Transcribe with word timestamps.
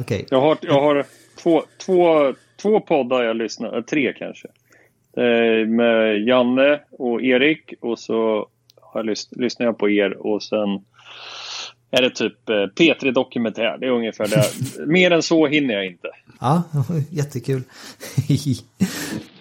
Okej. 0.00 0.26
Jag 0.30 0.40
har, 0.40 0.58
jag 0.60 0.80
har 0.80 1.04
två, 1.42 1.62
två, 1.78 2.34
två 2.62 2.80
poddar 2.80 3.22
jag 3.22 3.36
lyssnar, 3.36 3.76
eh, 3.76 3.82
tre 3.82 4.12
kanske. 4.12 4.48
Eh, 5.16 5.68
med 5.68 6.28
Janne 6.28 6.80
och 6.90 7.22
Erik 7.22 7.74
och 7.80 7.98
så 7.98 8.48
jag 8.94 9.06
lys, 9.06 9.28
lyssnar 9.30 9.66
jag 9.66 9.78
på 9.78 9.90
er 9.90 10.26
och 10.26 10.42
sen 10.42 10.84
är 11.90 12.02
det 12.02 12.10
typ 12.10 12.48
eh, 12.48 12.54
P3 12.54 13.12
Dokumentär. 13.12 13.78
Det 13.80 13.86
är 13.86 13.90
ungefär 13.90 14.28
det. 14.28 14.86
Mer 14.86 15.10
än 15.10 15.22
så 15.22 15.46
hinner 15.46 15.74
jag 15.74 15.86
inte. 15.86 16.08
Ja, 16.40 16.62
jättekul. 17.10 17.62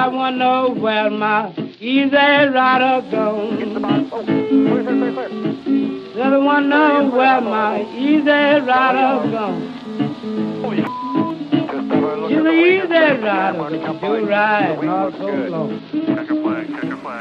I 0.00 0.08
wanna 0.08 0.36
know 0.36 0.70
where 0.82 1.10
my 1.10 1.52
easy 1.78 2.10
rider 2.56 3.02
gone. 3.10 3.58
Said 6.14 6.32
I 6.32 6.38
wanna 6.38 6.66
know 6.68 7.10
where 7.16 7.40
my 7.42 7.84
easy 7.98 8.60
rider 8.70 9.30
gone. 9.30 9.62
She's 12.28 12.38
an 12.38 12.46
easy 12.46 13.02
rider, 13.24 13.70
do 14.00 14.26
ride 14.26 14.88
all 14.88 15.12
so 15.12 15.28
long. 15.50 15.80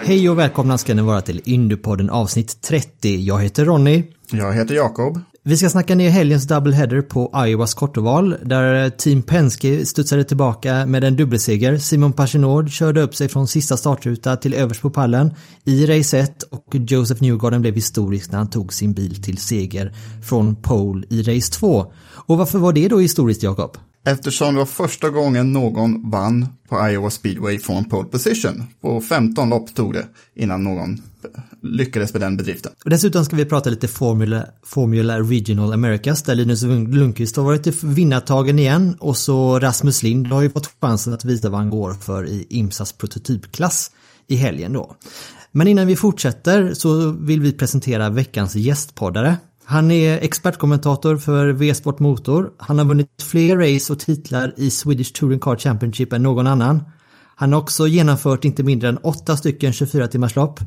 Hej 0.04 0.30
och 0.30 0.40
välkomna 0.40 0.78
ska 0.78 0.94
ni 0.94 1.02
vara 1.02 1.22
till 1.22 1.42
Indiepodden 1.46 2.10
avsnitt 2.10 2.62
30. 2.62 3.16
Jag 3.16 3.44
heter 3.44 3.66
Ronny. 3.66 4.04
Jag 4.32 4.54
heter 4.54 4.76
Jakob. 4.76 5.20
Vi 5.50 5.58
ska 5.58 5.70
snacka 5.70 5.96
ner 5.96 6.10
helgens 6.10 6.48
doubleheader 6.48 7.02
på 7.02 7.46
Iowas 7.48 7.74
kortoval 7.74 8.36
där 8.44 8.90
Team 8.90 9.22
Penske 9.22 9.86
studsade 9.86 10.24
tillbaka 10.24 10.86
med 10.86 11.04
en 11.04 11.16
dubbelseger. 11.16 11.78
Simon 11.78 12.14
Pagenaud 12.14 12.72
körde 12.72 13.02
upp 13.02 13.16
sig 13.16 13.30
från 13.30 13.48
sista 13.48 13.78
startruta 13.78 14.36
till 14.36 14.54
överst 14.54 14.82
på 14.82 14.90
pallen 14.90 15.34
i 15.66 15.86
race 15.86 16.20
1 16.20 16.44
och 16.44 16.66
Joseph 16.72 17.22
Newgarden 17.22 17.62
blev 17.62 17.76
historisk 17.76 18.32
när 18.32 18.38
han 18.38 18.50
tog 18.50 18.74
sin 18.74 18.94
bil 18.94 19.24
till 19.24 19.38
seger 19.38 19.94
från 20.24 20.56
pole 20.56 21.08
i 21.10 21.22
race 21.22 21.52
2. 21.54 21.92
Och 22.30 22.38
varför 22.38 22.60
var 22.60 22.74
det 22.74 22.88
då 22.88 23.00
historiskt 23.00 23.44
Jakob? 23.44 23.78
Eftersom 24.06 24.54
det 24.54 24.60
var 24.60 24.66
första 24.66 25.10
gången 25.10 25.54
någon 25.54 26.10
vann 26.10 26.48
på 26.70 26.90
Iowa 26.90 27.10
speedway 27.10 27.60
från 27.60 27.86
pole 27.86 28.10
position. 28.10 28.64
På 28.82 29.02
15 29.02 29.50
lopp 29.50 29.76
tog 29.76 29.94
det 29.94 30.06
innan 30.36 30.64
någon 30.64 31.02
lyckades 31.62 32.14
med 32.14 32.22
den 32.22 32.38
bedriften. 32.38 32.72
Och 32.84 32.90
dessutom 32.90 33.26
ska 33.26 33.36
vi 33.36 33.46
prata 33.46 33.70
lite 33.70 33.88
Formula, 33.88 34.46
Formula 34.64 35.20
Regional 35.20 35.74
Americas 35.74 36.24
där 36.24 36.36
Linus 36.36 36.64
Lundqvist 36.64 37.36
har 37.36 37.44
varit 37.44 37.68
i 37.68 37.74
vinnartagen 37.84 38.60
igen 38.60 38.96
och 39.00 39.18
så 39.18 39.60
Rasmus 39.60 40.04
Lind 40.04 40.28
har 40.28 40.42
ju 40.42 40.50
fått 40.50 40.72
chansen 40.82 41.14
att 41.14 41.26
visa 41.26 41.50
vad 41.50 41.60
han 41.60 41.70
går 41.70 41.94
för 41.94 42.26
i 42.26 42.48
IMSAs 42.50 42.94
prototypklass 42.94 43.92
i 44.28 44.36
helgen 44.36 44.74
då. 44.74 44.96
Men 45.52 45.68
innan 45.68 45.88
vi 45.88 45.96
fortsätter 45.96 46.74
så 46.74 47.12
vill 47.12 47.42
vi 47.42 47.52
presentera 47.52 48.10
veckans 48.10 48.56
gästpoddare. 48.56 49.38
Han 49.70 49.92
är 49.92 50.18
expertkommentator 50.18 51.18
för 51.18 51.48
V-sport 51.48 52.00
Motor. 52.00 52.52
Han 52.58 52.78
har 52.78 52.86
vunnit 52.86 53.24
fler 53.32 53.58
race 53.58 53.94
och 53.94 54.00
titlar 54.00 54.54
i 54.58 54.72
Swedish 54.72 55.14
Touring 55.14 55.40
Car 55.40 55.56
Championship 55.56 56.14
än 56.14 56.24
någon 56.24 56.48
annan. 56.48 56.84
Han 57.36 57.54
har 57.54 57.62
också 57.62 57.88
genomfört 57.88 58.46
inte 58.46 58.64
mindre 58.64 58.90
än 58.90 58.98
åtta 58.98 59.38
stycken 59.38 59.74
24 59.74 60.08
timmars 60.08 60.36
lopp. 60.36 60.60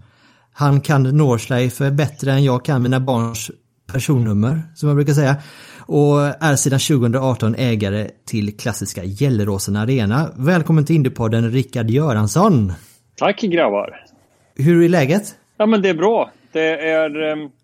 Han 0.52 0.80
kan 0.80 1.02
Northlife 1.02 1.90
bättre 1.90 2.32
än 2.32 2.44
jag 2.44 2.64
kan 2.64 2.82
mina 2.82 3.00
barns 3.00 3.50
personnummer, 3.92 4.62
som 4.74 4.88
jag 4.88 4.96
brukar 4.96 5.12
säga. 5.12 5.36
Och 5.78 6.20
är 6.20 6.56
sedan 6.56 6.78
2018 6.78 7.54
ägare 7.54 8.08
till 8.26 8.56
klassiska 8.58 9.04
Gelleråsen 9.04 9.76
Arena. 9.76 10.28
Välkommen 10.36 10.84
till 10.84 10.96
Indiepodden 10.96 11.50
Rickard 11.50 11.90
Göransson! 11.90 12.72
Tack 13.16 13.40
grabbar! 13.40 14.04
Hur 14.56 14.84
är 14.84 14.88
läget? 14.88 15.34
Ja 15.56 15.66
men 15.66 15.82
det 15.82 15.88
är 15.88 15.94
bra. 15.94 16.30
Det 16.52 16.90
är... 16.90 17.61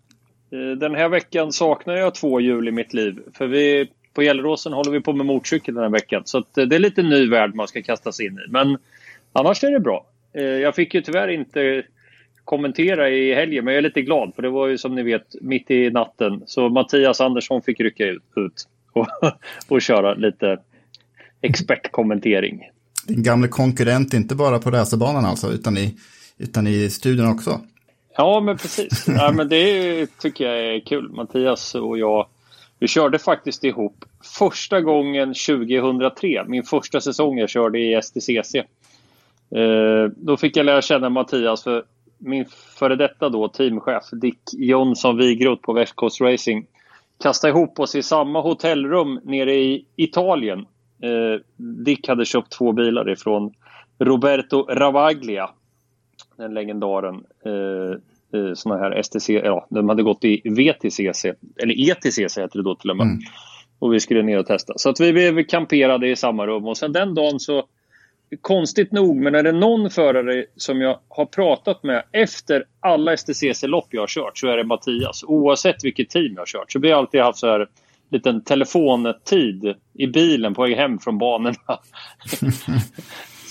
Eh, 0.51 0.77
den 0.77 0.95
här 0.95 1.09
veckan 1.09 1.51
saknar 1.51 1.95
jag 1.95 2.15
två 2.15 2.41
hjul 2.41 2.67
i 2.67 2.71
mitt 2.71 2.93
liv. 2.93 3.19
För 3.33 3.47
vi 3.47 3.89
på 4.13 4.21
Gelleråsen 4.21 4.73
håller 4.73 4.91
vi 4.91 5.01
på 5.01 5.13
med 5.13 5.25
motorcykel 5.25 5.73
den 5.73 5.83
här 5.83 5.91
veckan. 5.91 6.21
Så 6.25 6.37
att, 6.37 6.57
eh, 6.57 6.65
det 6.65 6.75
är 6.75 6.79
lite 6.79 7.03
ny 7.03 7.29
värld 7.29 7.55
man 7.55 7.67
ska 7.67 7.81
kasta 7.81 8.11
sig 8.11 8.25
in 8.25 8.39
i. 8.47 8.51
Men 8.51 8.77
annars 9.33 9.63
är 9.63 9.71
det 9.71 9.79
bra. 9.79 10.05
Eh, 10.33 10.43
jag 10.43 10.75
fick 10.75 10.93
ju 10.93 11.01
tyvärr 11.01 11.27
inte 11.27 11.83
kommentera 12.43 13.09
i 13.09 13.33
helgen, 13.33 13.65
men 13.65 13.73
jag 13.73 13.77
är 13.77 13.81
lite 13.81 14.01
glad 14.01 14.35
för 14.35 14.41
det 14.41 14.49
var 14.49 14.67
ju 14.67 14.77
som 14.77 14.95
ni 14.95 15.03
vet 15.03 15.35
mitt 15.41 15.71
i 15.71 15.89
natten. 15.89 16.43
Så 16.45 16.69
Mattias 16.69 17.21
Andersson 17.21 17.61
fick 17.61 17.79
rycka 17.79 18.05
ut, 18.05 18.23
ut 18.35 18.67
och, 18.93 19.07
och 19.67 19.81
köra 19.81 20.13
lite 20.13 20.57
expertkommentering. 21.41 22.61
Din 23.07 23.23
gamla 23.23 23.47
konkurrent, 23.47 24.13
inte 24.13 24.35
bara 24.35 24.59
på 24.59 24.71
racerbanan 24.71 25.25
alltså, 25.25 25.51
utan 25.51 25.77
i, 25.77 25.95
utan 26.37 26.67
i 26.67 26.89
studion 26.89 27.27
också. 27.27 27.61
Ja, 28.19 28.39
men 28.39 28.57
precis. 28.57 29.07
ja, 29.07 29.31
men 29.31 29.49
det 29.49 30.07
tycker 30.19 30.45
jag 30.47 30.75
är 30.75 30.79
kul. 30.79 31.09
Mattias 31.09 31.75
och 31.75 31.97
jag, 31.97 32.27
vi 32.79 32.87
körde 32.87 33.19
faktiskt 33.19 33.63
ihop 33.63 34.05
första 34.37 34.81
gången 34.81 35.33
2003. 35.47 36.43
Min 36.47 36.63
första 36.63 37.01
säsong 37.01 37.37
jag 37.37 37.49
körde 37.49 37.79
i 37.79 38.01
STCC. 38.01 38.55
Eh, 38.55 40.11
då 40.15 40.37
fick 40.37 40.57
jag 40.57 40.65
lära 40.65 40.81
känna 40.81 41.09
Mattias 41.09 41.63
för 41.63 41.83
min 42.17 42.45
före 42.79 42.95
detta 42.95 43.29
då 43.29 43.47
teamchef 43.47 44.03
Dick 44.11 44.39
Jonsson 44.53 45.17
Wigroth 45.17 45.61
på 45.61 45.73
West 45.73 45.95
Coast 45.95 46.21
Racing 46.21 46.65
kastade 47.23 47.51
ihop 47.51 47.79
oss 47.79 47.95
i 47.95 48.03
samma 48.03 48.41
hotellrum 48.41 49.19
nere 49.23 49.53
i 49.53 49.85
Italien. 49.95 50.59
Eh, 51.01 51.41
Dick 51.57 52.07
hade 52.07 52.25
köpt 52.25 52.51
två 52.51 52.71
bilar 52.71 53.09
ifrån 53.09 53.53
Roberto 53.99 54.65
Ravaglia, 54.69 55.49
den 56.37 56.53
legendaren. 56.53 57.23
Eh, 57.45 57.99
eh, 58.33 58.53
såna 58.53 58.77
här 58.77 59.01
STC, 59.03 59.33
ja, 59.33 59.67
de 59.69 59.89
hade 59.89 60.03
gått 60.03 60.25
i 60.25 60.41
VTCC, 60.49 61.25
eller 61.61 61.91
ETCC 61.91 62.19
heter 62.19 62.57
det 62.57 62.63
då 62.63 62.75
till 62.75 62.89
och 62.89 62.97
med. 62.97 63.05
Mm. 63.05 63.19
Och 63.79 63.93
vi 63.93 63.99
skulle 63.99 64.21
ner 64.21 64.39
och 64.39 64.45
testa. 64.45 64.73
Så 64.75 64.89
att 64.89 64.99
vi 64.99 65.13
blev 65.13 65.43
kamperade 65.43 66.09
i 66.09 66.15
samma 66.15 66.47
rum 66.47 66.65
och 66.67 66.77
sen 66.77 66.93
den 66.93 67.15
dagen 67.15 67.39
så 67.39 67.65
konstigt 68.41 68.91
nog, 68.91 69.15
men 69.15 69.35
är 69.35 69.43
det 69.43 69.51
någon 69.51 69.89
förare 69.89 70.45
som 70.55 70.81
jag 70.81 70.99
har 71.07 71.25
pratat 71.25 71.83
med 71.83 72.03
efter 72.11 72.65
alla 72.79 73.17
STCC-lopp 73.17 73.87
jag 73.89 74.01
har 74.01 74.07
kört 74.07 74.37
så 74.37 74.47
är 74.47 74.57
det 74.57 74.63
Mattias. 74.63 75.23
Oavsett 75.23 75.83
vilket 75.83 76.09
team 76.09 76.33
jag 76.33 76.41
har 76.41 76.45
kört. 76.45 76.71
Så 76.71 76.79
vi 76.79 76.91
har 76.91 76.99
alltid 76.99 77.21
haft 77.21 77.39
så 77.39 77.47
här 77.47 77.67
liten 78.09 78.43
telefontid 78.43 79.75
i 79.93 80.07
bilen 80.07 80.53
på 80.53 80.61
väg 80.61 80.75
hem 80.75 80.99
från 80.99 81.17
banorna. 81.17 81.55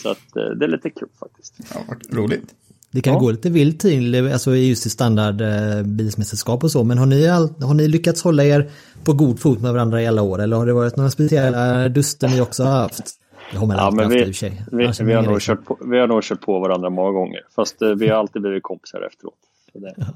så 0.03 0.11
att 0.11 0.35
det 0.35 0.65
är 0.65 0.69
lite 0.69 0.91
kul 0.91 1.09
faktiskt. 1.21 1.55
Ja, 1.75 1.81
roligt. 2.19 2.55
Det 2.91 3.01
kan 3.01 3.13
ja. 3.13 3.19
gå 3.19 3.31
lite 3.31 3.51
vilt 3.51 3.81
till, 3.81 4.33
alltså 4.33 4.57
just 4.57 4.87
i 4.87 4.91
standard 4.91 5.41
eh, 5.41 6.59
och 6.63 6.71
så, 6.71 6.85
men 6.85 6.99
har 6.99 7.07
ni, 7.07 7.27
har 7.27 7.75
ni 7.75 7.89
lyckats 7.89 8.23
hålla 8.23 8.45
er 8.45 8.71
på 9.05 9.13
god 9.13 9.41
fot 9.41 9.61
med 9.61 9.73
varandra 9.73 10.03
i 10.03 10.07
alla 10.07 10.23
år 10.23 10.43
eller 10.43 10.57
har 10.57 10.67
det 10.67 10.73
varit 10.73 10.97
några 10.97 11.11
speciella 11.11 11.89
duster 11.89 12.29
ni 12.29 12.41
också 12.41 12.65
har 12.65 12.73
haft? 12.73 13.15
Det 13.53 13.59
har 13.59 13.67
man 13.67 13.77
ja, 13.77 13.83
alltid 13.83 14.01
haft 14.01 14.15
vi, 14.15 14.21
i 14.21 14.23
och 14.23 14.27
för 14.27 14.33
sig. 14.33 14.63
Vi, 14.73 15.05
vi, 15.05 15.13
har 15.13 15.23
nog 15.23 15.41
kört 15.41 15.65
på, 15.65 15.79
vi 15.91 15.99
har 15.99 16.07
nog 16.07 16.23
kört 16.23 16.41
på 16.41 16.59
varandra 16.61 16.91
många 16.91 17.11
gånger, 17.11 17.41
fast 17.57 17.83
eh, 17.83 17.89
vi 17.89 18.09
har 18.09 18.17
alltid 18.17 18.43
blivit 18.43 18.63
kompisar 18.63 19.07
efteråt. 19.07 19.35
Ja. 19.73 20.07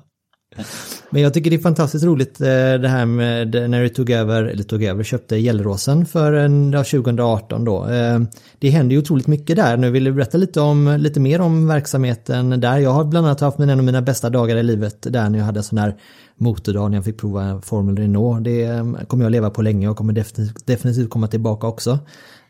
Men 1.10 1.22
jag 1.22 1.34
tycker 1.34 1.50
det 1.50 1.56
är 1.56 1.60
fantastiskt 1.60 2.04
roligt 2.04 2.40
eh, 2.40 2.46
det 2.46 2.88
här 2.88 3.06
med 3.06 3.70
när 3.70 3.82
du 3.82 3.88
tog 3.88 4.10
över, 4.10 4.44
eller 4.44 4.62
tog 4.62 4.84
över, 4.84 5.04
köpte 5.04 5.36
Gelleråsen 5.36 6.06
för 6.06 6.32
ja, 6.72 6.84
2018 6.84 7.64
då. 7.64 7.88
Eh, 7.88 8.20
det 8.58 8.70
händer 8.70 8.94
ju 8.94 8.98
otroligt 8.98 9.26
mycket 9.26 9.56
där. 9.56 9.76
Nu 9.76 9.90
vill 9.90 10.04
du 10.04 10.12
berätta 10.12 10.38
lite, 10.38 10.60
om, 10.60 10.96
lite 10.98 11.20
mer 11.20 11.40
om 11.40 11.66
verksamheten 11.66 12.60
där. 12.60 12.78
Jag 12.78 12.90
har 12.90 13.04
bland 13.04 13.26
annat 13.26 13.40
haft 13.40 13.58
en 13.58 13.70
av 13.70 13.84
mina 13.84 14.02
bästa 14.02 14.30
dagar 14.30 14.56
i 14.56 14.62
livet 14.62 14.96
där 15.00 15.28
när 15.28 15.38
jag 15.38 15.46
hade 15.46 15.60
en 15.60 15.64
sån 15.64 15.78
här 15.78 15.94
motordag 16.36 16.90
när 16.90 16.98
jag 16.98 17.04
fick 17.04 17.18
prova 17.18 17.60
Formel 17.60 17.96
Renault. 17.96 18.44
Det 18.44 18.62
eh, 18.62 18.92
kommer 19.06 19.24
jag 19.24 19.30
leva 19.30 19.50
på 19.50 19.62
länge 19.62 19.88
och 19.88 19.96
kommer 19.96 20.12
definitivt, 20.12 20.66
definitivt 20.66 21.10
komma 21.10 21.26
tillbaka 21.26 21.66
också. 21.66 21.98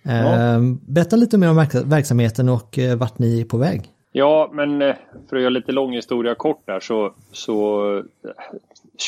Ja. 0.02 0.58
Berätta 0.86 1.16
lite 1.16 1.38
mer 1.38 1.48
om 1.48 1.66
verksamheten 1.84 2.48
och 2.48 2.78
vart 2.96 3.18
ni 3.18 3.40
är 3.40 3.44
på 3.44 3.56
väg. 3.56 3.91
Ja, 4.12 4.50
men 4.52 4.82
eh, 4.82 4.94
för 5.28 5.36
att 5.36 5.42
göra 5.42 5.50
lite 5.50 5.72
lång 5.72 5.92
historia 5.92 6.34
kort 6.34 6.66
där 6.66 6.80
så, 6.80 7.14
så 7.32 7.86
eh, 7.96 8.04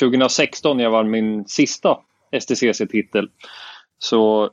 2016 0.00 0.76
när 0.76 0.84
jag 0.84 0.90
vann 0.90 1.10
min 1.10 1.44
sista 1.44 1.98
STCC-titel 2.40 3.28
så 3.98 4.44
eh, 4.44 4.50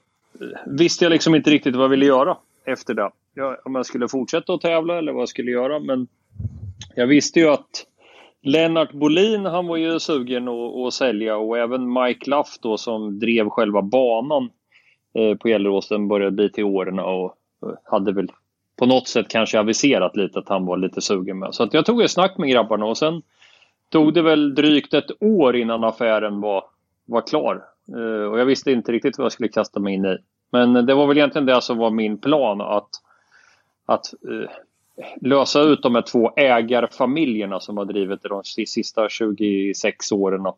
visste 0.65 1.05
jag 1.05 1.11
liksom 1.11 1.35
inte 1.35 1.49
riktigt 1.49 1.75
vad 1.75 1.83
jag 1.83 1.89
ville 1.89 2.05
göra 2.05 2.37
efter 2.65 2.93
det. 2.93 3.11
Jag, 3.33 3.57
om 3.65 3.75
jag 3.75 3.85
skulle 3.85 4.07
fortsätta 4.07 4.53
att 4.53 4.61
tävla 4.61 4.97
eller 4.97 5.11
vad 5.11 5.21
jag 5.21 5.29
skulle 5.29 5.51
göra. 5.51 5.79
Men 5.79 6.07
jag 6.95 7.07
visste 7.07 7.39
ju 7.39 7.47
att 7.47 7.85
Lennart 8.41 8.91
Bolin 8.91 9.45
han 9.45 9.67
var 9.67 9.77
ju 9.77 9.99
sugen 9.99 10.47
att, 10.47 10.75
att 10.75 10.93
sälja 10.93 11.37
och 11.37 11.57
även 11.57 11.93
Mike 11.93 12.29
Laff 12.29 12.57
då 12.61 12.77
som 12.77 13.19
drev 13.19 13.49
själva 13.49 13.81
banan 13.81 14.49
eh, 15.13 15.37
på 15.37 15.47
Gelleråsen 15.47 16.07
började 16.07 16.31
bli 16.31 16.49
till 16.49 16.63
åren 16.63 16.99
och 16.99 17.35
hade 17.83 18.11
väl 18.11 18.31
på 18.81 18.85
något 18.85 19.07
sätt 19.07 19.27
kanske 19.29 19.59
aviserat 19.59 20.15
lite 20.15 20.39
att 20.39 20.49
han 20.49 20.65
var 20.65 20.77
lite 20.77 21.01
sugen 21.01 21.39
med. 21.39 21.55
Så 21.55 21.63
att 21.63 21.73
jag 21.73 21.85
tog 21.85 22.01
ett 22.01 22.11
snack 22.11 22.37
med 22.37 22.49
grabbarna 22.49 22.85
och 22.85 22.97
sen 22.97 23.21
tog 23.89 24.13
det 24.13 24.21
väl 24.21 24.55
drygt 24.55 24.93
ett 24.93 25.23
år 25.23 25.55
innan 25.55 25.83
affären 25.83 26.41
var, 26.41 26.63
var 27.05 27.21
klar. 27.21 27.63
Uh, 27.95 28.23
och 28.23 28.39
jag 28.39 28.45
visste 28.45 28.71
inte 28.71 28.91
riktigt 28.91 29.17
vad 29.17 29.25
jag 29.25 29.31
skulle 29.31 29.49
kasta 29.49 29.79
mig 29.79 29.93
in 29.93 30.05
i. 30.05 30.17
Men 30.51 30.85
det 30.85 30.93
var 30.93 31.07
väl 31.07 31.17
egentligen 31.17 31.45
det 31.45 31.61
som 31.61 31.77
var 31.77 31.91
min 31.91 32.17
plan 32.17 32.61
att, 32.61 32.89
att 33.85 34.13
uh, 34.29 34.49
lösa 35.21 35.61
ut 35.61 35.83
de 35.83 35.95
här 35.95 36.01
två 36.01 36.31
ägarfamiljerna 36.35 37.59
som 37.59 37.77
har 37.77 37.85
drivit 37.85 38.21
det 38.23 38.29
de 38.29 38.43
sista 38.43 39.09
26 39.09 40.11
åren. 40.11 40.45
Och 40.45 40.57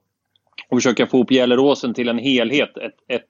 försöka 0.78 1.08
få 1.08 1.18
ihop 1.18 1.32
Gelleråsen 1.32 1.94
till 1.94 2.10
en 2.10 2.20
helhet. 2.20 2.78
Ett, 2.78 2.98
ett, 3.08 3.30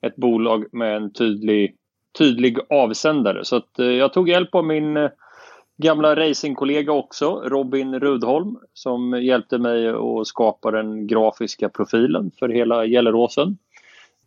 ett 0.00 0.16
bolag 0.16 0.64
med 0.72 0.96
en 0.96 1.12
tydlig, 1.12 1.76
tydlig 2.18 2.58
avsändare. 2.68 3.44
Så 3.44 3.56
att, 3.56 3.70
uh, 3.78 3.92
jag 3.92 4.12
tog 4.12 4.28
hjälp 4.28 4.54
av 4.54 4.64
min 4.64 5.10
gamla 5.80 6.16
racingkollega 6.16 6.92
också, 6.92 7.42
Robin 7.44 8.00
Rudholm, 8.00 8.56
som 8.74 9.22
hjälpte 9.22 9.58
mig 9.58 9.88
att 9.88 10.26
skapa 10.26 10.70
den 10.70 11.06
grafiska 11.06 11.68
profilen 11.68 12.30
för 12.38 12.48
hela 12.48 12.86
Gelleråsen. 12.86 13.58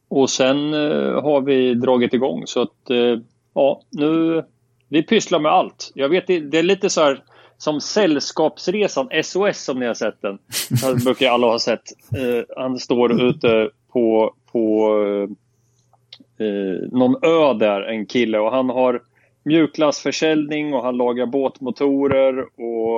Och 0.07 0.29
sen 0.29 0.73
eh, 0.73 1.23
har 1.23 1.41
vi 1.41 1.73
dragit 1.73 2.13
igång 2.13 2.43
så 2.45 2.61
att 2.61 2.89
eh, 2.89 3.19
ja, 3.53 3.81
nu 3.89 4.43
vi 4.89 5.03
pysslar 5.03 5.39
med 5.39 5.51
allt. 5.51 5.91
Jag 5.95 6.09
vet 6.09 6.27
det 6.27 6.57
är 6.57 6.63
lite 6.63 6.89
så 6.89 7.01
här 7.01 7.23
som 7.57 7.81
Sällskapsresan, 7.81 9.09
SOS 9.23 9.63
som 9.63 9.79
ni 9.79 9.85
har 9.85 9.93
sett 9.93 10.21
den. 10.21 10.37
Det 10.95 11.03
brukar 11.03 11.29
alla 11.29 11.47
ha 11.47 11.59
sett. 11.59 11.83
Eh, 12.17 12.55
han 12.57 12.79
står 12.79 13.21
ute 13.21 13.69
på, 13.93 14.33
på 14.51 14.97
eh, 16.37 16.89
någon 16.91 17.15
ö 17.23 17.53
där, 17.53 17.81
en 17.81 18.05
kille 18.05 18.39
och 18.39 18.51
han 18.51 18.69
har 18.69 19.01
mjukglassförsäljning 19.43 20.73
och 20.73 20.83
han 20.83 20.97
lagar 20.97 21.25
båtmotorer 21.25 22.39
och 22.39 22.97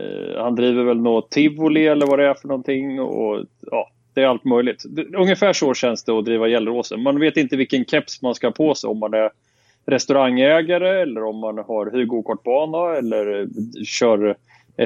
eh, 0.00 0.42
han 0.42 0.54
driver 0.54 0.84
väl 0.84 1.00
något 1.00 1.30
tivoli 1.30 1.86
eller 1.86 2.06
vad 2.06 2.18
det 2.18 2.26
är 2.26 2.34
för 2.34 2.48
någonting. 2.48 3.00
Och, 3.00 3.44
ja, 3.70 3.90
det 4.14 4.22
är 4.22 4.26
allt 4.26 4.44
möjligt. 4.44 4.84
Ungefär 5.16 5.52
så 5.52 5.74
känns 5.74 6.04
det 6.04 6.12
att 6.12 6.24
driva 6.24 6.48
Gelleråsen. 6.48 7.02
Man 7.02 7.20
vet 7.20 7.36
inte 7.36 7.56
vilken 7.56 7.84
keps 7.84 8.22
man 8.22 8.34
ska 8.34 8.46
ha 8.46 8.52
på 8.52 8.74
sig 8.74 8.88
om 8.88 8.98
man 8.98 9.14
är 9.14 9.30
restaurangägare 9.86 11.02
eller 11.02 11.24
om 11.24 11.36
man 11.36 11.58
har 11.58 11.90
hyrgokartbana 11.90 12.96
eller 12.96 13.40
eh, 13.40 13.46
kör 13.84 14.36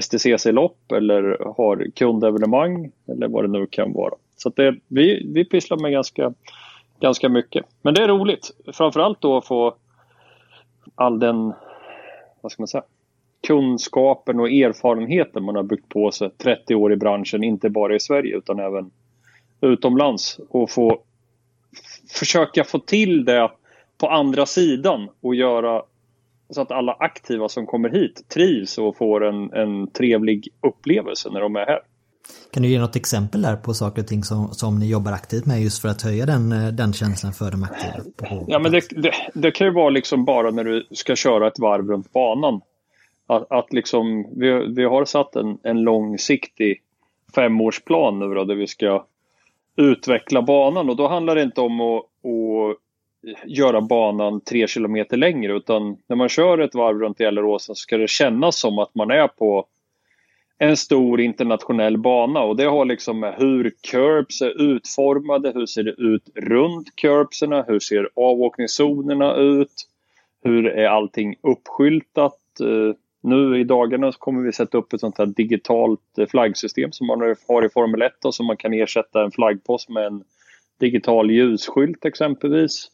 STCC-lopp 0.00 0.92
eller 0.92 1.54
har 1.56 1.86
kundevenemang 1.94 2.90
eller 3.08 3.28
vad 3.28 3.44
det 3.44 3.48
nu 3.58 3.66
kan 3.66 3.92
vara. 3.92 4.14
Så 4.36 4.48
det, 4.48 4.76
vi, 4.88 5.30
vi 5.34 5.44
pysslar 5.44 5.78
med 5.78 5.92
ganska, 5.92 6.32
ganska 7.00 7.28
mycket. 7.28 7.66
Men 7.82 7.94
det 7.94 8.02
är 8.02 8.08
roligt. 8.08 8.50
Framförallt 8.72 9.20
då 9.20 9.36
att 9.36 9.46
få 9.46 9.74
all 10.94 11.18
den, 11.18 11.52
vad 12.40 12.52
ska 12.52 12.62
man 12.62 12.68
säga, 12.68 12.84
kunskapen 13.46 14.40
och 14.40 14.48
erfarenheten 14.48 15.44
man 15.44 15.56
har 15.56 15.62
byggt 15.62 15.88
på 15.88 16.10
sig 16.10 16.30
30 16.30 16.74
år 16.74 16.92
i 16.92 16.96
branschen, 16.96 17.44
inte 17.44 17.70
bara 17.70 17.94
i 17.94 18.00
Sverige 18.00 18.36
utan 18.36 18.58
även 18.58 18.90
utomlands 19.60 20.40
och 20.48 20.70
få 20.70 21.02
försöka 22.10 22.64
få 22.64 22.78
till 22.78 23.24
det 23.24 23.50
på 23.98 24.08
andra 24.08 24.46
sidan 24.46 25.08
och 25.20 25.34
göra 25.34 25.82
så 26.50 26.60
att 26.60 26.70
alla 26.70 26.92
aktiva 26.92 27.48
som 27.48 27.66
kommer 27.66 27.88
hit 27.88 28.28
trivs 28.28 28.78
och 28.78 28.96
får 28.96 29.24
en, 29.24 29.52
en 29.52 29.90
trevlig 29.90 30.48
upplevelse 30.60 31.30
när 31.30 31.40
de 31.40 31.56
är 31.56 31.66
här. 31.66 31.80
Kan 32.50 32.62
du 32.62 32.68
ge 32.68 32.78
något 32.78 32.96
exempel 32.96 33.42
där 33.42 33.56
på 33.56 33.74
saker 33.74 34.02
och 34.02 34.08
ting 34.08 34.24
som, 34.24 34.48
som 34.54 34.78
ni 34.78 34.90
jobbar 34.90 35.12
aktivt 35.12 35.46
med 35.46 35.62
just 35.62 35.82
för 35.82 35.88
att 35.88 36.02
höja 36.02 36.26
den, 36.26 36.76
den 36.76 36.92
känslan 36.92 37.32
för 37.32 37.50
de 37.50 37.64
aktiva? 37.64 38.44
Ja, 38.46 38.58
men 38.58 38.72
det, 38.72 38.82
det, 38.90 39.12
det, 39.34 39.50
kan 39.50 39.66
ju 39.66 39.72
vara 39.72 39.90
liksom 39.90 40.24
bara 40.24 40.50
när 40.50 40.64
du 40.64 40.86
ska 40.90 41.16
köra 41.16 41.46
ett 41.48 41.58
varv 41.58 41.88
runt 41.88 42.12
banan. 42.12 42.60
Att, 43.26 43.52
att 43.52 43.72
liksom, 43.72 44.26
vi, 44.36 44.74
vi 44.76 44.84
har 44.84 45.04
satt 45.04 45.36
en, 45.36 45.58
en 45.62 45.82
långsiktig 45.82 46.82
femårsplan 47.34 48.18
nu 48.18 48.34
då, 48.34 48.44
där 48.44 48.54
vi 48.54 48.66
ska 48.66 49.04
utveckla 49.76 50.42
banan 50.42 50.90
och 50.90 50.96
då 50.96 51.08
handlar 51.08 51.34
det 51.34 51.42
inte 51.42 51.60
om 51.60 51.80
att, 51.80 51.98
att 51.98 52.78
göra 53.46 53.80
banan 53.80 54.40
tre 54.40 54.66
kilometer 54.66 55.16
längre 55.16 55.56
utan 55.56 55.96
när 56.06 56.16
man 56.16 56.28
kör 56.28 56.58
ett 56.58 56.74
varv 56.74 56.98
runt 56.98 57.18
Gelleråsen 57.18 57.74
så 57.74 57.80
ska 57.80 57.96
det 57.96 58.10
kännas 58.10 58.60
som 58.60 58.78
att 58.78 58.94
man 58.94 59.10
är 59.10 59.28
på 59.28 59.66
en 60.58 60.76
stor 60.76 61.20
internationell 61.20 61.98
bana 61.98 62.40
och 62.40 62.56
det 62.56 62.64
har 62.64 62.84
liksom 62.84 63.20
med 63.20 63.34
hur 63.38 63.72
curbs 63.90 64.42
är 64.42 64.62
utformade, 64.62 65.52
hur 65.54 65.66
ser 65.66 65.82
det 65.82 65.90
ut 65.90 66.28
runt 66.34 66.96
curbserna, 66.96 67.64
hur 67.68 67.78
ser 67.78 68.08
avåkningszonerna 68.16 69.36
ut, 69.36 69.72
hur 70.44 70.66
är 70.66 70.88
allting 70.88 71.34
uppskyltat. 71.42 72.60
Eh, 72.60 72.94
nu 73.20 73.60
i 73.60 73.64
dagarna 73.64 74.12
så 74.12 74.18
kommer 74.18 74.42
vi 74.42 74.52
sätta 74.52 74.78
upp 74.78 74.92
ett 74.92 75.00
sånt 75.00 75.18
här 75.18 75.26
digitalt 75.26 76.18
eh, 76.18 76.26
flaggsystem 76.26 76.92
som 76.92 77.06
man 77.06 77.20
har 77.48 77.64
i 77.64 77.68
Formel 77.68 78.02
1 78.02 78.24
och 78.24 78.34
som 78.34 78.46
man 78.46 78.56
kan 78.56 78.74
ersätta 78.74 79.24
en 79.24 79.30
flaggpost 79.30 79.88
med 79.88 80.06
en 80.06 80.24
digital 80.80 81.30
ljusskylt 81.30 82.04
exempelvis. 82.04 82.90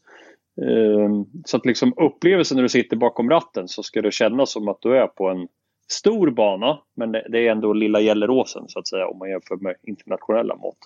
Eh, 0.63 1.11
så 1.45 1.57
att 1.57 1.67
liksom 1.67 1.95
upplevelsen 1.97 2.57
när 2.57 2.63
du 2.63 2.69
sitter 2.69 2.97
bakom 2.97 3.31
ratten 3.31 3.69
så 3.69 3.83
ska 3.83 4.03
det 4.03 4.15
kännas 4.15 4.53
som 4.53 4.69
att 4.69 4.81
du 4.81 4.97
är 4.97 5.07
på 5.07 5.29
en 5.29 5.49
stor 5.89 6.31
bana 6.31 6.79
men 6.97 7.13
det 7.13 7.47
är 7.47 7.51
ändå 7.51 7.73
lilla 7.73 8.01
Gelleråsen 8.01 8.65
så 8.69 8.79
att 8.79 8.89
säga 8.89 9.09
om 9.09 9.19
man 9.19 9.31
jämför 9.31 9.57
med 9.57 9.75
internationella 9.83 10.57
mått. 10.57 10.79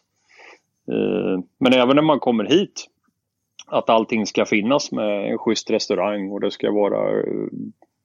Ehm, 0.92 1.42
men 1.58 1.72
även 1.72 1.96
när 1.96 2.02
man 2.02 2.20
kommer 2.20 2.44
hit 2.44 2.86
att 3.66 3.90
allting 3.90 4.26
ska 4.26 4.46
finnas 4.46 4.92
med 4.92 5.30
en 5.32 5.38
schysst 5.38 5.70
restaurang 5.70 6.30
och 6.30 6.40
det 6.40 6.50
ska 6.50 6.72
vara 6.72 7.24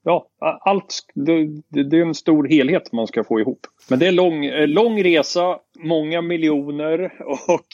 ja, 0.03 0.27
allt, 0.39 1.05
det, 1.13 1.47
det, 1.83 1.97
är 1.97 2.05
en 2.05 2.15
stor 2.15 2.47
helhet 2.47 2.91
man 2.91 3.07
ska 3.07 3.23
få 3.23 3.39
ihop. 3.39 3.67
Men 3.89 3.99
det 3.99 4.07
är 4.07 4.11
lång, 4.11 4.49
lång 4.67 5.03
resa, 5.03 5.57
många 5.79 6.21
miljoner 6.21 7.13
och 7.47 7.67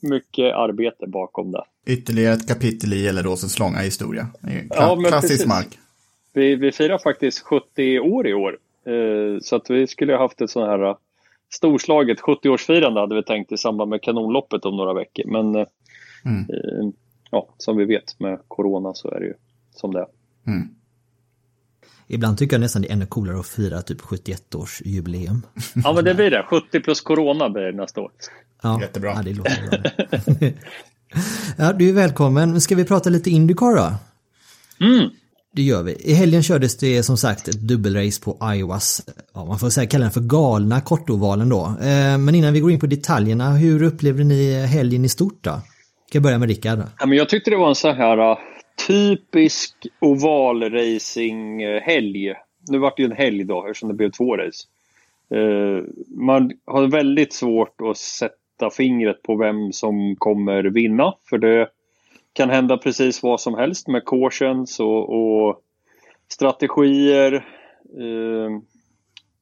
mycket 0.00 0.54
arbete 0.54 1.06
bakom 1.06 1.52
det. 1.52 1.64
Ytterligare 1.86 2.34
ett 2.34 2.48
kapitel 2.48 2.92
i 2.92 3.02
Gelleråsens 3.02 3.58
långa 3.58 3.78
historia. 3.78 4.26
Kla 4.40 4.60
ja, 4.70 4.96
klassisk 4.96 5.32
precis. 5.32 5.46
mark. 5.46 5.78
Vi, 6.32 6.56
vi 6.56 6.72
firar 6.72 6.98
faktiskt 6.98 7.40
70 7.40 8.00
år 8.00 8.26
i 8.26 8.34
år. 8.34 8.58
Eh, 8.86 9.40
så 9.42 9.56
att 9.56 9.70
vi 9.70 9.86
skulle 9.86 10.12
ha 10.12 10.20
haft 10.20 10.40
ett 10.40 10.50
sånt 10.50 10.66
här 10.66 10.96
storslaget 11.54 12.20
70-årsfirande 12.20 13.00
hade 13.00 13.14
vi 13.14 13.22
tänkt 13.22 13.52
i 13.52 13.56
samband 13.56 13.90
med 13.90 14.02
kanonloppet 14.02 14.64
om 14.64 14.76
några 14.76 14.94
veckor. 14.94 15.24
Men 15.26 15.54
eh, 15.54 15.66
mm. 16.24 16.40
eh, 16.40 16.92
ja, 17.30 17.54
som 17.58 17.76
vi 17.76 17.84
vet 17.84 18.20
med 18.20 18.38
corona 18.48 18.94
så 18.94 19.10
är 19.10 19.20
det 19.20 19.26
ju 19.26 19.34
som 19.74 19.92
det 19.92 20.00
är. 20.00 20.06
Mm. 20.46 20.68
Ibland 22.06 22.38
tycker 22.38 22.54
jag 22.54 22.60
nästan 22.60 22.82
det 22.82 22.88
är 22.88 22.92
ännu 22.92 23.06
coolare 23.06 23.38
att 23.38 23.46
fira 23.46 23.82
typ 23.82 24.00
71 24.00 24.54
års 24.54 24.82
jubileum. 24.84 25.42
Ja 25.74 25.92
men 25.92 26.04
det 26.04 26.14
blir 26.14 26.30
det, 26.30 26.42
70 26.42 26.80
plus 26.80 27.00
corona 27.00 27.50
blir 27.50 27.62
det 27.62 27.72
nästa 27.72 28.00
år. 28.00 28.10
Ja, 28.62 28.80
Jättebra. 28.80 29.12
Ja, 29.16 29.22
det 29.22 29.34
låter 29.34 29.68
bra. 29.68 30.50
ja, 31.58 31.72
du 31.72 31.88
är 31.88 31.92
välkommen. 31.92 32.60
Ska 32.60 32.74
vi 32.74 32.84
prata 32.84 33.10
lite 33.10 33.30
Indycar 33.30 33.76
då? 33.76 33.94
Mm. 34.86 35.10
Det 35.54 35.62
gör 35.62 35.82
vi. 35.82 35.92
I 35.92 36.14
helgen 36.14 36.42
kördes 36.42 36.76
det 36.76 37.02
som 37.02 37.16
sagt 37.16 37.48
ett 37.48 37.60
dubbelrace 37.60 38.22
på 38.24 38.38
Iowas, 38.54 39.06
ja, 39.34 39.44
man 39.44 39.58
får 39.58 39.70
säga 39.70 39.86
kalla 39.86 40.02
den 40.02 40.12
för 40.12 40.20
galna 40.20 40.80
kortovalen 40.80 41.48
då. 41.48 41.64
Eh, 41.64 42.18
men 42.18 42.34
innan 42.34 42.52
vi 42.52 42.60
går 42.60 42.70
in 42.70 42.80
på 42.80 42.86
detaljerna, 42.86 43.50
hur 43.50 43.82
upplevde 43.82 44.24
ni 44.24 44.66
helgen 44.66 45.04
i 45.04 45.08
stort 45.08 45.38
då? 45.40 45.50
Ska 46.08 46.16
jag 46.16 46.22
börja 46.22 46.38
med 46.38 46.48
Rickard? 46.48 46.78
Ja, 46.98 47.06
men 47.06 47.18
jag 47.18 47.28
tyckte 47.28 47.50
det 47.50 47.56
var 47.56 47.68
en 47.68 47.74
så 47.74 47.92
här 47.92 48.30
eh, 48.30 48.38
typisk 48.86 49.74
ovalracing-helg. 50.00 52.28
Eh, 52.28 52.36
nu 52.68 52.78
vart 52.78 52.96
det 52.96 53.02
ju 53.02 53.10
en 53.10 53.16
helg 53.16 53.44
då 53.44 53.66
eftersom 53.66 53.88
det 53.88 53.94
blev 53.94 54.10
två 54.10 54.36
race. 54.36 54.64
Man 56.08 56.52
har 56.66 56.86
väldigt 56.86 57.32
svårt 57.32 57.80
att 57.90 57.96
sätta 57.96 58.70
fingret 58.76 59.22
på 59.22 59.36
vem 59.36 59.72
som 59.72 60.16
kommer 60.18 60.64
vinna. 60.64 61.14
För 61.30 61.38
det 61.38 61.68
kan 62.32 62.50
hända 62.50 62.76
precis 62.76 63.22
vad 63.22 63.40
som 63.40 63.54
helst 63.54 63.88
med 63.88 64.04
cautions 64.04 64.80
och, 64.80 65.08
och 65.10 65.62
strategier. 66.28 67.32
Eh, 67.98 68.58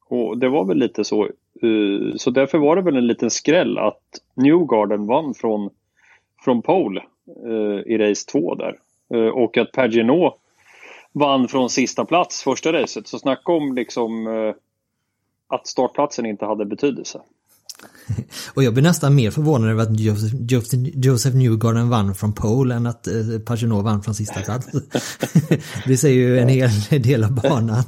och 0.09 0.37
det 0.37 0.49
var 0.49 0.65
väl 0.65 0.77
lite 0.77 1.03
så. 1.03 1.23
Eh, 1.25 2.15
så 2.15 2.31
därför 2.31 2.57
var 2.57 2.75
det 2.75 2.81
väl 2.81 2.97
en 2.97 3.07
liten 3.07 3.29
skräll 3.29 3.77
att 3.77 4.03
Newgarden 4.35 5.05
vann 5.05 5.33
från, 5.33 5.69
från 6.43 6.61
pole 6.61 7.03
eh, 7.45 7.93
i 7.93 7.97
race 7.97 8.31
2 8.31 8.55
där. 8.55 8.75
Eh, 9.13 9.27
och 9.27 9.57
att 9.57 9.71
Paginot 9.71 10.37
vann 11.13 11.47
från 11.47 11.69
sista 11.69 12.05
plats 12.05 12.43
första 12.43 12.73
racet. 12.73 13.07
Så 13.07 13.19
snacka 13.19 13.51
om 13.51 13.75
liksom 13.75 14.27
eh, 14.27 14.55
att 15.47 15.67
startplatsen 15.67 16.25
inte 16.25 16.45
hade 16.45 16.65
betydelse. 16.65 17.21
Och 18.53 18.63
jag 18.63 18.73
blir 18.73 18.83
nästan 18.83 19.15
mer 19.15 19.31
förvånad 19.31 19.69
över 19.69 19.83
att 19.83 19.99
Joseph, 21.05 21.35
Newgarden 21.35 21.89
vann 21.89 22.15
från 22.15 22.33
pole 22.33 22.75
än 22.75 22.87
att 22.87 23.07
eh, 23.07 23.39
Pagenot 23.45 23.83
vann 23.83 24.03
från 24.03 24.15
sista 24.15 24.41
plats. 24.41 24.67
det 25.85 25.97
säger 25.97 26.15
ju 26.15 26.39
en 26.39 26.49
hel 26.49 26.71
del 27.01 27.23
av 27.23 27.31
banan. 27.31 27.83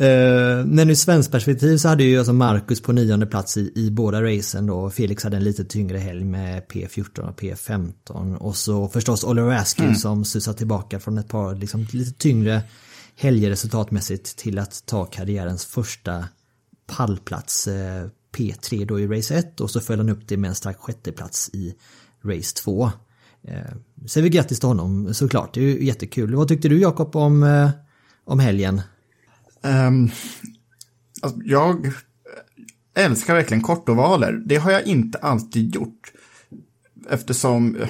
uh, 0.00 0.66
men 0.66 0.90
ur 0.90 0.94
svensk 0.94 1.30
perspektiv 1.30 1.76
så 1.76 1.88
hade 1.88 2.04
ju 2.04 2.18
alltså 2.18 2.32
Marcus 2.32 2.82
på 2.82 2.92
nionde 2.92 3.26
plats 3.26 3.56
i, 3.56 3.72
i 3.74 3.90
båda 3.90 4.22
racen 4.22 4.66
då. 4.66 4.90
Felix 4.90 5.24
hade 5.24 5.36
en 5.36 5.44
lite 5.44 5.64
tyngre 5.64 5.98
helg 5.98 6.24
med 6.24 6.62
P14 6.66 7.20
och 7.20 7.40
P15. 7.40 8.36
Och 8.36 8.56
så 8.56 8.88
förstås 8.88 9.24
Oliver 9.24 9.54
Askew 9.54 9.86
mm. 9.86 9.96
som 9.96 10.24
susade 10.24 10.58
tillbaka 10.58 11.00
från 11.00 11.18
ett 11.18 11.28
par 11.28 11.54
liksom, 11.54 11.86
lite 11.92 12.12
tyngre 12.12 12.62
helger 13.16 13.50
resultatmässigt 13.50 14.36
till 14.36 14.58
att 14.58 14.86
ta 14.86 15.04
karriärens 15.04 15.64
första 15.64 16.24
pallplats 16.86 17.68
uh, 17.68 18.08
P3 18.34 18.86
då 18.86 19.00
i 19.00 19.06
race 19.06 19.34
1 19.34 19.60
och 19.60 19.70
så 19.70 19.80
följde 19.80 20.04
han 20.04 20.16
upp 20.16 20.28
det 20.28 20.36
med 20.36 20.48
en 20.48 20.54
stark 20.54 20.78
sjätteplats 20.78 21.50
i 21.52 21.74
race 22.24 22.56
2. 22.56 22.90
Eh, 23.48 23.54
säger 24.06 24.22
vi 24.22 24.28
grattis 24.28 24.60
till 24.60 24.68
honom 24.68 25.14
såklart, 25.14 25.54
det 25.54 25.60
är 25.60 25.64
ju 25.64 25.84
jättekul. 25.84 26.34
Vad 26.34 26.48
tyckte 26.48 26.68
du 26.68 26.80
Jakob 26.80 27.16
om, 27.16 27.42
eh, 27.42 27.70
om 28.24 28.38
helgen? 28.38 28.80
Um, 29.62 30.10
alltså, 31.22 31.40
jag 31.44 31.92
älskar 32.94 33.34
verkligen 33.34 33.62
kortovaler. 33.62 34.32
Det 34.32 34.56
har 34.56 34.72
jag 34.72 34.86
inte 34.86 35.18
alltid 35.18 35.74
gjort. 35.74 36.12
Eftersom 37.10 37.76
eh, 37.76 37.88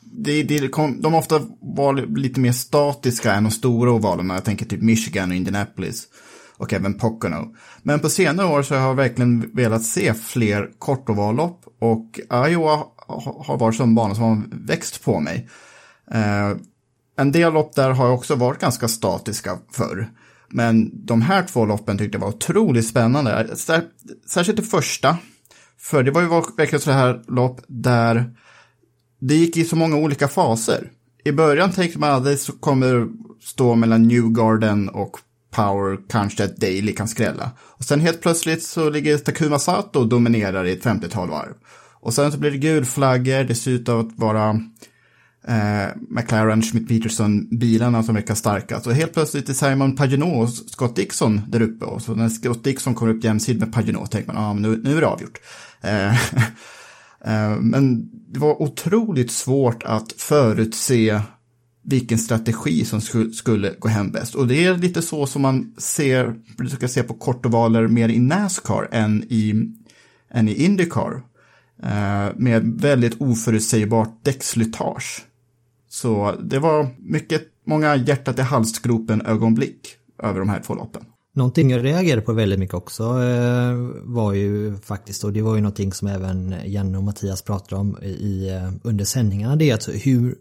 det, 0.00 0.42
det 0.42 0.68
kom, 0.68 1.02
de 1.02 1.14
ofta 1.14 1.40
var 1.60 2.16
lite 2.16 2.40
mer 2.40 2.52
statiska 2.52 3.32
än 3.32 3.44
de 3.44 3.50
stora 3.50 3.92
ovalerna. 3.92 4.34
Jag 4.34 4.44
tänker 4.44 4.66
typ 4.66 4.82
Michigan 4.82 5.30
och 5.30 5.36
Indianapolis 5.36 6.08
och 6.56 6.72
även 6.72 6.98
Pocono. 6.98 7.54
Men 7.82 8.00
på 8.00 8.08
senare 8.08 8.46
år 8.46 8.62
så 8.62 8.74
har 8.74 8.88
jag 8.88 8.94
verkligen 8.94 9.50
velat 9.54 9.82
se 9.82 10.14
fler 10.14 10.70
kortovallopp 10.78 11.64
och 11.80 12.20
Iowa 12.48 12.84
har 13.46 13.58
varit 13.58 13.76
som 13.76 13.94
bana 13.94 14.14
som 14.14 14.24
har 14.24 14.66
växt 14.66 15.04
på 15.04 15.20
mig. 15.20 15.48
Eh, 16.10 16.56
en 17.18 17.32
del 17.32 17.52
lopp 17.52 17.74
där 17.74 17.90
har 17.90 18.10
också 18.10 18.34
varit 18.34 18.60
ganska 18.60 18.88
statiska 18.88 19.58
förr. 19.72 20.10
Men 20.48 21.06
de 21.06 21.22
här 21.22 21.42
två 21.42 21.64
loppen 21.64 21.98
tyckte 21.98 22.16
jag 22.16 22.22
var 22.22 22.28
otroligt 22.28 22.86
spännande. 22.86 23.56
Särskilt 24.26 24.56
det 24.56 24.62
första. 24.62 25.16
För 25.78 26.02
det 26.02 26.10
var 26.10 26.22
ju 26.22 26.28
verkligen 26.28 26.80
så 26.80 26.90
här 26.90 27.22
lopp 27.28 27.60
där 27.68 28.34
det 29.20 29.34
gick 29.34 29.56
i 29.56 29.64
så 29.64 29.76
många 29.76 29.96
olika 29.96 30.28
faser. 30.28 30.90
I 31.24 31.32
början 31.32 31.72
tänkte 31.72 31.98
man 31.98 32.10
att 32.10 32.24
det 32.24 32.60
kommer 32.60 33.08
stå 33.40 33.74
mellan 33.74 34.02
New 34.02 34.22
Garden 34.22 34.88
och 34.88 35.18
Power 35.56 35.98
kanske 36.08 36.44
att 36.44 36.56
Daily 36.56 36.92
kan 36.92 37.08
skrälla. 37.08 37.50
Och 37.58 37.84
sen 37.84 38.00
helt 38.00 38.20
plötsligt 38.20 38.62
så 38.62 38.90
ligger 38.90 39.18
Takuma 39.18 39.58
Sato 39.58 39.98
och 39.98 40.08
dominerar 40.08 40.64
i 40.64 40.72
ett 40.72 40.84
50-tal 40.84 41.30
varv. 41.30 41.54
Och 42.00 42.14
sen 42.14 42.32
så 42.32 42.38
blir 42.38 42.50
det 42.50 42.58
gulflaggor, 42.58 43.44
det 43.44 43.54
ser 43.54 43.70
ut 43.70 43.88
att 43.88 44.08
vara 44.16 44.50
eh, 45.48 45.86
McLaren, 46.08 46.62
Schmidt 46.62 46.88
Peterson, 46.88 47.58
bilarna 47.58 48.02
som 48.02 48.14
verkar 48.14 48.34
starka. 48.34 48.80
Så 48.80 48.90
helt 48.90 49.14
plötsligt 49.14 49.48
är 49.48 49.52
Simon 49.52 49.96
Paginot 49.96 50.42
och 50.42 50.70
Scott 50.70 50.96
Dixon 50.96 51.40
där 51.48 51.62
uppe. 51.62 51.84
Och 51.84 52.02
så 52.02 52.14
när 52.14 52.28
Scott 52.28 52.64
Dixon 52.64 52.94
kommer 52.94 53.14
upp 53.14 53.24
jämsides 53.24 53.60
med 53.60 53.72
Paginot 53.72 54.10
tänker 54.10 54.32
man, 54.32 54.42
ja 54.42 54.48
ah, 54.48 54.54
men 54.54 54.62
nu, 54.62 54.80
nu 54.84 54.96
är 54.96 55.00
det 55.00 55.06
avgjort. 55.06 55.38
Eh, 55.80 56.14
eh, 57.24 57.56
men 57.60 58.10
det 58.32 58.38
var 58.38 58.62
otroligt 58.62 59.30
svårt 59.30 59.82
att 59.82 60.12
förutse 60.12 61.20
vilken 61.86 62.18
strategi 62.18 62.84
som 62.84 63.00
skulle 63.32 63.74
gå 63.78 63.88
hem 63.88 64.10
bäst. 64.10 64.34
Och 64.34 64.46
det 64.46 64.64
är 64.64 64.76
lite 64.76 65.02
så 65.02 65.26
som 65.26 65.42
man 65.42 65.74
ser, 65.78 66.34
brukar 66.56 66.86
se 66.86 67.02
på 67.02 67.14
kortovaler 67.14 67.88
mer 67.88 68.08
i 68.08 68.18
Nascar 68.18 68.88
än 68.92 69.24
i, 69.28 69.54
än 70.30 70.48
i 70.48 70.64
Indycar. 70.64 71.22
Eh, 71.82 72.28
med 72.36 72.80
väldigt 72.80 73.20
oförutsägbart 73.20 74.24
däckslitage. 74.24 75.24
Så 75.88 76.34
det 76.42 76.58
var 76.58 76.88
mycket, 76.98 77.42
många 77.66 77.96
hjärtat 77.96 78.38
i 78.38 78.42
halsgropen 78.42 79.22
ögonblick 79.26 79.88
över 80.22 80.38
de 80.38 80.48
här 80.48 80.60
två 80.60 80.74
loppen. 80.74 81.04
Någonting 81.34 81.70
jag 81.70 81.84
reagerade 81.84 82.22
på 82.22 82.32
väldigt 82.32 82.58
mycket 82.58 82.74
också 82.74 83.02
eh, 83.02 83.74
var 84.02 84.32
ju 84.32 84.76
faktiskt, 84.76 85.24
och 85.24 85.32
det 85.32 85.42
var 85.42 85.54
ju 85.54 85.60
någonting 85.60 85.92
som 85.92 86.08
även 86.08 86.54
Janne 86.64 86.98
och 86.98 87.04
Mattias 87.04 87.42
pratade 87.42 87.80
om 87.80 87.98
i, 88.02 88.48
eh, 88.48 88.72
under 88.82 89.04
sändningarna, 89.04 89.56
det 89.56 89.70
är 89.70 89.74
att 89.74 89.88
hur 89.88 90.34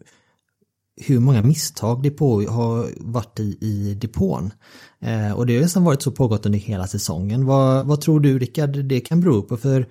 hur 1.01 1.19
många 1.19 1.41
misstag 1.41 2.03
depå 2.03 2.41
har 2.41 2.89
varit 2.97 3.39
i, 3.39 3.57
i 3.61 3.93
depån. 3.93 4.53
Eh, 4.99 5.31
och 5.31 5.45
det 5.45 5.55
har 5.55 5.61
nästan 5.61 5.83
varit 5.83 6.01
så 6.01 6.11
pågått 6.11 6.45
under 6.45 6.59
hela 6.59 6.87
säsongen. 6.87 7.45
Vad, 7.45 7.85
vad 7.85 8.01
tror 8.01 8.19
du 8.19 8.39
Rickard 8.39 8.85
det 8.85 8.99
kan 8.99 9.21
bero 9.21 9.41
på? 9.41 9.57
För 9.57 9.87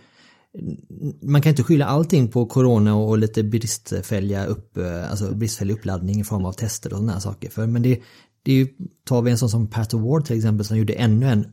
man 1.22 1.42
kan 1.42 1.50
inte 1.50 1.62
skylla 1.62 1.86
allting 1.86 2.28
på 2.28 2.46
corona 2.46 2.94
och 2.94 3.18
lite 3.18 3.42
bristfälliga 3.42 4.46
upp, 4.46 4.76
eh, 4.76 5.10
alltså 5.10 5.34
bristfällig 5.34 5.74
uppladdning 5.74 6.20
i 6.20 6.24
form 6.24 6.44
av 6.44 6.52
tester 6.52 6.92
och 6.92 6.98
sådana 6.98 7.12
här 7.12 7.20
saker. 7.20 7.50
För, 7.50 7.66
men 7.66 7.82
det, 7.82 8.00
det 8.42 8.52
är 8.52 8.56
ju, 8.56 8.68
tar 9.04 9.22
vi 9.22 9.30
en 9.30 9.38
sån 9.38 9.50
som 9.50 9.66
Pat 9.66 9.94
Award 9.94 10.24
till 10.24 10.36
exempel 10.36 10.66
som 10.66 10.78
gjorde 10.78 10.92
ännu 10.92 11.28
en 11.28 11.46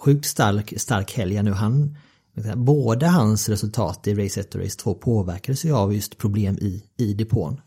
sjukt 0.00 0.26
stark, 0.26 0.80
stark 0.80 1.12
helg 1.12 1.42
nu. 1.42 1.52
Han, 1.52 1.96
både 2.56 3.06
hans 3.06 3.48
resultat 3.48 4.06
i 4.06 4.14
race 4.14 4.40
1 4.40 4.54
och 4.54 4.60
race 4.60 4.78
2 4.78 4.94
påverkades 4.94 5.64
ju 5.64 5.72
av 5.72 5.94
just 5.94 6.18
problem 6.18 6.58
i, 6.60 6.82
i 6.96 7.14
depån. 7.14 7.60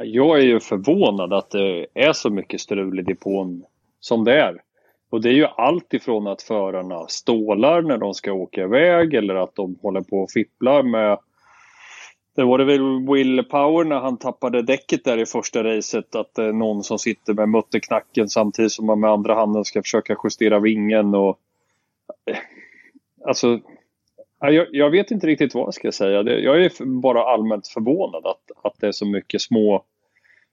Jag 0.00 0.38
är 0.38 0.42
ju 0.42 0.60
förvånad 0.60 1.32
att 1.32 1.50
det 1.50 1.86
är 1.94 2.12
så 2.12 2.30
mycket 2.30 2.60
strul 2.60 2.98
i 2.98 3.02
depån 3.02 3.64
som 4.00 4.24
det 4.24 4.40
är. 4.40 4.62
Och 5.10 5.20
det 5.20 5.28
är 5.28 5.32
ju 5.32 5.46
allt 5.46 5.94
ifrån 5.94 6.26
att 6.26 6.42
förarna 6.42 7.06
stålar 7.08 7.82
när 7.82 7.98
de 7.98 8.14
ska 8.14 8.32
åka 8.32 8.62
iväg 8.62 9.14
eller 9.14 9.34
att 9.34 9.54
de 9.54 9.76
håller 9.82 10.00
på 10.00 10.16
och 10.16 10.30
fipplar 10.30 10.82
med 10.82 11.18
det 12.36 12.44
var 12.44 12.58
det 12.58 12.64
väl 12.64 13.06
Will 13.08 13.44
Power 13.44 13.84
när 13.84 14.00
han 14.00 14.16
tappade 14.16 14.62
däcket 14.62 15.04
där 15.04 15.18
i 15.18 15.26
första 15.26 15.64
racet 15.64 16.14
att 16.14 16.34
det 16.34 16.44
är 16.44 16.52
någon 16.52 16.82
som 16.82 16.98
sitter 16.98 17.34
med 17.34 17.48
mutterknacken 17.48 18.28
samtidigt 18.28 18.72
som 18.72 18.86
man 18.86 19.00
med 19.00 19.10
andra 19.10 19.34
handen 19.34 19.64
ska 19.64 19.82
försöka 19.82 20.16
justera 20.24 20.60
vingen 20.60 21.14
och 21.14 21.38
Alltså 23.26 23.60
jag, 24.40 24.66
jag 24.72 24.90
vet 24.90 25.10
inte 25.10 25.26
riktigt 25.26 25.54
vad 25.54 25.66
jag 25.66 25.74
ska 25.74 25.92
säga. 25.92 26.22
Jag 26.22 26.64
är 26.64 27.00
bara 27.00 27.22
allmänt 27.22 27.68
förvånad 27.68 28.26
att, 28.26 28.64
att 28.64 28.74
det 28.80 28.86
är 28.86 28.92
så 28.92 29.06
mycket 29.06 29.40
små, 29.40 29.84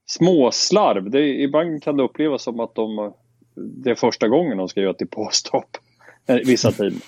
små 0.06 0.52
slarv. 0.52 1.10
Det, 1.10 1.42
ibland 1.42 1.84
kan 1.84 1.98
det 1.98 2.04
upplevas 2.04 2.44
som 2.44 2.60
att 2.60 2.76
de, 2.76 3.14
det 3.56 3.90
är 3.90 3.96
första 3.96 4.28
gången 4.28 4.58
de 4.58 4.68
ska 4.68 4.82
göra 4.82 4.92
ett 4.92 5.00
depåstopp 5.00 5.78
eh, 6.28 6.36
vissa 6.36 6.72
tider. 6.72 7.02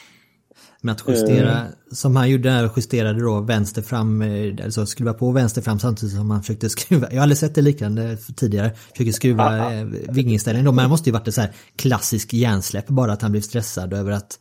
Men 0.82 0.96
att 0.96 1.04
justera, 1.08 1.62
uh, 1.62 1.70
som 1.92 2.16
han 2.16 2.30
gjorde 2.30 2.50
där, 2.50 2.70
justerade 2.76 3.22
då 3.22 3.40
vänster 3.40 3.82
fram, 3.82 4.22
eh, 4.22 4.56
alltså 4.64 4.86
skruva 4.86 5.14
på 5.14 5.32
vänster 5.32 5.62
fram 5.62 5.80
samtidigt 5.80 6.16
som 6.16 6.32
han 6.32 6.42
försökte 6.44 6.70
skruva, 6.70 7.08
jag 7.10 7.18
har 7.18 7.22
aldrig 7.22 7.38
sett 7.38 7.56
det 7.56 7.62
liknande 7.62 8.18
tidigare, 8.18 8.72
försöker 8.92 9.12
skruva 9.12 9.74
uh, 9.82 9.88
vinginställningen 10.10 10.66
då, 10.66 10.72
men 10.72 10.84
det 10.86 10.90
måste 10.90 11.10
ju 11.10 11.14
varit 11.14 11.28
ett 11.28 11.34
så 11.34 11.42
här 11.42 11.52
klassisk 11.76 12.34
hjärnsläpp 12.34 12.88
bara 12.88 13.14
att 13.14 13.22
han 13.22 13.32
blev 13.32 13.42
stressad 13.42 13.94
över 13.94 14.12
att, 14.12 14.40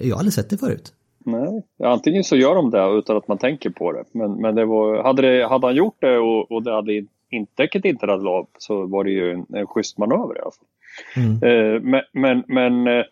jag 0.00 0.14
har 0.14 0.18
aldrig 0.18 0.32
sett 0.32 0.50
det 0.50 0.58
förut. 0.58 0.92
Nej, 1.28 1.62
antingen 1.82 2.24
så 2.24 2.36
gör 2.36 2.54
de 2.54 2.70
det 2.70 2.98
utan 2.98 3.16
att 3.16 3.28
man 3.28 3.38
tänker 3.38 3.70
på 3.70 3.92
det. 3.92 4.04
Men, 4.12 4.32
men 4.32 4.54
det 4.54 4.64
var, 4.64 5.02
hade, 5.02 5.22
det, 5.22 5.48
hade 5.48 5.66
han 5.66 5.76
gjort 5.76 5.96
det 6.00 6.18
och, 6.18 6.52
och 6.52 6.62
det 6.62 6.72
hade 6.72 7.06
inte, 7.30 7.52
däcket 7.54 7.84
inte 7.84 8.06
hade 8.06 8.24
lag 8.24 8.46
så 8.58 8.86
var 8.86 9.04
det 9.04 9.10
ju 9.10 9.32
en, 9.32 9.46
en 9.54 9.66
schysst 9.66 9.98
manöver 9.98 10.36
i 10.36 10.40
alla 10.40 10.50
fall. 10.50 10.66
Mm. 11.16 11.42
Eh, 11.42 11.80
men, 11.82 12.02
men, 12.12 12.44
men 12.46 12.98
eh, 12.98 13.04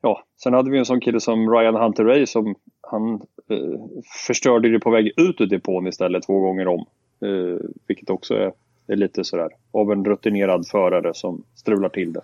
ja, 0.00 0.22
sen 0.42 0.54
hade 0.54 0.70
vi 0.70 0.78
en 0.78 0.84
sån 0.84 1.00
kille 1.00 1.20
som 1.20 1.50
Ryan 1.50 1.74
Hunter 1.74 2.04
Ray 2.04 2.26
som 2.26 2.54
han 2.80 3.14
eh, 3.50 3.80
förstörde 4.26 4.68
det 4.68 4.80
på 4.80 4.90
väg 4.90 5.12
ut 5.16 5.40
ur 5.40 5.46
depån 5.46 5.86
istället 5.86 6.26
två 6.26 6.40
gånger 6.40 6.68
om. 6.68 6.86
Eh, 7.22 7.58
vilket 7.86 8.10
också 8.10 8.34
är, 8.34 8.52
är 8.86 8.96
lite 8.96 9.24
sådär 9.24 9.50
av 9.72 9.92
en 9.92 10.04
rutinerad 10.04 10.66
förare 10.66 11.14
som 11.14 11.44
strular 11.54 11.88
till 11.88 12.12
det. 12.12 12.22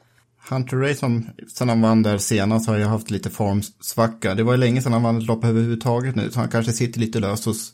Hunter 0.49 0.77
Ray 0.77 0.95
som 0.95 1.27
sen 1.57 1.69
han 1.69 1.81
vann 1.81 2.03
där 2.03 2.19
senast 2.19 2.69
har 2.69 2.77
ju 2.77 2.85
haft 2.85 3.11
lite 3.11 3.31
formsvacka. 3.31 4.35
Det 4.35 4.43
var 4.43 4.53
ju 4.53 4.59
länge 4.59 4.83
sedan 4.83 4.93
han 4.93 5.03
vann 5.03 5.19
ett 5.19 5.27
lopp 5.27 5.45
överhuvudtaget 5.45 6.17
nu, 6.17 6.31
så 6.31 6.41
han 6.41 6.49
kanske 6.49 6.73
sitter 6.73 7.01
lite 7.01 7.21
lös 7.21 7.47
hos 7.47 7.73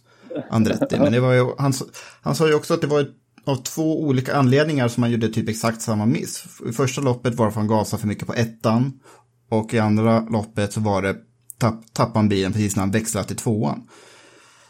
Andretti. 0.51 0.99
Men 0.99 1.13
det 1.13 1.21
var 1.21 1.33
ju, 1.33 1.47
han, 1.59 1.73
han 2.23 2.35
sa 2.35 2.49
ju 2.49 2.55
också 2.55 2.75
att 2.75 2.81
det 2.81 2.87
var 2.87 3.07
av 3.45 3.57
två 3.57 4.03
olika 4.03 4.35
anledningar 4.35 4.89
som 4.89 5.03
han 5.03 5.13
gjorde 5.13 5.29
typ 5.29 5.49
exakt 5.49 5.83
samma 5.83 6.07
miss. 6.07 6.45
I 6.69 6.73
första 6.73 7.01
loppet 7.01 7.35
var 7.35 7.47
det 7.47 7.53
för 7.53 7.61
att 7.61 7.69
han 7.69 7.77
gasade 7.79 8.01
för 8.01 8.09
mycket 8.09 8.27
på 8.27 8.35
ettan. 8.35 8.93
Och 9.51 9.75
i 9.75 9.79
andra 9.79 10.21
loppet 10.21 10.73
så 10.73 10.81
var 10.81 11.03
det 11.03 11.17
tapp, 11.59 11.93
tappade 11.93 12.19
han 12.19 12.29
bilen 12.29 12.53
precis 12.53 12.77
när 12.77 12.83
han 12.83 12.91
växlade 12.91 13.27
till 13.27 13.37
tvåan. 13.37 13.89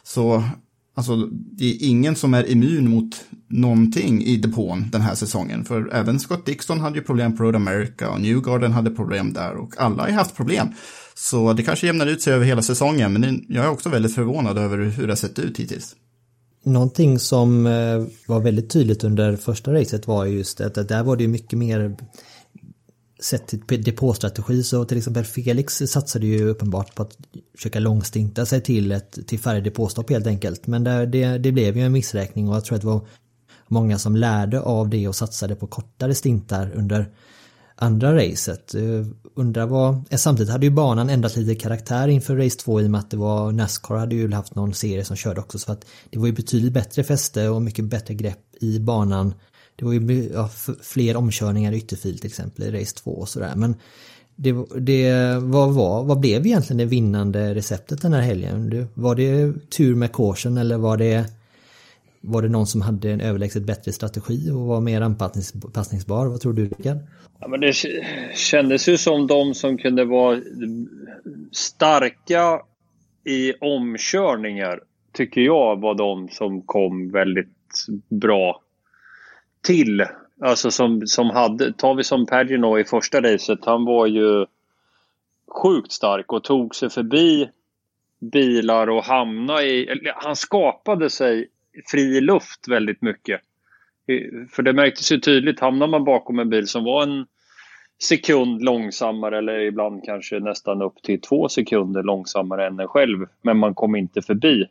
Så 0.03 0.43
Alltså, 0.97 1.15
det 1.31 1.65
är 1.65 1.77
ingen 1.89 2.15
som 2.15 2.33
är 2.33 2.49
immun 2.51 2.89
mot 2.89 3.25
någonting 3.47 4.23
i 4.23 4.37
depån 4.37 4.89
den 4.91 5.01
här 5.01 5.15
säsongen. 5.15 5.65
För 5.65 5.93
även 5.93 6.19
Scott 6.19 6.45
Dixon 6.45 6.79
hade 6.79 6.97
ju 6.97 7.03
problem 7.03 7.37
på 7.37 7.43
Road 7.43 7.55
America 7.55 8.09
och 8.09 8.21
Newgarden 8.21 8.71
hade 8.71 8.89
problem 8.89 9.33
där 9.33 9.55
och 9.55 9.73
alla 9.77 10.03
har 10.03 10.09
haft 10.09 10.35
problem. 10.35 10.67
Så 11.15 11.53
det 11.53 11.63
kanske 11.63 11.87
jämnar 11.87 12.07
ut 12.07 12.21
sig 12.21 12.33
över 12.33 12.45
hela 12.45 12.61
säsongen, 12.61 13.13
men 13.13 13.45
jag 13.49 13.65
är 13.65 13.69
också 13.69 13.89
väldigt 13.89 14.15
förvånad 14.15 14.57
över 14.57 14.77
hur 14.77 15.07
det 15.07 15.11
har 15.11 15.15
sett 15.15 15.39
ut 15.39 15.59
hittills. 15.59 15.95
någonting 16.63 17.19
som 17.19 17.67
eh, 17.67 18.05
var 18.27 18.39
väldigt 18.39 18.69
tydligt 18.69 19.03
under 19.03 19.35
första 19.35 19.73
racet 19.73 20.07
var 20.07 20.25
just 20.25 20.61
att 20.61 20.87
där 20.87 21.03
var 21.03 21.15
det 21.15 21.27
mycket 21.27 21.59
mer 21.59 21.97
sett 23.19 23.47
till 23.67 23.83
depåstrategi 23.83 24.63
så 24.63 24.85
till 24.85 24.97
exempel 24.97 25.23
Felix 25.23 25.77
satsade 25.77 26.27
ju 26.27 26.47
uppenbart 26.47 26.95
på 26.95 27.03
att 27.03 27.17
försöka 27.55 27.79
långstinta 27.79 28.45
sig 28.45 28.61
till 28.61 28.91
ett 28.91 29.27
till 29.27 29.39
färre 29.39 29.61
depåstopp 29.61 30.09
helt 30.09 30.27
enkelt. 30.27 30.67
Men 30.67 30.83
det, 30.83 31.05
det, 31.05 31.37
det, 31.37 31.51
blev 31.51 31.77
ju 31.77 31.83
en 31.83 31.91
missräkning 31.91 32.49
och 32.49 32.55
jag 32.55 32.65
tror 32.65 32.75
att 32.75 32.81
det 32.81 32.87
var 32.87 33.07
många 33.67 33.99
som 33.99 34.15
lärde 34.15 34.61
av 34.61 34.89
det 34.89 35.07
och 35.07 35.15
satsade 35.15 35.55
på 35.55 35.67
kortare 35.67 36.15
stintar 36.15 36.71
under 36.75 37.09
andra 37.75 38.15
racet. 38.15 38.75
Eh, 38.75 39.05
undrar 39.35 39.65
vad, 39.65 39.93
eh, 40.09 40.17
samtidigt 40.17 40.51
hade 40.51 40.65
ju 40.65 40.71
banan 40.71 41.09
ändrat 41.09 41.35
lite 41.35 41.55
karaktär 41.55 42.07
inför 42.07 42.35
race 42.35 42.59
2 42.59 42.81
i 42.81 42.85
och 42.85 42.91
med 42.91 42.99
att 42.99 43.11
det 43.11 43.17
var 43.17 43.51
Nascar 43.51 43.95
hade 43.95 44.15
ju 44.15 44.31
haft 44.31 44.55
någon 44.55 44.73
serie 44.73 45.05
som 45.05 45.15
körde 45.15 45.41
också 45.41 45.59
så 45.59 45.71
att 45.71 45.85
det 46.09 46.19
var 46.19 46.27
ju 46.27 46.33
betydligt 46.33 46.73
bättre 46.73 47.03
fäste 47.03 47.49
och 47.49 47.61
mycket 47.61 47.85
bättre 47.85 48.13
grepp 48.13 48.55
i 48.61 48.79
banan. 48.79 49.33
Det 49.79 49.85
var 49.85 49.93
ju 49.93 50.29
ja, 50.33 50.49
fler 50.81 51.17
omkörningar 51.17 51.71
i 51.71 51.77
ytterfil 51.77 52.17
till 52.17 52.27
exempel 52.27 52.63
i 52.63 52.81
race 52.81 52.95
2 52.95 53.11
och 53.11 53.29
sådär 53.29 53.53
men 53.55 53.75
det, 54.35 54.55
det, 54.77 55.37
vad, 55.39 55.73
var, 55.73 56.03
vad 56.03 56.19
blev 56.19 56.45
egentligen 56.45 56.77
det 56.77 56.85
vinnande 56.85 57.55
receptet 57.55 58.01
den 58.01 58.13
här 58.13 58.21
helgen? 58.21 58.87
Var 58.93 59.15
det 59.15 59.53
tur 59.69 59.95
med 59.95 60.11
korsen 60.11 60.57
eller 60.57 60.77
var 60.77 60.97
det 60.97 61.25
var 62.21 62.41
det 62.41 62.49
någon 62.49 62.67
som 62.67 62.81
hade 62.81 63.11
en 63.11 63.21
överlägset 63.21 63.63
bättre 63.63 63.91
strategi 63.91 64.51
och 64.51 64.59
var 64.59 64.81
mer 64.81 65.01
anpassningsbar? 65.01 66.25
Vad 66.25 66.41
tror 66.41 66.53
du 66.53 66.63
Rickard? 66.63 66.97
Ja, 67.39 67.47
men 67.47 67.59
det 67.59 67.73
kändes 68.35 68.89
ju 68.89 68.97
som 68.97 69.27
de 69.27 69.53
som 69.53 69.77
kunde 69.77 70.05
vara 70.05 70.41
starka 71.51 72.61
i 73.25 73.53
omkörningar 73.53 74.79
tycker 75.13 75.41
jag 75.41 75.81
var 75.81 75.95
de 75.95 76.29
som 76.29 76.61
kom 76.61 77.11
väldigt 77.11 77.47
bra 78.09 78.61
till. 79.67 80.05
Alltså 80.41 80.71
som, 80.71 81.07
som 81.07 81.29
hade, 81.29 81.73
tar 81.73 81.95
vi 81.95 82.03
som 82.03 82.25
Pagino 82.25 82.79
i 82.79 82.83
första 82.83 83.21
racet, 83.21 83.65
han 83.65 83.85
var 83.85 84.07
ju 84.07 84.45
sjukt 85.47 85.91
stark 85.91 86.33
och 86.33 86.43
tog 86.43 86.75
sig 86.75 86.89
förbi 86.89 87.49
bilar 88.19 88.89
och 88.89 89.03
hamnade 89.03 89.65
i, 89.65 90.11
han 90.15 90.35
skapade 90.35 91.09
sig 91.09 91.47
fri 91.91 92.21
luft 92.21 92.67
väldigt 92.67 93.01
mycket. 93.01 93.41
För 94.51 94.63
det 94.63 94.73
märktes 94.73 95.11
ju 95.11 95.19
tydligt, 95.19 95.59
hamnar 95.59 95.87
man 95.87 96.03
bakom 96.03 96.39
en 96.39 96.49
bil 96.49 96.67
som 96.67 96.83
var 96.83 97.03
en 97.03 97.25
sekund 98.03 98.63
långsammare 98.63 99.37
eller 99.37 99.59
ibland 99.59 100.03
kanske 100.03 100.39
nästan 100.39 100.81
upp 100.81 101.01
till 101.03 101.21
två 101.21 101.49
sekunder 101.49 102.03
långsammare 102.03 102.67
än 102.67 102.79
en 102.79 102.87
själv, 102.87 103.25
men 103.41 103.57
man 103.57 103.75
kom 103.75 103.95
inte 103.95 104.21
förbi. 104.21 104.61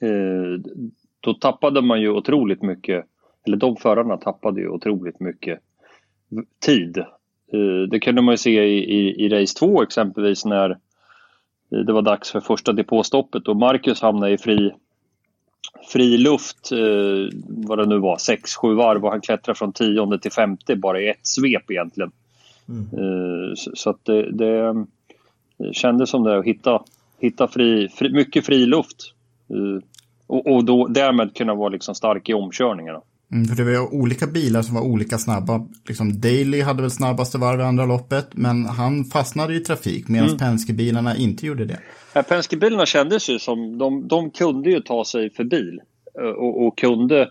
Eh, 0.00 0.72
då 1.20 1.34
tappade 1.34 1.82
man 1.82 2.00
ju 2.00 2.10
otroligt 2.10 2.62
mycket, 2.62 3.06
eller 3.46 3.56
de 3.56 3.76
förarna 3.76 4.16
tappade 4.16 4.60
ju 4.60 4.68
otroligt 4.68 5.20
mycket 5.20 5.58
tid. 6.60 6.98
Eh, 7.52 7.88
det 7.90 8.00
kunde 8.00 8.22
man 8.22 8.32
ju 8.32 8.38
se 8.38 8.64
i, 8.64 8.78
i, 8.78 9.24
i 9.24 9.28
race 9.28 9.58
2 9.58 9.82
exempelvis 9.82 10.44
när 10.44 10.78
det 11.70 11.92
var 11.92 12.02
dags 12.02 12.30
för 12.30 12.40
första 12.40 12.72
depåstoppet 12.72 13.48
och 13.48 13.56
Marcus 13.56 14.00
hamnade 14.00 14.32
i 14.32 14.38
fri 14.38 14.72
fri 15.92 16.18
luft, 16.18 16.72
eh, 16.72 17.38
vad 17.48 17.78
det 17.78 17.86
nu 17.86 17.98
var, 17.98 18.16
6-7 18.16 18.74
varv 18.74 19.04
och 19.04 19.10
han 19.10 19.20
klättrar 19.20 19.54
från 19.54 19.72
tionde 19.72 20.18
till 20.18 20.32
femte 20.32 20.76
bara 20.76 21.00
i 21.00 21.08
ett 21.08 21.26
svep 21.26 21.70
egentligen. 21.70 22.12
Mm. 22.68 22.82
Eh, 22.92 23.54
så, 23.54 23.70
så, 23.74 23.90
att 23.90 24.04
det, 24.04 24.32
det, 24.32 24.86
det 25.56 25.74
kändes 25.74 26.10
som 26.10 26.24
det 26.24 26.38
att 26.38 26.44
hitta, 26.44 26.82
hitta 27.20 27.48
fri, 27.48 27.88
fri, 27.88 28.12
mycket 28.12 28.46
fri 28.46 28.66
luft. 28.66 29.12
Eh, 29.50 29.84
och, 30.26 30.46
och 30.46 30.64
då, 30.64 30.86
därmed 30.86 31.36
kunna 31.36 31.54
vara 31.54 31.68
liksom 31.68 31.94
stark 31.94 32.28
i 32.28 32.34
omkörningarna. 32.34 33.00
Mm, 33.32 33.44
för 33.44 33.64
det 33.64 33.78
var 33.78 33.94
olika 33.94 34.26
bilar 34.26 34.62
som 34.62 34.74
var 34.74 34.82
olika 34.82 35.18
snabba. 35.18 35.66
Liksom 35.88 36.20
Daly 36.20 36.60
hade 36.62 36.82
väl 36.82 36.90
snabbaste 36.90 37.38
varv 37.38 37.60
i 37.60 37.62
andra 37.62 37.86
loppet, 37.86 38.28
men 38.32 38.66
han 38.66 39.04
fastnade 39.04 39.54
i 39.54 39.60
trafik 39.60 40.08
medan 40.08 40.28
mm. 40.28 40.38
Penske-bilarna 40.38 41.16
inte 41.16 41.46
gjorde 41.46 41.64
det. 41.64 41.78
Ja, 42.12 42.22
Penske-bilarna 42.22 42.86
kändes 42.86 43.30
ju 43.30 43.38
som, 43.38 43.78
de, 43.78 44.08
de 44.08 44.30
kunde 44.30 44.70
ju 44.70 44.80
ta 44.80 45.04
sig 45.04 45.30
förbi 45.30 45.78
eh, 46.20 46.28
och, 46.28 46.66
och 46.66 46.78
kunde... 46.78 47.30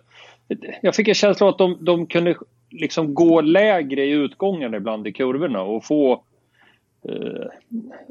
Jag 0.81 0.95
fick 0.95 1.07
en 1.07 1.15
känsla 1.15 1.45
av 1.45 1.51
att 1.51 1.57
de, 1.57 1.77
de 1.85 2.07
kunde 2.07 2.35
liksom 2.71 3.13
gå 3.13 3.41
lägre 3.41 4.05
i 4.05 4.11
utgången 4.11 4.73
ibland 4.73 5.07
i 5.07 5.13
kurvorna 5.13 5.61
och 5.61 5.85
få, 5.85 6.23
eh, 7.09 7.47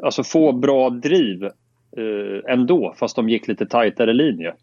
alltså 0.02 0.22
få 0.22 0.52
bra 0.52 0.90
driv 0.90 1.44
eh, 1.44 2.52
ändå, 2.52 2.94
fast 2.96 3.16
de 3.16 3.28
gick 3.28 3.48
lite 3.48 3.66
tajtare 3.66 4.12
linje. 4.12 4.54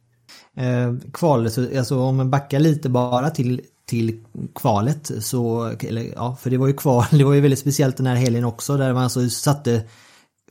Eh, 0.58 0.94
kvalet, 1.14 1.58
alltså 1.58 2.00
om 2.00 2.18
man 2.18 2.30
backar 2.30 2.60
lite 2.60 2.90
bara 2.90 3.30
till, 3.30 3.62
till 3.86 4.24
kvalet 4.56 5.12
så, 5.20 5.66
eller, 5.80 6.14
ja, 6.16 6.36
för 6.36 6.50
det 6.50 6.58
var 6.58 6.68
ju 6.68 6.74
kval, 6.74 7.06
det 7.12 7.24
var 7.24 7.34
ju 7.34 7.42
väldigt 7.42 7.60
speciellt 7.60 7.98
den 7.98 8.08
här 8.08 8.16
helgen 8.16 8.44
också 8.44 8.78
där 8.78 8.94
man 8.94 9.04
alltså 9.04 9.30
satte 9.30 9.84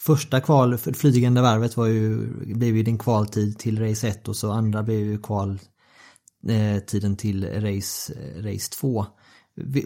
första 0.00 0.40
kval, 0.40 0.78
flygande 0.78 1.42
varvet 1.42 1.76
var 1.76 1.86
ju, 1.86 2.26
blev 2.54 2.76
ju 2.76 2.82
din 2.82 2.98
kvaltid 2.98 3.58
till 3.58 3.88
race 3.88 4.08
1 4.08 4.28
och 4.28 4.36
så 4.36 4.50
andra 4.50 4.82
blev 4.82 5.00
ju 5.00 5.18
kvaltiden 5.18 7.12
eh, 7.12 7.16
till 7.16 7.44
race, 7.44 8.12
race 8.36 8.70
2. 8.80 9.06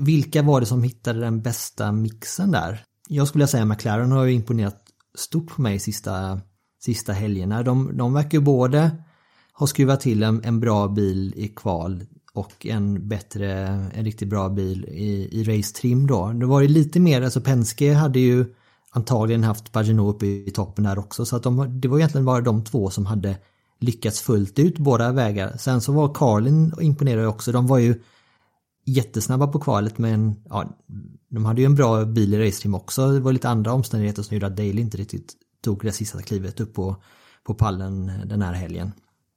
Vilka 0.01 0.43
var 0.43 0.61
det 0.61 0.67
som 0.67 0.83
hittade 0.83 1.21
den 1.21 1.43
bästa 1.43 1.93
mixen 1.93 2.51
där? 2.51 2.85
Jag 3.09 3.29
skulle 3.29 3.47
säga 3.47 3.65
McLaren 3.65 4.13
har 4.13 4.25
ju 4.25 4.33
imponerat 4.33 4.83
stort 5.15 5.47
på 5.47 5.63
mig 5.63 5.79
sista, 5.79 6.41
sista 6.85 7.13
helgerna. 7.13 7.63
De, 7.63 7.97
de 7.97 8.15
verkar 8.15 8.39
ju 8.39 8.45
både 8.45 8.91
har 9.57 9.67
skruvat 9.67 10.01
till 10.01 10.23
en, 10.23 10.45
en 10.45 10.61
bra 10.61 10.89
bil 10.89 11.35
i 11.37 11.49
kval 11.49 12.05
och 12.33 12.67
en 12.67 13.09
bättre, 13.09 13.53
en 13.95 14.05
riktigt 14.05 14.29
bra 14.29 14.49
bil 14.49 14.85
i, 14.85 15.41
i 15.41 15.45
race-trim 15.45 16.07
då. 16.07 16.29
Det 16.29 16.47
var 16.47 16.61
ju 16.61 16.69
lite 16.69 17.01
mer, 17.01 17.23
alltså 17.23 17.41
Penske 17.41 17.95
hade 17.95 18.19
ju 18.19 18.55
antagligen 18.91 19.45
haft 19.45 19.73
Pagino 19.73 20.09
uppe 20.09 20.27
i 20.27 20.51
toppen 20.51 20.85
där 20.85 20.99
också 20.99 21.27
så 21.27 21.37
att 21.37 21.43
de, 21.43 21.81
det 21.81 21.89
var 21.89 21.99
egentligen 21.99 22.25
bara 22.25 22.41
de 22.41 22.65
två 22.65 22.91
som 22.91 23.07
hade 23.07 23.37
lyckats 23.81 24.21
fullt 24.21 24.59
ut 24.59 24.79
båda 24.79 25.13
vägar. 25.13 25.57
Sen 25.57 25.81
så 25.81 25.93
var 25.93 26.15
Carlin 26.15 26.73
imponerade 26.81 27.27
också, 27.27 27.53
de 27.53 27.67
var 27.67 27.79
ju 27.79 28.03
jättesnabba 28.87 29.47
på 29.47 29.61
kvalet 29.61 29.99
men 29.99 30.37
ja, 30.49 30.79
de 31.29 31.45
hade 31.45 31.61
ju 31.61 31.67
en 31.67 31.75
bra 31.75 32.05
bil 32.05 32.35
i 32.35 32.49
race-team 32.49 32.75
också. 32.75 33.13
Det 33.13 33.21
var 33.21 33.33
lite 33.33 33.49
andra 33.49 33.73
omständigheter 33.73 34.23
som 34.23 34.35
gjorde 34.35 34.47
att 34.47 34.57
Dale 34.57 34.81
inte 34.81 34.97
riktigt 34.97 35.33
tog 35.65 35.83
det 35.83 35.93
sista 35.93 36.23
klivet 36.23 36.61
upp 36.61 36.75
på, 36.75 36.97
på 37.45 37.55
pallen 37.55 38.13
den 38.25 38.43
här 38.43 38.53
helgen. 38.53 38.93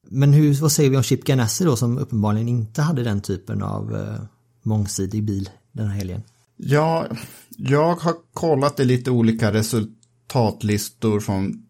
Men 0.09 0.33
hur, 0.33 0.53
vad 0.53 0.71
säger 0.71 0.89
vi 0.89 0.97
om 0.97 1.03
Chip 1.03 1.23
Ganassi 1.23 1.63
då 1.63 1.75
som 1.75 1.97
uppenbarligen 1.97 2.47
inte 2.47 2.81
hade 2.81 3.03
den 3.03 3.21
typen 3.21 3.63
av 3.63 3.95
eh, 3.95 4.23
mångsidig 4.63 5.23
bil 5.23 5.49
den 5.71 5.87
här 5.87 5.95
helgen? 5.95 6.21
Ja, 6.57 7.07
jag 7.57 7.95
har 7.95 8.13
kollat 8.33 8.79
i 8.79 8.85
lite 8.85 9.11
olika 9.11 9.53
resultatlistor 9.53 11.19
från 11.19 11.63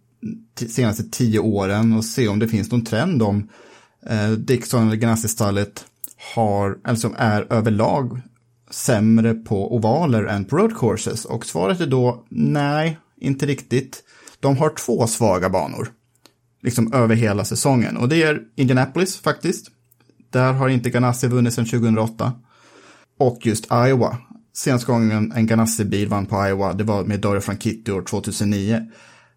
senaste 0.56 1.04
tio 1.04 1.39
åren 1.39 1.93
och 1.93 2.06
se 2.06 2.28
om 2.28 2.39
det 2.39 2.47
finns 2.47 2.71
någon 2.71 2.86
trend 2.86 3.21
om 3.21 3.50
eh, 4.06 4.32
Dixon 4.32 4.88
eller 4.88 4.95
Ganassi-stallet 4.95 5.86
har, 6.36 6.78
eller 6.86 7.00
som 7.00 7.15
är 7.17 7.54
överlag 7.54 8.21
sämre 8.71 9.34
på 9.34 9.76
ovaler 9.76 10.23
än 10.23 10.45
på 10.45 10.58
road 10.58 10.78
courses. 10.78 11.26
Och 11.26 11.45
svaret 11.45 11.82
är 11.82 11.88
då 11.88 12.26
nej, 12.30 13.00
inte 13.17 13.45
riktigt. 13.45 14.04
De 14.39 14.58
har 14.58 14.69
två 14.69 15.08
svaga 15.08 15.50
banor 15.50 15.91
liksom 16.63 16.93
över 16.93 17.15
hela 17.15 17.46
säsongen. 17.46 17.98
Och 17.98 18.10
det 18.10 18.24
är 18.24 18.41
Indianapolis 18.56 19.17
faktiskt. 19.17 19.67
Där 20.30 20.54
har 20.54 20.70
inte 20.70 20.89
Ganassi 20.89 21.28
vunnit 21.28 21.54
sedan 21.54 21.65
2008. 21.65 22.34
Och 23.20 23.46
just 23.46 23.67
Iowa. 23.72 24.17
Senaste 24.54 24.91
gången 24.91 25.32
en 25.32 25.48
Ganassi-bil 25.48 26.08
vann 26.08 26.26
på 26.26 26.48
Iowa, 26.48 26.74
det 26.74 26.84
var 26.84 27.04
med 27.04 27.20
Dario 27.20 27.41
Franchitti 27.41 27.91
år 27.91 28.02
2009. 28.02 28.82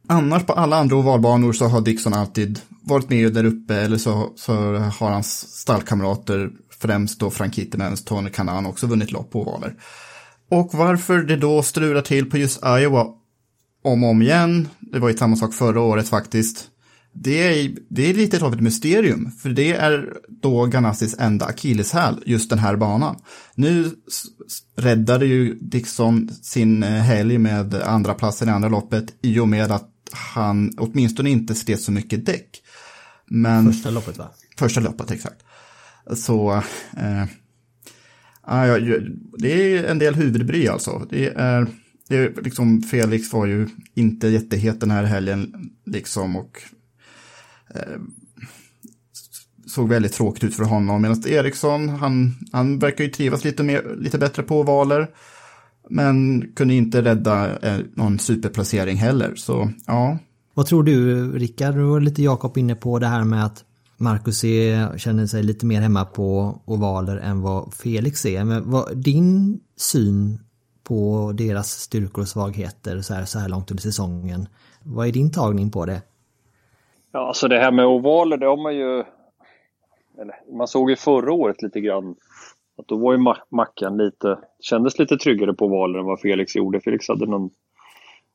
Annars 0.06 0.46
på 0.46 0.52
alla 0.52 0.76
andra 0.76 0.96
ovalbanor 0.96 1.52
så 1.52 1.66
har 1.66 1.80
Dixon 1.80 2.14
alltid 2.14 2.60
varit 2.82 3.10
med 3.10 3.34
där 3.34 3.44
uppe 3.44 3.74
eller 3.74 3.98
så, 3.98 4.32
så 4.36 4.52
har 4.76 5.10
hans 5.10 5.60
stallkamrater, 5.60 6.50
främst 6.80 7.20
då 7.20 7.30
Franchitti 7.30 7.78
men 7.78 7.96
Tony 7.96 8.30
Kanan 8.30 8.66
också 8.66 8.86
vunnit 8.86 9.12
lopp 9.12 9.30
på 9.30 9.42
ovaler. 9.42 9.74
Och 10.50 10.70
varför 10.74 11.18
det 11.18 11.36
då 11.36 11.62
strular 11.62 12.02
till 12.02 12.30
på 12.30 12.38
just 12.38 12.60
Iowa 12.64 13.06
om 13.82 14.04
och 14.04 14.10
om 14.10 14.22
igen, 14.22 14.68
det 14.80 14.98
var 14.98 15.08
ju 15.08 15.16
samma 15.16 15.36
sak 15.36 15.54
förra 15.54 15.80
året 15.80 16.08
faktiskt, 16.08 16.68
det 17.12 17.62
är, 17.62 17.70
det 17.88 18.10
är 18.10 18.14
lite 18.14 18.44
av 18.44 18.54
ett 18.54 18.60
mysterium, 18.60 19.30
för 19.30 19.48
det 19.50 19.72
är 19.72 20.14
då 20.28 20.66
Ganassis 20.66 21.16
enda 21.18 21.46
akilleshäl, 21.46 22.22
just 22.26 22.50
den 22.50 22.58
här 22.58 22.76
banan. 22.76 23.16
Nu 23.54 23.90
räddade 24.76 25.26
ju 25.26 25.54
Dixon 25.54 26.30
sin 26.42 26.82
eh, 26.82 26.88
helg 26.88 27.38
med 27.38 27.74
andra 27.74 28.14
platsen 28.14 28.48
i 28.48 28.52
andra 28.52 28.68
loppet 28.68 29.14
i 29.22 29.38
och 29.38 29.48
med 29.48 29.70
att 29.70 29.88
han 30.12 30.72
åtminstone 30.78 31.30
inte 31.30 31.54
slet 31.54 31.80
så 31.80 31.92
mycket 31.92 32.26
däck. 32.26 32.62
Men, 33.26 33.72
första 33.72 33.90
loppet 33.90 34.18
va? 34.18 34.30
Första 34.58 34.80
loppet, 34.80 35.10
exakt. 35.10 35.44
Så, 36.14 36.52
eh, 36.96 37.24
ja, 38.46 38.78
det 39.38 39.76
är 39.76 39.84
en 39.84 39.98
del 39.98 40.14
huvudbry 40.14 40.68
alltså. 40.68 41.06
Det 41.10 41.28
är, 41.36 41.66
det 42.08 42.16
är 42.16 42.42
liksom, 42.42 42.82
Felix 42.82 43.32
var 43.32 43.46
ju 43.46 43.68
inte 43.94 44.28
jättehet 44.28 44.80
den 44.80 44.90
här 44.90 45.04
helgen 45.04 45.70
liksom 45.86 46.36
och 46.36 46.62
Eh, 47.74 48.00
såg 49.66 49.88
väldigt 49.88 50.12
tråkigt 50.12 50.44
ut 50.44 50.54
för 50.54 50.64
honom. 50.64 51.02
Medan 51.02 51.22
Eriksson, 51.26 51.88
han, 51.88 52.34
han 52.52 52.78
verkar 52.78 53.04
ju 53.04 53.10
trivas 53.10 53.44
lite, 53.44 53.62
mer, 53.62 53.96
lite 53.98 54.18
bättre 54.18 54.42
på 54.42 54.60
ovaler. 54.60 55.08
Men 55.90 56.46
kunde 56.56 56.74
inte 56.74 57.02
rädda 57.02 57.58
eh, 57.58 57.78
någon 57.94 58.18
superplacering 58.18 58.96
heller, 58.96 59.34
så 59.34 59.70
ja. 59.86 60.18
Vad 60.54 60.66
tror 60.66 60.82
du, 60.82 61.32
Rickard? 61.32 61.74
Du 61.74 61.82
var 61.82 62.00
lite 62.00 62.22
Jakob 62.22 62.58
inne 62.58 62.74
på 62.74 62.98
det 62.98 63.06
här 63.06 63.24
med 63.24 63.44
att 63.44 63.64
Marcus 63.96 64.44
är, 64.44 64.98
känner 64.98 65.26
sig 65.26 65.42
lite 65.42 65.66
mer 65.66 65.80
hemma 65.80 66.04
på 66.04 66.60
ovaler 66.64 67.16
än 67.16 67.40
vad 67.40 67.74
Felix 67.74 68.26
är. 68.26 68.44
Men 68.44 68.70
vad, 68.70 68.96
din 68.96 69.60
syn 69.76 70.38
på 70.84 71.32
deras 71.34 71.70
styrkor 71.70 72.22
och 72.22 72.28
svagheter 72.28 73.02
så 73.02 73.14
här, 73.14 73.24
så 73.24 73.38
här 73.38 73.48
långt 73.48 73.70
under 73.70 73.82
säsongen, 73.82 74.48
vad 74.82 75.08
är 75.08 75.12
din 75.12 75.30
tagning 75.30 75.70
på 75.70 75.86
det? 75.86 76.02
Ja, 77.12 77.20
alltså 77.20 77.48
det 77.48 77.58
här 77.58 77.72
med 77.72 77.86
ovaler, 77.86 78.36
det 78.36 78.46
har 78.46 78.56
man 78.56 78.76
ju... 78.76 79.04
Eller, 80.20 80.56
man 80.56 80.68
såg 80.68 80.90
ju 80.90 80.96
förra 80.96 81.32
året 81.32 81.62
lite 81.62 81.80
grann 81.80 82.16
att 82.78 82.88
då 82.88 82.96
var 82.96 83.12
ju 83.12 83.18
Mackan 83.50 83.96
lite, 83.96 84.38
kändes 84.60 84.98
lite 84.98 85.16
tryggare 85.16 85.54
på 85.54 85.64
ovaler 85.64 85.98
än 85.98 86.04
vad 86.04 86.20
Felix 86.20 86.56
gjorde. 86.56 86.80
Felix 86.80 87.08
hade 87.08 87.26
någon 87.26 87.50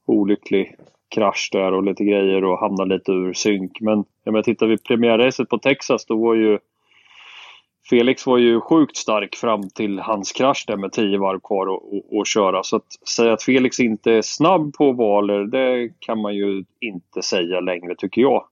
olycklig 0.05 0.75
krasch 1.09 1.49
där 1.51 1.73
och 1.73 1.83
lite 1.83 2.03
grejer 2.03 2.43
och 2.43 2.59
hamnade 2.59 2.95
lite 2.95 3.11
ur 3.11 3.33
synk. 3.33 3.81
Men 3.81 3.97
om 4.25 4.35
jag 4.35 4.43
tittar 4.43 4.67
vid 4.67 4.83
premiärracet 4.83 5.49
på 5.49 5.57
Texas 5.57 6.05
då 6.05 6.17
var 6.17 6.35
ju 6.35 6.59
Felix 7.89 8.27
var 8.27 8.38
ju 8.38 8.61
sjukt 8.61 8.97
stark 8.97 9.35
fram 9.35 9.69
till 9.69 9.99
hans 9.99 10.31
krasch 10.31 10.63
där 10.67 10.77
med 10.77 10.91
10 10.91 11.17
varv 11.17 11.39
kvar 11.39 11.79
att 12.21 12.27
köra. 12.27 12.63
Så 12.63 12.75
att 12.75 13.07
säga 13.09 13.33
att 13.33 13.43
Felix 13.43 13.79
inte 13.79 14.11
är 14.11 14.21
snabb 14.21 14.73
på 14.73 14.85
ovaler 14.85 15.43
det 15.43 15.89
kan 15.99 16.21
man 16.21 16.35
ju 16.35 16.63
inte 16.79 17.21
säga 17.21 17.59
längre 17.59 17.95
tycker 17.95 18.21
jag. 18.21 18.45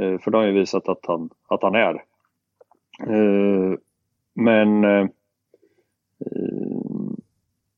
Eh, 0.00 0.18
för 0.18 0.30
det 0.30 0.38
har 0.38 0.44
ju 0.44 0.52
visat 0.52 0.88
att 0.88 1.06
han, 1.06 1.30
att 1.48 1.62
han 1.62 1.74
är. 1.74 1.94
Eh, 3.00 3.78
men 4.34 4.84
eh, 4.84 5.06
eh, 6.20 7.08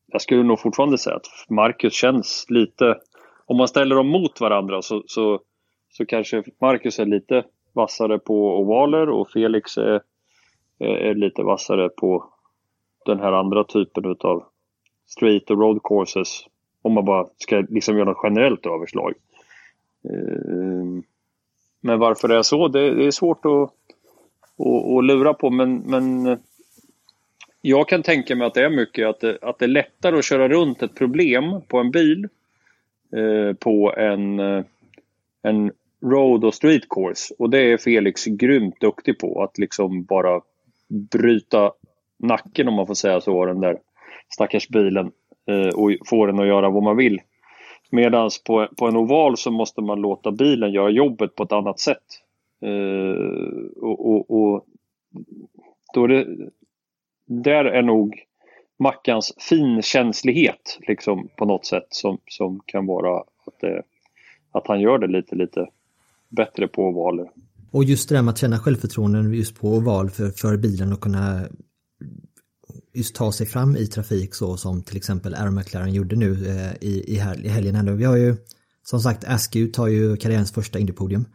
jag 0.07 0.21
skulle 0.21 0.43
nog 0.43 0.59
fortfarande 0.59 0.97
säga 0.97 1.15
att 1.15 1.27
Marcus 1.49 1.93
känns 1.93 2.45
lite 2.49 2.97
om 3.45 3.57
man 3.57 3.67
ställer 3.67 3.95
dem 3.95 4.07
mot 4.07 4.41
varandra 4.41 4.81
så, 4.81 5.03
så, 5.05 5.39
så 5.89 6.05
kanske 6.05 6.43
Marcus 6.61 6.99
är 6.99 7.05
lite 7.05 7.43
vassare 7.73 8.19
på 8.19 8.59
ovaler 8.59 9.09
och 9.09 9.29
Felix 9.29 9.77
är, 9.77 10.01
är 10.79 11.15
lite 11.15 11.43
vassare 11.43 11.89
på 11.89 12.33
den 13.05 13.19
här 13.19 13.31
andra 13.31 13.63
typen 13.63 14.15
av 14.19 14.43
street 15.05 15.49
och 15.49 15.59
road 15.59 15.79
courses. 15.83 16.45
Om 16.81 16.93
man 16.93 17.05
bara 17.05 17.27
ska 17.37 17.63
liksom 17.69 17.97
göra 17.97 18.09
något 18.09 18.23
generellt 18.23 18.65
överslag. 18.65 19.13
Eh, 20.09 20.76
men 21.87 21.99
varför 21.99 22.27
det 22.27 22.37
är 22.37 22.41
så, 22.41 22.67
det, 22.67 22.93
det 22.93 23.05
är 23.05 23.11
svårt 23.11 23.45
att, 23.45 23.63
att, 24.65 24.97
att 24.97 25.05
lura 25.05 25.33
på. 25.33 25.49
Men, 25.49 25.77
men 25.77 26.37
jag 27.61 27.89
kan 27.89 28.03
tänka 28.03 28.35
mig 28.35 28.47
att 28.47 28.53
det 28.53 28.63
är 28.63 28.69
mycket 28.69 29.07
att 29.07 29.19
det, 29.19 29.37
att 29.41 29.59
det 29.59 29.65
är 29.65 29.69
lättare 29.69 30.17
att 30.17 30.25
köra 30.25 30.49
runt 30.49 30.83
ett 30.83 30.95
problem 30.95 31.61
på 31.67 31.77
en 31.77 31.91
bil 31.91 32.27
Eh, 33.15 33.53
på 33.53 33.93
en, 33.97 34.39
eh, 34.39 34.63
en 35.43 35.71
road 36.01 36.45
och 36.45 36.53
street 36.53 36.89
course. 36.89 37.33
Och 37.39 37.49
det 37.49 37.59
är 37.59 37.77
Felix 37.77 38.25
grymt 38.25 38.81
duktig 38.81 39.19
på. 39.19 39.43
Att 39.43 39.57
liksom 39.57 40.03
bara 40.03 40.41
bryta 41.11 41.71
nacken 42.17 42.67
om 42.67 42.73
man 42.73 42.87
får 42.87 42.93
säga 42.93 43.21
så, 43.21 43.45
den 43.45 43.61
där 43.61 43.77
stackars 44.29 44.67
bilen. 44.69 45.11
Eh, 45.49 45.67
och 45.67 45.91
få 46.05 46.25
den 46.25 46.39
att 46.39 46.47
göra 46.47 46.69
vad 46.69 46.83
man 46.83 46.97
vill. 46.97 47.21
Medan 47.89 48.29
på, 48.45 48.67
på 48.77 48.87
en 48.87 48.95
oval 48.95 49.37
så 49.37 49.51
måste 49.51 49.81
man 49.81 50.01
låta 50.01 50.31
bilen 50.31 50.71
göra 50.71 50.89
jobbet 50.89 51.35
på 51.35 51.43
ett 51.43 51.51
annat 51.51 51.79
sätt. 51.79 52.03
Eh, 52.61 53.81
och, 53.81 54.11
och, 54.11 54.31
och 54.31 54.65
då 55.93 56.03
är 56.03 56.07
det, 56.07 56.49
där 57.25 57.65
är 57.65 57.81
nog 57.81 58.23
Mackans 58.79 59.33
finkänslighet 59.49 60.79
liksom 60.87 61.27
på 61.37 61.45
något 61.45 61.65
sätt 61.65 61.87
som, 61.89 62.17
som 62.27 62.59
kan 62.65 62.85
vara 62.85 63.19
att, 63.19 63.59
det, 63.61 63.83
att 64.51 64.67
han 64.67 64.81
gör 64.81 64.97
det 64.97 65.07
lite, 65.07 65.35
lite 65.35 65.67
bättre 66.29 66.67
på 66.67 66.83
ovaler. 66.83 67.29
Och 67.71 67.83
just 67.83 68.09
det 68.09 68.15
där 68.15 68.21
med 68.21 68.31
att 68.31 68.37
känna 68.37 68.59
självförtroende 68.59 69.37
just 69.37 69.59
på 69.61 69.67
oval 69.67 70.09
för, 70.09 70.29
för 70.29 70.57
bilen 70.57 70.93
och 70.93 71.01
kunna 71.01 71.41
just 72.97 73.15
ta 73.15 73.31
sig 73.31 73.47
fram 73.47 73.75
i 73.75 73.87
trafik 73.87 74.35
så 74.35 74.57
som 74.57 74.83
till 74.83 74.97
exempel 74.97 75.33
Aaron 75.33 75.55
McLaren 75.55 75.93
gjorde 75.93 76.15
nu 76.15 76.47
eh, 76.47 76.87
i, 76.89 77.13
i, 77.15 77.15
helgen. 77.17 77.75
Här. 77.75 77.91
Vi 77.91 78.03
har 78.03 78.15
ju 78.15 78.35
som 78.83 78.99
sagt 78.99 79.23
Askew 79.23 79.73
tar 79.73 79.87
ju 79.87 80.17
karriärens 80.17 80.51
första 80.51 80.79
Indypodium. 80.79 81.25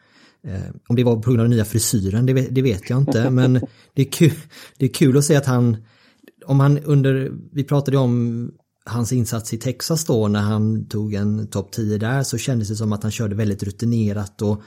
Eh, 0.46 0.60
om 0.88 0.96
det 0.96 1.04
var 1.04 1.16
på 1.16 1.30
grund 1.30 1.40
av 1.40 1.44
den 1.44 1.50
nya 1.50 1.64
frisyren, 1.64 2.26
det, 2.26 2.32
det 2.32 2.62
vet 2.62 2.90
jag 2.90 2.98
inte, 2.98 3.30
men 3.30 3.52
det 3.94 4.02
är, 4.02 4.10
kul, 4.10 4.32
det 4.78 4.84
är 4.84 4.92
kul 4.94 5.16
att 5.16 5.24
se 5.24 5.36
att 5.36 5.46
han 5.46 5.76
om 6.46 6.60
han 6.60 6.78
under, 6.78 7.32
vi 7.52 7.64
pratade 7.64 7.98
om 7.98 8.50
hans 8.84 9.12
insats 9.12 9.54
i 9.54 9.58
Texas 9.58 10.04
då 10.04 10.28
när 10.28 10.40
han 10.40 10.88
tog 10.88 11.14
en 11.14 11.46
topp 11.46 11.72
10 11.72 11.98
där 11.98 12.22
så 12.22 12.38
kändes 12.38 12.68
det 12.68 12.76
som 12.76 12.92
att 12.92 13.02
han 13.02 13.12
körde 13.12 13.34
väldigt 13.34 13.62
rutinerat 13.62 14.42
och 14.42 14.62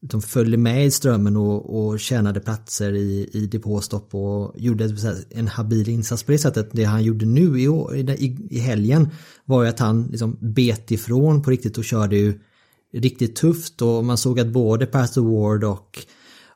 de 0.00 0.22
följde 0.22 0.56
med 0.56 0.86
i 0.86 0.90
strömmen 0.90 1.36
och, 1.36 1.78
och 1.78 2.00
tjänade 2.00 2.40
platser 2.40 2.92
i, 2.92 3.30
i 3.32 3.46
depåstopp 3.46 4.14
och 4.14 4.54
gjorde 4.56 4.90
en 5.30 5.48
habil 5.48 5.88
insats 5.88 6.22
på 6.22 6.32
det 6.32 6.38
sättet. 6.38 6.68
Det 6.72 6.84
han 6.84 7.04
gjorde 7.04 7.26
nu 7.26 7.60
i, 7.60 7.64
i, 8.18 8.36
i 8.50 8.58
helgen 8.58 9.08
var 9.44 9.62
ju 9.62 9.68
att 9.68 9.78
han 9.78 10.06
liksom 10.06 10.38
bet 10.40 10.90
ifrån 10.90 11.42
på 11.42 11.50
riktigt 11.50 11.78
och 11.78 11.84
körde 11.84 12.16
ju 12.16 12.40
riktigt 12.92 13.36
tufft 13.36 13.82
och 13.82 14.04
man 14.04 14.18
såg 14.18 14.40
att 14.40 14.48
både 14.48 14.86
Pastor 14.86 15.22
Ward 15.22 15.64
och 15.64 16.06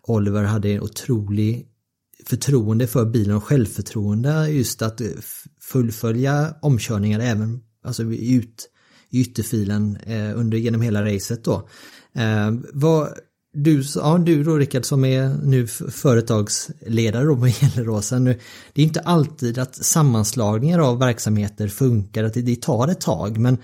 Oliver 0.02 0.42
hade 0.42 0.70
en 0.70 0.81
otrolig 0.81 1.66
förtroende 2.26 2.87
för 2.87 3.05
bilen 3.05 3.37
och 3.37 3.44
självförtroende 3.44 4.48
just 4.48 4.83
att 4.83 5.00
fullfölja 5.61 6.55
omkörningar 6.62 7.20
även 7.20 7.61
alltså 7.85 8.02
ut, 8.02 8.68
i 9.11 9.20
ytterfilen 9.20 9.96
eh, 9.96 10.38
under, 10.38 10.59
genom 10.59 10.83
hela 10.83 11.05
racet 11.05 11.44
då. 11.44 11.68
Eh, 12.14 12.52
vad, 12.72 13.09
du, 13.52 13.84
ja, 13.94 14.18
du 14.18 14.44
då 14.44 14.56
Rickard 14.56 14.84
som 14.84 15.04
är 15.04 15.28
nu 15.42 15.66
företagsledare 15.66 17.24
då 17.24 17.36
på 17.36 17.46
Gelleråsa. 17.60 18.18
Nu, 18.18 18.38
det 18.72 18.82
är 18.82 18.86
inte 18.86 19.00
alltid 19.00 19.58
att 19.58 19.74
sammanslagningar 19.74 20.78
av 20.78 20.98
verksamheter 20.98 21.68
funkar, 21.68 22.24
att 22.24 22.34
det, 22.34 22.42
det 22.42 22.62
tar 22.62 22.88
ett 22.88 23.00
tag 23.00 23.38
men 23.38 23.58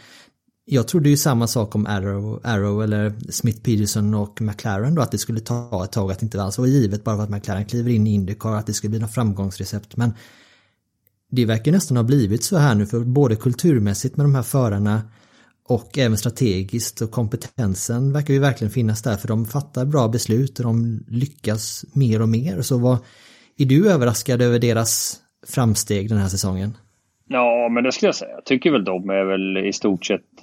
jag 0.70 0.88
trodde 0.88 1.08
ju 1.08 1.16
samma 1.16 1.46
sak 1.46 1.74
om 1.74 1.86
Arrow, 1.86 2.40
Arrow 2.44 2.82
eller 2.82 3.14
Smith 3.30 3.60
Peterson 3.62 4.14
och 4.14 4.40
McLaren 4.40 4.94
då 4.94 5.02
att 5.02 5.10
det 5.10 5.18
skulle 5.18 5.40
ta 5.40 5.84
ett 5.84 5.92
tag 5.92 6.12
att 6.12 6.18
det 6.18 6.24
inte 6.24 6.42
alls 6.42 6.58
var 6.58 6.66
givet 6.66 7.04
bara 7.04 7.16
för 7.16 7.22
att 7.22 7.30
McLaren 7.30 7.64
kliver 7.64 7.90
in 7.90 8.06
i 8.06 8.14
Indycar 8.14 8.54
att 8.54 8.66
det 8.66 8.72
skulle 8.72 8.90
bli 8.90 8.98
något 8.98 9.14
framgångsrecept 9.14 9.96
men 9.96 10.14
det 11.30 11.44
verkar 11.44 11.72
nästan 11.72 11.96
ha 11.96 12.04
blivit 12.04 12.44
så 12.44 12.56
här 12.56 12.74
nu 12.74 12.86
för 12.86 13.00
både 13.00 13.36
kulturmässigt 13.36 14.16
med 14.16 14.26
de 14.26 14.34
här 14.34 14.42
förarna 14.42 15.02
och 15.68 15.98
även 15.98 16.18
strategiskt 16.18 17.00
och 17.00 17.10
kompetensen 17.10 18.12
verkar 18.12 18.34
ju 18.34 18.40
verkligen 18.40 18.70
finnas 18.70 19.02
där 19.02 19.16
för 19.16 19.28
de 19.28 19.44
fattar 19.44 19.84
bra 19.84 20.08
beslut 20.08 20.58
och 20.58 20.64
de 20.64 21.04
lyckas 21.08 21.84
mer 21.94 22.22
och 22.22 22.28
mer. 22.28 22.62
Så 22.62 22.78
vad, 22.78 22.98
är 23.58 23.64
du 23.64 23.90
överraskad 23.90 24.42
över 24.42 24.58
deras 24.58 25.16
framsteg 25.46 26.08
den 26.08 26.18
här 26.18 26.28
säsongen? 26.28 26.76
Ja, 27.28 27.68
men 27.70 27.84
det 27.84 27.92
skulle 27.92 28.08
jag 28.08 28.14
säga. 28.14 28.30
Jag 28.30 28.44
tycker 28.44 28.70
väl 28.70 28.84
de 28.84 29.10
är 29.10 29.24
väl 29.24 29.66
i 29.66 29.72
stort 29.72 30.06
sett 30.06 30.42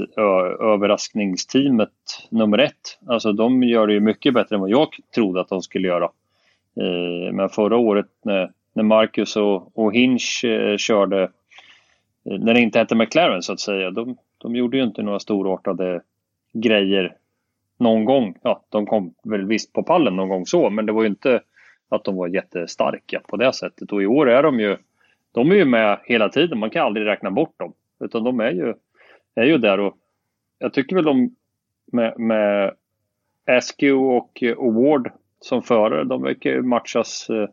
överraskningsteamet 0.61 1.89
nummer 2.29 2.57
ett. 2.57 2.99
Alltså 3.07 3.33
de 3.33 3.63
gör 3.63 3.87
det 3.87 3.93
ju 3.93 3.99
mycket 3.99 4.33
bättre 4.33 4.55
än 4.55 4.61
vad 4.61 4.69
jag 4.69 4.87
trodde 5.15 5.41
att 5.41 5.49
de 5.49 5.61
skulle 5.61 5.87
göra. 5.87 6.05
Eh, 6.81 7.33
men 7.33 7.49
förra 7.49 7.77
året 7.77 8.05
när, 8.23 8.83
Marcus 8.83 9.35
och, 9.35 9.93
Hinch 9.93 10.45
eh, 10.45 10.77
körde, 10.77 11.23
eh, 12.29 12.39
när 12.39 12.53
det 12.53 12.59
inte 12.59 12.79
hette 12.79 12.95
McLaren 12.95 13.41
så 13.41 13.53
att 13.53 13.59
säga, 13.59 13.91
de, 13.91 14.17
de 14.45 14.55
gjorde 14.55 14.77
ju 14.77 14.83
inte 14.83 15.01
några 15.01 15.19
storartade 15.19 16.01
grejer 16.53 17.15
någon 17.77 18.05
gång. 18.05 18.37
Ja, 18.41 18.61
de 18.69 18.85
kom 18.85 19.13
väl 19.23 19.45
visst 19.45 19.73
på 19.73 19.83
pallen 19.83 20.15
någon 20.15 20.29
gång 20.29 20.45
så, 20.45 20.69
men 20.69 20.85
det 20.85 20.91
var 20.91 21.01
ju 21.01 21.09
inte 21.09 21.41
att 21.89 22.03
de 22.03 22.15
var 22.15 22.27
jättestarka 22.27 23.21
på 23.27 23.37
det 23.37 23.53
sättet. 23.53 23.91
Och 23.91 24.03
i 24.03 24.05
år 24.05 24.29
är 24.29 24.43
de 24.43 24.59
ju 24.59 24.77
de 25.31 25.51
är 25.51 25.55
ju 25.55 25.65
med 25.65 25.99
hela 26.03 26.29
tiden. 26.29 26.59
Man 26.59 26.69
kan 26.69 26.85
aldrig 26.85 27.05
räkna 27.05 27.31
bort 27.31 27.59
dem. 27.59 27.73
Utan 27.99 28.23
de 28.23 28.39
är 28.39 28.51
ju, 28.51 28.73
är 29.35 29.43
ju 29.43 29.57
där 29.57 29.79
och 29.79 29.97
jag 30.59 30.73
tycker 30.73 30.95
väl 30.95 31.05
de 31.05 31.35
med, 31.85 32.19
med 32.19 32.73
Askew 33.45 34.17
och, 34.17 34.43
Award 34.57 35.11
som 35.39 35.63
förare, 35.63 36.03
de 36.03 36.21
verkar 36.21 36.49
ju 36.49 36.61
matchas 36.61 37.29
eh, 37.29 37.49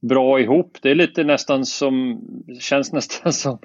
bra 0.00 0.40
ihop. 0.40 0.78
Det 0.82 0.90
är 0.90 0.94
lite 0.94 1.24
nästan 1.24 1.64
som, 1.64 2.20
känns 2.60 2.92
nästan 2.92 3.32
som, 3.32 3.58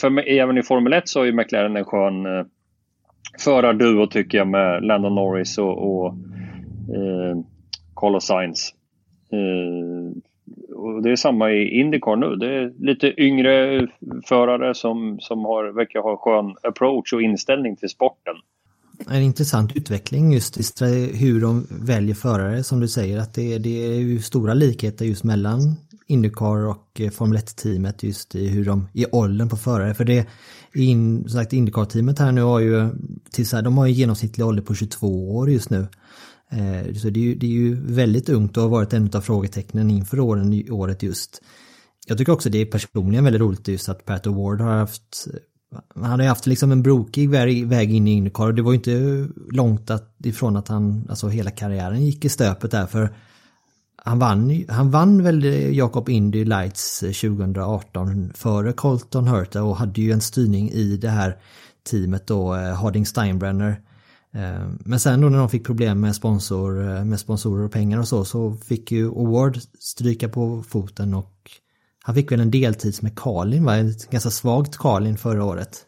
för 0.00 0.28
även 0.28 0.58
i 0.58 0.62
Formel 0.62 0.92
1 0.92 1.08
så 1.08 1.20
har 1.20 1.24
ju 1.24 1.32
McLaren 1.32 1.76
en 1.76 1.84
skön 1.84 2.26
eh, 2.26 2.46
förarduo 3.38 4.06
tycker 4.06 4.38
jag 4.38 4.48
med 4.48 4.84
Landon 4.84 5.14
Norris 5.14 5.58
och, 5.58 5.78
och 5.78 6.06
eh, 6.94 7.36
Carlos 7.96 8.24
Sainz. 8.24 8.74
Eh, 9.32 10.16
och 10.74 11.02
det 11.02 11.10
är 11.10 11.16
samma 11.16 11.50
i 11.50 11.80
Indycar 11.80 12.16
nu. 12.16 12.36
Det 12.36 12.54
är 12.54 12.72
lite 12.78 13.22
yngre 13.22 13.86
förare 14.28 14.74
som, 14.74 15.20
som 15.20 15.44
har, 15.44 15.64
verkar 15.64 16.00
ha 16.00 16.16
skön 16.16 16.56
approach 16.62 17.12
och 17.12 17.22
inställning 17.22 17.76
till 17.76 17.88
sporten 17.88 18.34
en 19.08 19.22
intressant 19.22 19.76
utveckling 19.76 20.32
just 20.32 20.82
i 20.82 21.16
hur 21.16 21.40
de 21.40 21.66
väljer 21.70 22.14
förare 22.14 22.62
som 22.62 22.80
du 22.80 22.88
säger 22.88 23.18
att 23.18 23.34
det, 23.34 23.58
det 23.58 23.86
är 23.86 23.94
ju 23.94 24.22
stora 24.22 24.54
likheter 24.54 25.04
just 25.04 25.24
mellan 25.24 25.76
Indycar 26.06 26.66
och 26.66 27.00
eh, 27.00 27.10
Formel 27.10 27.38
1-teamet 27.38 28.02
just 28.02 28.34
i 28.34 28.48
hur 28.48 28.64
de, 28.64 28.88
i 28.92 29.06
åldern 29.12 29.48
på 29.48 29.56
förare. 29.56 29.94
För 29.94 30.04
det, 30.04 30.26
in, 30.74 31.28
sagt 31.28 31.52
Indycar-teamet 31.52 32.18
här 32.18 32.32
nu 32.32 32.42
har 32.42 32.60
ju, 32.60 32.88
till 33.30 33.48
så 33.48 33.56
här, 33.56 33.62
de 33.62 33.78
har 33.78 33.86
ju 33.86 33.92
genomsnittlig 33.92 34.46
ålder 34.46 34.62
på 34.62 34.74
22 34.74 35.36
år 35.36 35.50
just 35.50 35.70
nu. 35.70 35.86
Eh, 36.50 36.94
så 36.94 37.10
det 37.10 37.20
är, 37.20 37.24
ju, 37.24 37.34
det 37.34 37.46
är 37.46 37.50
ju 37.50 37.74
väldigt 37.74 38.28
ungt 38.28 38.56
och 38.56 38.62
har 38.62 38.70
varit 38.70 38.92
en 38.92 39.10
av 39.14 39.20
frågetecknen 39.20 39.90
inför 39.90 40.20
åren, 40.20 40.70
året 40.70 41.02
just. 41.02 41.42
Jag 42.06 42.18
tycker 42.18 42.32
också 42.32 42.50
det 42.50 42.58
är 42.58 42.66
personligen 42.66 43.24
väldigt 43.24 43.42
roligt 43.42 43.68
just 43.68 43.88
att 43.88 44.04
Pat 44.04 44.26
Award 44.26 44.60
har 44.60 44.72
haft 44.72 45.26
han 45.94 46.10
har 46.10 46.22
ju 46.22 46.28
haft 46.28 46.46
liksom 46.46 46.72
en 46.72 46.82
brokig 46.82 47.30
väg 47.66 47.94
in 47.94 48.08
i 48.08 48.12
Indycar 48.12 48.46
och 48.46 48.54
det 48.54 48.62
var 48.62 48.72
ju 48.72 48.76
inte 48.76 49.26
långt 49.52 49.90
att, 49.90 50.16
ifrån 50.24 50.56
att 50.56 50.68
han, 50.68 51.06
alltså 51.10 51.28
hela 51.28 51.50
karriären 51.50 52.04
gick 52.04 52.24
i 52.24 52.28
stöpet 52.28 52.70
där 52.70 52.86
för 52.86 53.14
han 54.06 54.18
vann, 54.18 54.64
han 54.68 54.90
vann 54.90 55.22
väl 55.22 55.44
eh, 55.44 55.70
Jakob 55.70 56.08
Indy 56.08 56.44
Lights 56.44 57.02
eh, 57.02 57.12
2018 57.12 58.32
före 58.34 58.72
Colton 58.72 59.28
Hurta 59.28 59.62
och 59.62 59.76
hade 59.76 60.00
ju 60.00 60.12
en 60.12 60.20
styrning 60.20 60.70
i 60.70 60.96
det 60.96 61.08
här 61.08 61.36
teamet 61.90 62.26
då, 62.26 62.54
eh, 62.54 62.74
Harding 62.74 63.06
Steinbrenner. 63.06 63.80
Men 64.78 65.00
sen 65.00 65.20
då 65.20 65.28
när 65.28 65.38
de 65.38 65.48
fick 65.48 65.66
problem 65.66 66.00
med, 66.00 66.16
sponsor, 66.16 67.04
med 67.04 67.20
sponsorer 67.20 67.64
och 67.64 67.72
pengar 67.72 67.98
och 67.98 68.08
så, 68.08 68.24
så 68.24 68.56
fick 68.56 68.92
ju 68.92 69.08
Award 69.08 69.58
stryka 69.78 70.28
på 70.28 70.62
foten 70.68 71.14
och 71.14 71.50
han 72.06 72.14
fick 72.14 72.32
väl 72.32 72.40
en 72.40 72.50
deltids 72.50 73.02
med 73.02 73.18
Karlin, 73.18 73.64
va? 73.64 73.76
Ett 73.76 74.10
ganska 74.10 74.30
svagt 74.30 74.76
Karlin 74.76 75.18
förra 75.18 75.44
året. 75.44 75.86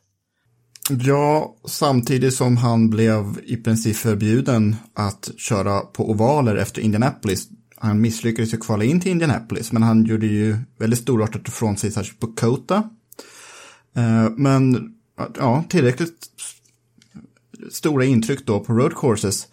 Ja, 0.90 1.56
samtidigt 1.64 2.34
som 2.34 2.56
han 2.56 2.90
blev 2.90 3.40
i 3.44 3.56
princip 3.56 3.96
förbjuden 3.96 4.76
att 4.94 5.30
köra 5.36 5.80
på 5.80 6.10
ovaler 6.10 6.56
efter 6.56 6.82
Indianapolis. 6.82 7.48
Han 7.76 8.00
misslyckades 8.00 8.54
ju 8.54 8.58
kvala 8.58 8.84
in 8.84 9.00
till 9.00 9.10
Indianapolis, 9.10 9.72
men 9.72 9.82
han 9.82 10.04
gjorde 10.04 10.26
ju 10.26 10.56
väldigt 10.78 10.98
storartat 10.98 11.48
ifrån 11.48 11.76
sig, 11.76 11.90
särskilt 11.90 12.20
på 12.20 12.26
Kota. 12.26 12.90
Eh, 13.96 14.30
men 14.36 14.94
ja, 15.38 15.64
tillräckligt 15.68 16.26
stora 17.70 18.04
intryck 18.04 18.46
då 18.46 18.60
på 18.60 18.72
road 18.72 18.94
courses. 18.94 19.46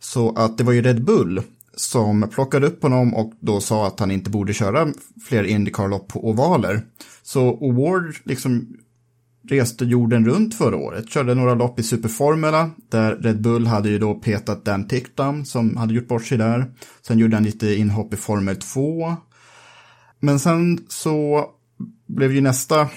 Så 0.00 0.34
att 0.34 0.58
det 0.58 0.64
var 0.64 0.72
ju 0.72 0.82
Red 0.82 1.04
Bull 1.04 1.42
som 1.76 2.28
plockade 2.30 2.66
upp 2.66 2.82
honom 2.82 3.14
och 3.14 3.32
då 3.40 3.60
sa 3.60 3.86
att 3.86 4.00
han 4.00 4.10
inte 4.10 4.30
borde 4.30 4.52
köra 4.54 4.88
fler 5.28 5.44
Indycar-lopp 5.44 6.08
på 6.08 6.28
ovaler. 6.28 6.82
Så 7.22 7.48
Award 7.48 8.16
liksom 8.24 8.76
reste 9.48 9.84
jorden 9.84 10.26
runt 10.26 10.54
förra 10.54 10.76
året, 10.76 11.10
körde 11.10 11.34
några 11.34 11.54
lopp 11.54 11.78
i 11.78 11.82
Superformula 11.82 12.70
där 12.90 13.16
Red 13.16 13.40
Bull 13.40 13.66
hade 13.66 13.88
ju 13.88 13.98
då 13.98 14.14
petat 14.14 14.64
Dan 14.64 14.88
Tickdam 14.88 15.44
som 15.44 15.76
hade 15.76 15.94
gjort 15.94 16.08
bort 16.08 16.24
sig 16.24 16.38
där. 16.38 16.72
Sen 17.02 17.18
gjorde 17.18 17.36
han 17.36 17.44
lite 17.44 17.74
inhopp 17.74 18.14
i 18.14 18.16
Formel 18.16 18.56
2. 18.56 19.16
Men 20.20 20.38
sen 20.38 20.78
så 20.88 21.44
blev 22.06 22.32
ju 22.32 22.40
nästa 22.40 22.88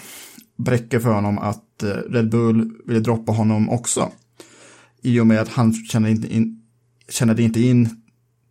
bräcke 0.57 0.99
för 0.99 1.13
honom 1.13 1.39
att 1.39 1.83
eh, 1.83 1.89
Red 1.89 2.29
Bull 2.29 2.71
ville 2.85 2.99
droppa 2.99 3.31
honom 3.31 3.69
också. 3.69 4.11
I 5.01 5.19
och 5.19 5.27
med 5.27 5.41
att 5.41 5.49
han 5.49 5.73
kände 5.73 6.09
inte 6.09 6.35
in, 6.35 6.61
kände 7.09 7.43
inte 7.43 7.61
in 7.61 7.98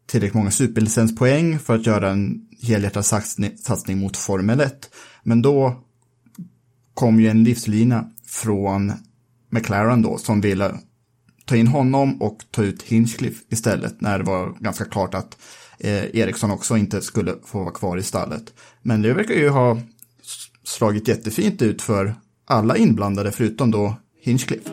tillräckligt 0.09 0.35
många 0.35 0.51
superlicenspoäng 0.51 1.59
för 1.59 1.75
att 1.75 1.87
göra 1.87 2.11
en 2.11 2.49
helhjärtad 2.63 3.07
satsning, 3.07 3.99
mot 3.99 4.17
Formel 4.17 4.61
1. 4.61 4.91
Men 5.23 5.43
då 5.43 5.85
kom 6.95 7.21
ju 7.21 7.29
en 7.29 7.45
livslina 7.45 8.11
från 8.27 8.93
McLaren 9.51 10.03
då 10.03 10.19
som 10.19 10.41
ville 10.41 10.75
ta 11.45 11.57
in 11.57 11.67
honom 11.67 12.23
och 12.23 12.39
ta 12.51 12.63
ut 12.63 12.83
Hinchcliffe 12.83 13.45
istället 13.49 14.01
när 14.01 14.19
det 14.19 14.25
var 14.25 14.57
ganska 14.61 14.85
klart 14.85 15.15
att 15.15 15.39
eh, 15.79 16.17
Eriksson 16.17 16.51
också 16.51 16.77
inte 16.77 17.03
skulle 17.03 17.35
få 17.45 17.59
vara 17.59 17.75
kvar 17.75 17.97
i 17.97 18.03
stallet. 18.03 18.55
Men 18.83 19.03
det 19.03 19.15
verkar 19.15 19.35
ju 19.35 19.49
ha 19.49 19.79
slagit 20.65 21.09
jättefint 21.09 21.63
ut 21.63 21.83
för 21.83 22.15
alla 22.47 22.77
inblandade 22.77 23.33
förutom 23.33 23.71
då 23.71 23.95
Hinchcliffe. 24.23 24.71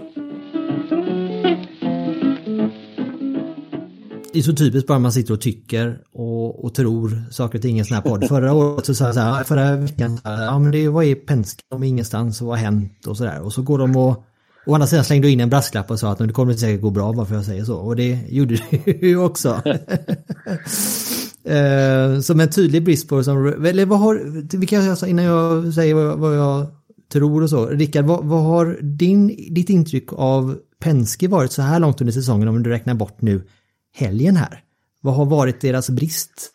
Det 4.35 4.39
är 4.39 4.43
så 4.43 4.53
typiskt 4.53 4.87
bara 4.87 4.99
man 4.99 5.11
sitter 5.11 5.33
och 5.33 5.41
tycker 5.41 5.99
och, 6.13 6.65
och 6.65 6.75
tror 6.75 7.23
saker 7.31 7.57
och 7.57 7.61
ting 7.61 7.75
i 7.75 7.79
en 7.79 7.85
sån 7.85 7.95
här 7.95 8.01
podd. 8.01 8.27
Förra 8.27 8.53
året 8.53 8.85
så 8.85 8.95
sa 8.95 9.05
jag 9.05 9.13
så 9.13 9.19
här, 9.19 9.43
förra 9.43 9.75
veckan, 9.75 10.19
ja 10.23 10.59
men 10.59 10.71
det, 10.71 10.89
var 10.89 11.01
ju 11.01 11.15
Penske, 11.15 11.63
de 11.69 11.83
är 11.83 11.87
ingenstans 11.87 12.41
och 12.41 12.47
vad 12.47 12.57
har 12.57 12.65
hänt 12.65 13.07
och 13.07 13.17
sådär. 13.17 13.41
Och 13.41 13.53
så 13.53 13.61
går 13.61 13.77
de 13.77 13.95
och, 13.95 14.23
å 14.65 14.73
andra 14.73 14.87
sidan 14.87 15.05
slängde 15.05 15.29
in 15.29 15.39
en 15.39 15.49
brasklapp 15.49 15.91
och 15.91 15.99
sa 15.99 16.11
att 16.11 16.17
det 16.17 16.29
kommer 16.29 16.51
inte 16.51 16.61
säkert 16.61 16.81
gå 16.81 16.89
bra 16.89 17.13
bara 17.13 17.25
för 17.25 17.35
jag 17.35 17.45
säger 17.45 17.65
så. 17.65 17.75
Och 17.75 17.95
det 17.95 18.19
gjorde 18.29 18.55
det 18.85 18.91
ju 19.01 19.17
också. 19.23 19.49
eh, 21.43 22.19
som 22.21 22.39
en 22.39 22.49
tydlig 22.49 22.83
brist 22.83 23.09
på, 23.09 23.23
som, 23.23 23.65
eller 23.65 23.85
vad 23.85 23.99
har, 23.99 24.21
vi 24.57 24.67
kan 24.67 24.95
säga 24.95 25.09
innan 25.09 25.25
jag 25.25 25.73
säger 25.73 25.93
vad, 25.93 26.19
vad 26.19 26.37
jag 26.37 26.67
tror 27.11 27.43
och 27.43 27.49
så. 27.49 27.67
Rickard, 27.67 28.05
vad, 28.05 28.25
vad, 28.25 28.43
har 28.43 28.77
din, 28.81 29.27
ditt 29.27 29.69
intryck 29.69 30.13
av 30.13 30.57
Penske 30.79 31.27
varit 31.27 31.51
så 31.51 31.61
här 31.61 31.79
långt 31.79 32.01
under 32.01 32.13
säsongen 32.13 32.47
om 32.47 32.63
du 32.63 32.69
räknar 32.69 32.93
bort 32.93 33.21
nu 33.21 33.41
helgen 33.95 34.35
här? 34.35 34.63
Vad 35.01 35.13
har 35.13 35.25
varit 35.25 35.61
deras 35.61 35.89
brist 35.89 36.53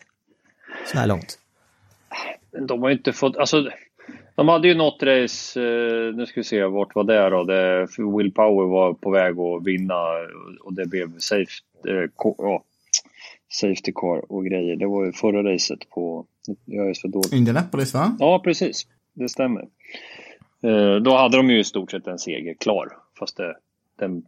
så 0.92 0.98
här 0.98 1.06
långt? 1.06 1.38
De 2.68 2.82
har 2.82 2.90
inte 2.90 3.12
fått, 3.12 3.36
alltså 3.36 3.70
de 4.34 4.48
hade 4.48 4.68
ju 4.68 4.74
något 4.74 5.02
race, 5.02 5.60
eh, 5.60 6.14
nu 6.14 6.26
ska 6.26 6.40
vi 6.40 6.44
se 6.44 6.64
vart 6.64 6.94
var 6.94 7.04
det 7.04 7.30
då, 7.30 7.44
det, 7.44 7.88
Will 8.18 8.32
Power 8.32 8.66
var 8.66 8.94
på 8.94 9.10
väg 9.10 9.38
att 9.38 9.66
vinna 9.66 9.94
och 10.60 10.74
det 10.74 10.86
blev 10.86 11.18
safe, 11.18 11.52
oh, 12.16 12.60
safety 13.48 13.92
car 13.94 14.32
och 14.32 14.44
grejer. 14.44 14.76
Det 14.76 14.86
var 14.86 15.04
ju 15.04 15.12
förra 15.12 15.52
racet 15.52 15.90
på, 15.90 16.26
jag 16.64 16.90
är 16.90 16.94
så 16.94 17.08
dålig. 17.08 17.32
Indianapolis 17.32 17.94
va? 17.94 18.16
Ja 18.18 18.40
precis, 18.44 18.86
det 19.12 19.28
stämmer. 19.28 19.62
Eh, 20.62 20.96
då 20.96 21.16
hade 21.16 21.36
de 21.36 21.50
ju 21.50 21.58
i 21.58 21.64
stort 21.64 21.90
sett 21.90 22.06
en 22.06 22.18
seger 22.18 22.54
klar, 22.54 22.88
fast 23.18 23.36
det, 23.36 23.56
den, 23.98 24.22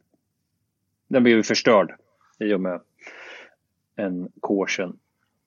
den 1.09 1.23
blev 1.23 1.37
ju 1.37 1.43
förstörd 1.43 1.95
i 2.39 2.53
och 2.53 2.61
med 2.61 2.81
än 3.97 4.29
caution. 4.43 4.99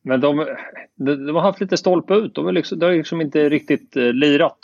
Men 0.01 0.21
de, 0.21 0.55
de, 0.95 1.35
har 1.35 1.41
haft 1.41 1.61
lite 1.61 1.77
stolpe 1.77 2.13
ut. 2.13 2.35
De, 2.35 2.47
är 2.47 2.51
liksom, 2.51 2.79
de 2.79 2.85
har 2.85 2.93
liksom 2.93 3.21
inte 3.21 3.49
riktigt 3.49 3.97
eh, 3.97 4.13
lirat. 4.13 4.59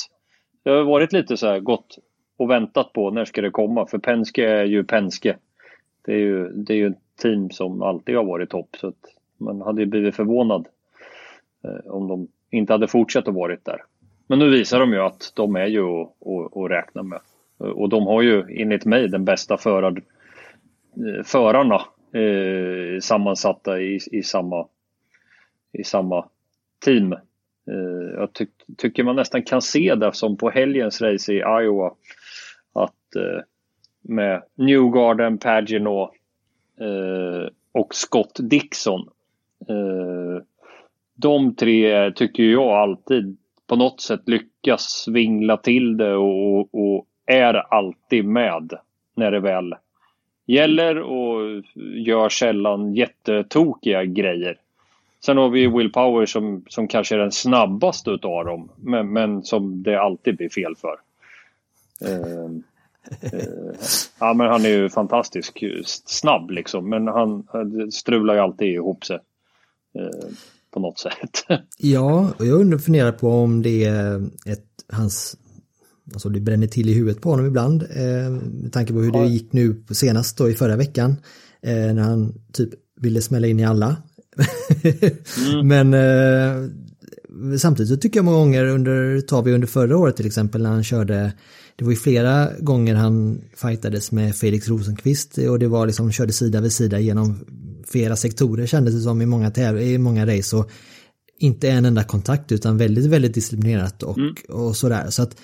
Det 0.64 0.70
har 0.70 0.84
varit 0.84 1.14
lite 1.14 1.38
så 1.38 1.48
här 1.48 1.60
gått 1.60 1.98
och 2.38 2.50
väntat 2.50 2.94
på 2.94 3.12
när 3.12 3.26
ska 3.26 3.42
det 3.42 3.52
komma. 3.52 3.86
För 3.88 3.98
Penske 3.98 4.50
är 4.50 4.66
ju 4.66 4.84
Penske. 4.84 5.38
Det 6.06 6.14
är 6.14 6.18
ju, 6.18 6.50
det 6.50 6.74
är 6.74 6.78
ju 6.78 6.88
ett 6.88 7.18
team 7.22 7.50
som 7.50 7.82
alltid 7.82 8.16
har 8.16 8.24
varit 8.24 8.50
topp. 8.50 8.70
Så 8.78 8.88
att 8.88 9.16
man 9.38 9.62
hade 9.62 9.82
ju 9.82 9.86
blivit 9.88 10.16
förvånad 10.16 10.68
eh, 11.64 11.92
om 11.92 12.08
de 12.08 12.28
inte 12.50 12.74
hade 12.74 12.88
fortsatt 12.88 13.28
att 13.28 13.34
varit 13.34 13.66
där. 13.66 13.84
Men 14.28 14.40
nu 14.40 14.50
visar 14.50 14.80
de 14.80 14.94
ju 14.94 15.00
att 15.00 15.32
de 15.36 15.56
är 15.56 15.68
ju 15.68 16.02
att 16.02 16.72
räkna 16.72 17.04
med. 17.04 17.20
Och 17.58 17.90
de 17.90 18.08
har 18.08 18.22
ju 18.22 18.46
enligt 18.50 18.86
mig 18.86 19.08
den 19.08 19.26
bästa 19.26 19.58
förar, 19.58 20.02
eh, 20.96 21.24
förarna 21.24 21.82
eh, 22.14 23.00
sammansatta 23.00 23.82
i, 23.82 24.00
i, 24.12 24.24
samma, 24.24 24.68
i 25.72 25.84
samma 25.84 26.26
team. 26.86 27.14
Eh, 27.14 28.14
jag 28.16 28.34
ty 28.34 28.46
tycker 28.78 29.04
man 29.04 29.16
nästan 29.16 29.44
kan 29.44 29.62
se 29.62 29.96
det 29.96 30.14
som 30.14 30.38
på 30.38 30.50
helgens 30.50 31.02
race 31.02 31.34
i 31.34 31.38
Iowa. 31.38 31.94
Att 32.74 33.16
eh, 33.16 33.42
med 34.02 34.44
Newgarden, 34.56 35.38
Pagino 35.38 36.02
eh, 36.80 37.50
och 37.72 37.96
Scott 37.96 38.40
Dixon. 38.40 39.10
Eh, 39.70 40.44
de 41.16 41.56
tre 41.56 42.12
tycker 42.12 42.44
jag 42.44 42.68
alltid 42.68 43.38
på 43.68 43.76
något 43.76 44.02
sätt 44.02 44.22
lyckas 44.26 45.06
vingla 45.08 45.58
till 45.58 45.98
det 45.98 46.16
och, 46.16 46.76
och 46.76 47.08
är 47.26 47.54
alltid 47.54 48.26
med 48.26 48.74
när 49.16 49.32
det 49.32 49.40
väl 49.40 49.76
gäller 50.54 51.00
och 51.00 51.64
gör 52.06 52.30
sällan 52.30 52.94
jättetokiga 52.94 54.06
grejer. 54.06 54.58
Sen 55.26 55.38
har 55.38 55.50
vi 55.50 55.68
Will 55.68 55.92
Power 55.92 56.26
som, 56.26 56.66
som 56.70 56.88
kanske 56.88 57.16
är 57.16 57.20
den 57.20 57.32
snabbaste 57.32 58.12
utav 58.12 58.46
dem, 58.46 58.70
men, 58.76 59.14
men 59.14 59.44
som 59.44 59.84
det 59.84 60.02
alltid 60.02 60.38
blir 60.38 60.50
fel 60.50 60.76
för. 60.76 60.96
Eh, 62.06 62.46
eh, 63.22 63.76
ja, 64.20 64.34
men 64.34 64.48
han 64.48 64.66
är 64.66 64.70
ju 64.70 64.90
fantastisk 64.90 65.64
snabb 65.86 66.52
liksom, 66.52 66.90
men 66.90 67.08
han, 67.08 67.48
strular 67.92 68.34
ju 68.34 68.40
alltid 68.40 68.68
ihop 68.68 69.06
sig. 69.06 69.20
Eh, 69.96 70.30
på 70.72 70.80
något 70.80 71.00
sätt. 71.00 71.46
ja, 71.78 72.34
och 72.40 72.46
jag 72.46 72.62
undrar 72.62 72.78
funderar 72.78 73.12
på 73.12 73.30
om 73.30 73.62
det 73.62 73.84
är 73.84 74.16
ett, 74.46 74.66
hans 74.94 75.38
Alltså 76.14 76.30
det 76.30 76.40
bränner 76.40 76.68
till 76.68 76.90
i 76.90 76.94
huvudet 76.94 77.22
på 77.22 77.30
honom 77.30 77.46
ibland. 77.46 77.84
Eh, 77.84 78.32
med 78.32 78.74
tanke 78.74 78.94
på 78.94 79.00
hur 79.00 79.12
det 79.12 79.26
gick 79.26 79.54
nu 79.54 79.84
senast 79.92 80.38
då 80.38 80.50
i 80.50 80.54
förra 80.54 80.76
veckan. 80.76 81.16
Eh, 81.62 81.74
när 81.94 82.02
han 82.02 82.34
typ 82.54 82.70
ville 83.02 83.22
smälla 83.22 83.48
in 83.48 83.60
i 83.60 83.66
alla. 83.66 83.96
mm. 85.54 85.68
Men 85.68 85.94
eh, 85.94 86.70
samtidigt 87.58 87.90
så 87.90 87.98
tycker 87.98 88.18
jag 88.18 88.26
många 88.26 88.38
gånger 88.38 88.66
under, 88.66 89.22
tar 89.22 89.42
vi 89.44 89.54
under 89.54 89.68
förra 89.68 89.98
året 89.98 90.16
till 90.16 90.26
exempel 90.26 90.62
när 90.62 90.70
han 90.70 90.84
körde, 90.84 91.34
det 91.76 91.84
var 91.84 91.92
ju 91.92 91.98
flera 91.98 92.50
gånger 92.60 92.96
han 92.96 93.42
fightades 93.56 94.12
med 94.12 94.36
Felix 94.36 94.68
Rosenqvist 94.68 95.38
och 95.38 95.60
det 95.60 95.68
var 95.68 95.88
liksom, 95.88 96.12
körde 96.12 96.34
sida 96.34 96.62
vid 96.62 96.72
sida 96.72 97.00
genom 97.00 97.46
flera 97.88 98.16
sektorer 98.16 98.66
kändes 98.66 98.96
det 98.96 99.02
som 99.02 99.22
i 99.22 99.26
många, 99.26 99.52
i 99.82 99.98
många 99.98 100.38
race 100.38 100.56
och 100.56 100.72
inte 101.40 101.70
en 101.70 101.86
enda 101.86 102.04
kontakt 102.04 102.52
utan 102.52 102.78
väldigt, 102.78 103.06
väldigt 103.06 103.34
disciplinerat 103.34 104.04
och, 104.04 104.18
mm. 104.18 104.36
och 104.50 104.78
sådär. 104.78 105.10
Så 105.10 105.24
att 105.24 105.36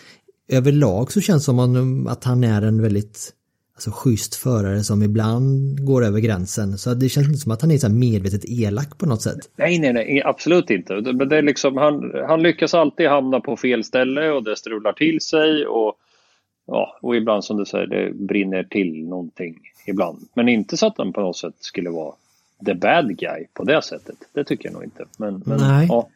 överlag 0.48 1.12
så 1.12 1.22
känns 1.22 1.44
det 1.44 1.46
som 1.46 2.08
att 2.08 2.24
han 2.24 2.44
är 2.44 2.62
en 2.62 2.82
väldigt 2.82 3.34
alltså, 3.74 3.92
schysst 3.92 4.36
förare 4.36 4.84
som 4.84 5.04
ibland 5.04 5.78
går 5.86 6.06
över 6.06 6.20
gränsen. 6.20 6.78
Så 6.78 6.94
det 6.94 7.10
känns 7.10 7.28
inte 7.28 7.40
som 7.40 7.52
att 7.52 7.62
han 7.62 7.72
är 7.72 7.78
så 7.78 7.90
medvetet 7.90 8.46
elak 8.46 8.98
på 8.98 9.06
något 9.06 9.22
sätt. 9.22 9.38
Nej, 9.56 9.80
nej, 9.80 9.94
nej, 9.94 10.22
absolut 10.26 10.70
inte. 10.70 10.94
Men 10.94 11.30
det 11.30 11.38
är 11.38 11.42
liksom, 11.42 11.78
han, 11.78 12.12
han 12.28 12.44
lyckas 12.44 12.74
alltid 12.74 13.08
hamna 13.08 13.40
på 13.40 13.58
fel 13.58 13.84
ställe 13.84 14.32
och 14.32 14.44
det 14.44 14.56
strular 14.56 14.94
till 14.94 15.22
sig. 15.22 15.68
Och, 15.68 15.96
ja, 16.68 16.98
och 17.02 17.16
ibland 17.16 17.44
som 17.44 17.58
du 17.58 17.66
säger, 17.66 17.88
det 17.88 18.14
brinner 18.14 18.64
till 18.64 19.08
någonting 19.08 19.60
ibland. 19.88 20.28
Men 20.34 20.50
inte 20.50 20.78
så 20.78 20.88
att 20.88 20.98
han 20.98 21.14
på 21.14 21.22
något 21.22 21.38
sätt 21.38 21.56
skulle 21.60 21.90
vara 21.90 22.14
the 22.66 22.74
bad 22.74 23.18
guy 23.18 23.46
på 23.54 23.64
det 23.64 23.82
sättet. 23.82 24.16
Det 24.34 24.44
tycker 24.44 24.66
jag 24.66 24.74
nog 24.74 24.84
inte. 24.84 25.06
Men, 25.18 25.44
men 25.46 25.60
Nej. 25.60 25.88
Ja. 25.90 26.08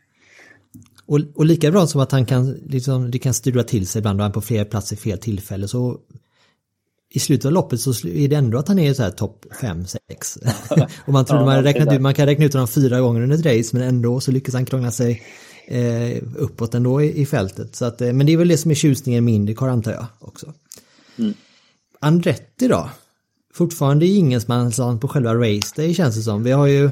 Och, 1.12 1.20
och 1.36 1.46
lika 1.46 1.72
bra 1.72 1.88
som 1.88 2.02
att 2.02 2.12
han 2.12 2.26
kan, 2.26 2.52
liksom, 2.52 3.12
det 3.12 3.20
kan 3.20 3.34
strula 3.34 3.64
till 3.64 3.88
sig 3.88 4.00
ibland 4.00 4.20
och 4.20 4.24
han 4.24 4.32
på 4.32 4.42
fler 4.42 4.66
platser 4.66 4.96
fel 4.96 5.18
tillfälle 5.18 5.68
så 5.68 6.00
i 7.10 7.20
slutet 7.20 7.46
av 7.46 7.52
loppet 7.52 7.82
så 7.82 8.08
är 8.08 8.28
det 8.28 8.36
ändå 8.36 8.58
att 8.58 8.68
han 8.68 8.80
är 8.80 8.94
så 8.94 9.04
här 9.04 9.12
topp 9.12 9.46
5-6. 9.62 9.98
och 11.06 11.14
man 11.14 11.26
trodde 11.26 11.42
ja, 11.42 11.46
man, 11.46 11.64
räknat 11.64 11.94
ut, 11.94 12.02
man 12.02 12.14
kan 12.14 12.26
räkna 12.26 12.46
ut 12.46 12.54
honom 12.54 12.68
fyra 12.68 13.02
gånger 13.02 13.22
under 13.22 13.38
ett 13.38 13.46
race 13.46 13.78
men 13.78 13.88
ändå 13.88 14.20
så 14.20 14.32
lyckas 14.32 14.54
han 14.54 14.66
krångla 14.66 14.92
sig 14.92 15.24
eh, 15.68 16.24
uppåt 16.36 16.76
ändå 16.76 17.02
i, 17.02 17.22
i 17.22 17.26
fältet. 17.26 17.76
Så 17.76 17.86
att, 17.86 18.02
eh, 18.02 18.14
men 18.14 18.26
det 18.26 18.34
är 18.34 18.38
väl 18.38 18.48
det 18.48 18.58
som 18.58 18.72
är 18.72 18.76
tjusningen 18.76 19.26
med 19.26 19.34
Indycar 19.34 19.68
antar 19.68 19.92
jag 19.92 20.06
också. 20.20 20.54
Mm. 21.18 21.34
Andretti 22.00 22.68
då? 22.68 22.90
Fortfarande 23.54 24.06
ingenmansland 24.06 25.02
på 25.02 25.08
själva 25.08 25.36
race 25.36 25.74
day 25.76 25.94
känns 25.94 26.16
det 26.16 26.22
som. 26.22 26.44
Vi 26.44 26.52
har 26.52 26.68
ju 26.68 26.90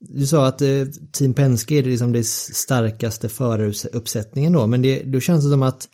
du 0.00 0.26
sa 0.26 0.46
att 0.46 0.62
eh, 0.62 0.84
Team 1.12 1.34
Penske 1.34 1.74
är 1.74 1.82
liksom 1.82 2.12
det 2.12 2.26
starkaste 2.26 3.28
föraruppsättningen 3.28 4.52
då, 4.52 4.66
men 4.66 4.82
det, 4.82 5.02
då 5.02 5.20
känns 5.20 5.44
det 5.44 5.50
som 5.50 5.62
att 5.62 5.88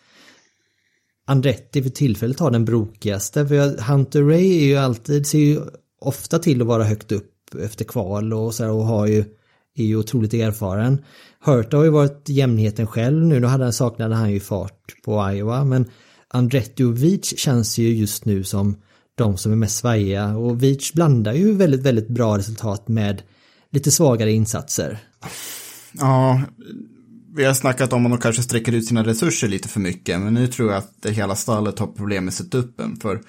Andretti 1.26 1.82
för 1.82 1.90
tillfället 1.90 2.38
har 2.40 2.50
den 2.50 2.64
brokigaste. 2.64 3.46
För 3.46 3.82
Hunter 3.82 4.22
Ray 4.22 4.58
är 4.58 4.64
ju 4.64 4.76
alltid, 4.76 5.26
ser 5.26 5.38
ju 5.38 5.60
ofta 6.00 6.38
till 6.38 6.60
att 6.60 6.66
vara 6.66 6.84
högt 6.84 7.12
upp 7.12 7.54
efter 7.60 7.84
kval 7.84 8.32
och 8.32 8.54
så 8.54 8.64
här, 8.64 8.70
och 8.70 8.84
har 8.84 9.06
ju, 9.06 9.24
är 9.76 9.84
ju 9.84 9.96
otroligt 9.96 10.34
erfaren. 10.34 11.04
Hurta 11.44 11.76
har 11.76 11.84
ju 11.84 11.90
varit 11.90 12.28
jämnheten 12.28 12.86
själv 12.86 13.26
nu, 13.26 13.40
då 13.40 13.48
hade 13.48 13.64
han, 13.64 13.72
saknade 13.72 14.14
han 14.14 14.32
ju 14.32 14.40
fart 14.40 14.94
på 15.04 15.30
Iowa, 15.32 15.64
men 15.64 15.90
Andretti 16.28 16.82
och 16.82 17.02
Veach 17.02 17.38
känns 17.38 17.78
ju 17.78 17.94
just 17.94 18.24
nu 18.24 18.44
som 18.44 18.76
de 19.14 19.36
som 19.36 19.52
är 19.52 19.56
mest 19.56 19.76
svajiga 19.76 20.36
och 20.36 20.62
Veach 20.62 20.92
blandar 20.92 21.32
ju 21.32 21.52
väldigt, 21.52 21.82
väldigt 21.82 22.08
bra 22.08 22.38
resultat 22.38 22.88
med 22.88 23.22
lite 23.72 23.90
svagare 23.90 24.32
insatser. 24.32 24.98
Ja, 25.92 26.42
vi 27.36 27.44
har 27.44 27.54
snackat 27.54 27.92
om 27.92 28.06
att 28.06 28.12
de 28.12 28.18
kanske 28.18 28.42
sträcker 28.42 28.72
ut 28.72 28.86
sina 28.86 29.04
resurser 29.04 29.48
lite 29.48 29.68
för 29.68 29.80
mycket, 29.80 30.20
men 30.20 30.34
nu 30.34 30.46
tror 30.46 30.70
jag 30.70 30.78
att 30.78 31.02
det 31.02 31.10
hela 31.10 31.36
stallet 31.36 31.78
har 31.78 31.86
problem 31.86 32.24
med 32.24 32.34
setupen. 32.34 32.96
För 32.96 33.20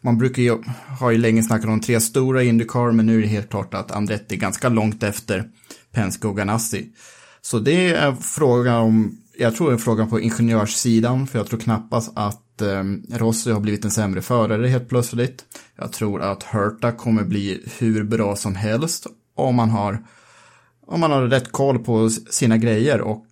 man 0.00 0.18
brukar 0.18 0.42
ju, 0.42 0.56
har 0.98 1.10
ju 1.10 1.18
länge 1.18 1.42
snackat 1.42 1.68
om 1.68 1.80
tre 1.80 2.00
stora 2.00 2.42
Indycar, 2.42 2.92
men 2.92 3.06
nu 3.06 3.18
är 3.18 3.22
det 3.22 3.28
helt 3.28 3.50
klart 3.50 3.74
att 3.74 3.90
Andretti 3.90 4.34
är 4.34 4.38
ganska 4.38 4.68
långt 4.68 5.02
efter 5.02 5.48
Penske 5.92 6.28
och 6.28 6.36
Ganassi. 6.36 6.92
Så 7.40 7.58
det 7.58 7.88
är 7.88 8.12
fråga 8.12 8.78
om, 8.78 9.18
jag 9.38 9.56
tror 9.56 9.70
det 9.70 9.76
är 9.76 9.78
frågan 9.78 10.06
fråga 10.06 10.10
på 10.10 10.20
ingenjörssidan, 10.20 11.26
för 11.26 11.38
jag 11.38 11.46
tror 11.46 11.60
knappast 11.60 12.12
att 12.14 12.62
eh, 12.62 12.84
Rossi 13.18 13.50
har 13.50 13.60
blivit 13.60 13.84
en 13.84 13.90
sämre 13.90 14.22
förare 14.22 14.66
helt 14.66 14.88
plötsligt. 14.88 15.44
Jag 15.76 15.92
tror 15.92 16.22
att 16.22 16.42
Herta 16.42 16.92
kommer 16.92 17.24
bli 17.24 17.62
hur 17.78 18.04
bra 18.04 18.36
som 18.36 18.54
helst 18.54 19.06
om 19.34 19.54
man 19.54 19.70
har 19.70 20.04
om 20.86 21.00
man 21.00 21.10
har 21.10 21.22
rätt 21.22 21.52
koll 21.52 21.78
på 21.78 22.10
sina 22.10 22.56
grejer 22.56 23.00
och 23.00 23.26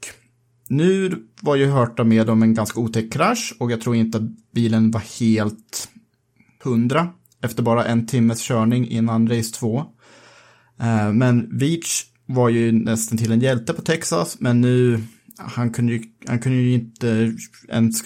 nu 0.68 1.22
var 1.40 1.56
ju 1.56 1.66
Hörta 1.66 2.04
med 2.04 2.30
om 2.30 2.42
en 2.42 2.54
ganska 2.54 2.80
otäck 2.80 3.12
krasch 3.12 3.56
och 3.60 3.72
jag 3.72 3.80
tror 3.80 3.96
inte 3.96 4.18
att 4.18 4.52
bilen 4.52 4.90
var 4.90 5.20
helt 5.20 5.88
hundra 6.64 7.08
efter 7.42 7.62
bara 7.62 7.84
en 7.84 8.06
timmes 8.06 8.40
körning 8.40 8.88
innan 8.88 9.28
race 9.28 9.54
2. 9.54 9.84
Eh, 10.80 11.12
men 11.12 11.58
Veach 11.58 12.06
var 12.26 12.48
ju 12.48 12.72
nästan 12.72 13.18
till 13.18 13.32
en 13.32 13.40
hjälte 13.40 13.74
på 13.74 13.82
Texas, 13.82 14.36
men 14.40 14.60
nu 14.60 15.00
han 15.38 15.70
kunde 15.70 15.92
ju, 15.92 16.02
han 16.26 16.38
kunde 16.38 16.58
ju 16.58 16.72
inte 16.72 17.36
ens 17.68 18.04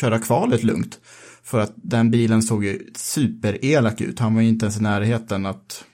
köra 0.00 0.18
kvalet 0.18 0.64
lugnt. 0.64 1.00
För 1.42 1.60
att 1.60 1.72
den 1.76 2.10
bilen 2.10 2.42
såg 2.42 2.64
ju 2.64 2.90
superelak 2.96 4.00
ut. 4.00 4.18
Han 4.18 4.34
var 4.34 4.42
ju 4.42 4.48
inte 4.48 4.66
ens 4.66 4.78
i 4.78 4.82
närheten 4.82 5.46
att 5.46 5.84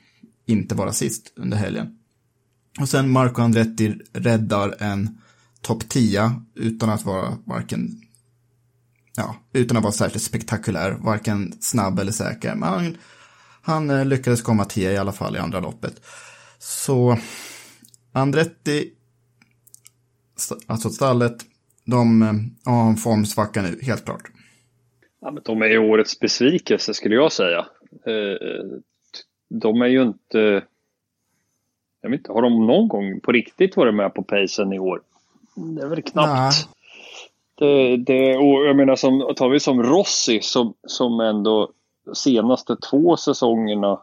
inte 0.48 0.74
vara 0.74 0.92
sist 0.92 1.32
under 1.36 1.56
helgen. 1.56 1.98
Och 2.80 2.88
sen 2.88 3.10
Marco 3.10 3.42
Andretti 3.42 3.98
räddar 4.12 4.74
en 4.78 5.18
topp 5.62 5.88
10 5.88 6.32
utan 6.54 6.90
att 6.90 7.04
vara 7.04 7.38
varken 7.44 8.02
ja, 9.16 9.36
utan 9.52 9.76
att 9.76 9.82
vara 9.82 9.92
särskilt 9.92 10.24
spektakulär, 10.24 10.96
varken 11.00 11.52
snabb 11.60 11.98
eller 11.98 12.12
säker. 12.12 12.54
Men 12.54 12.68
han, 12.68 12.96
han 13.62 13.90
eh, 13.90 14.04
lyckades 14.04 14.42
komma 14.42 14.64
10 14.64 14.92
i 14.92 14.96
alla 14.96 15.12
fall 15.12 15.36
i 15.36 15.38
andra 15.38 15.60
loppet. 15.60 16.00
Så 16.58 17.18
Andretti, 18.12 18.92
alltså 20.66 20.90
stallet, 20.90 21.36
de 21.84 22.22
eh, 22.22 22.72
har 22.72 22.90
en 22.90 22.96
formsvacka 22.96 23.62
nu, 23.62 23.78
helt 23.82 24.04
klart. 24.04 24.22
Ja, 25.20 25.30
men 25.30 25.42
de 25.44 25.62
är 25.62 25.78
årets 25.78 26.20
besvikelse 26.20 26.94
skulle 26.94 27.14
jag 27.14 27.32
säga. 27.32 27.66
Eh, 28.06 28.48
eh 28.48 28.80
de 29.48 29.82
är 29.82 29.86
ju 29.86 30.02
inte 30.02 30.62
jag 32.00 32.10
vet 32.10 32.20
inte, 32.20 32.32
har 32.32 32.42
de 32.42 32.66
någon 32.66 32.88
gång 32.88 33.20
på 33.20 33.32
riktigt 33.32 33.76
varit 33.76 33.94
med 33.94 34.14
på 34.14 34.22
pacen 34.22 34.72
i 34.72 34.78
år? 34.78 35.02
Det 35.54 35.82
är 35.82 35.88
väl 35.88 36.02
knappt. 36.02 36.68
Det, 37.54 37.96
det, 37.96 38.36
och 38.36 38.66
jag 38.66 38.76
menar, 38.76 38.96
som, 38.96 39.34
tar 39.36 39.48
vi 39.48 39.60
som 39.60 39.82
Rossi 39.82 40.40
som, 40.40 40.74
som 40.86 41.20
ändå 41.20 41.70
senaste 42.12 42.76
två 42.76 43.16
säsongerna, 43.16 44.00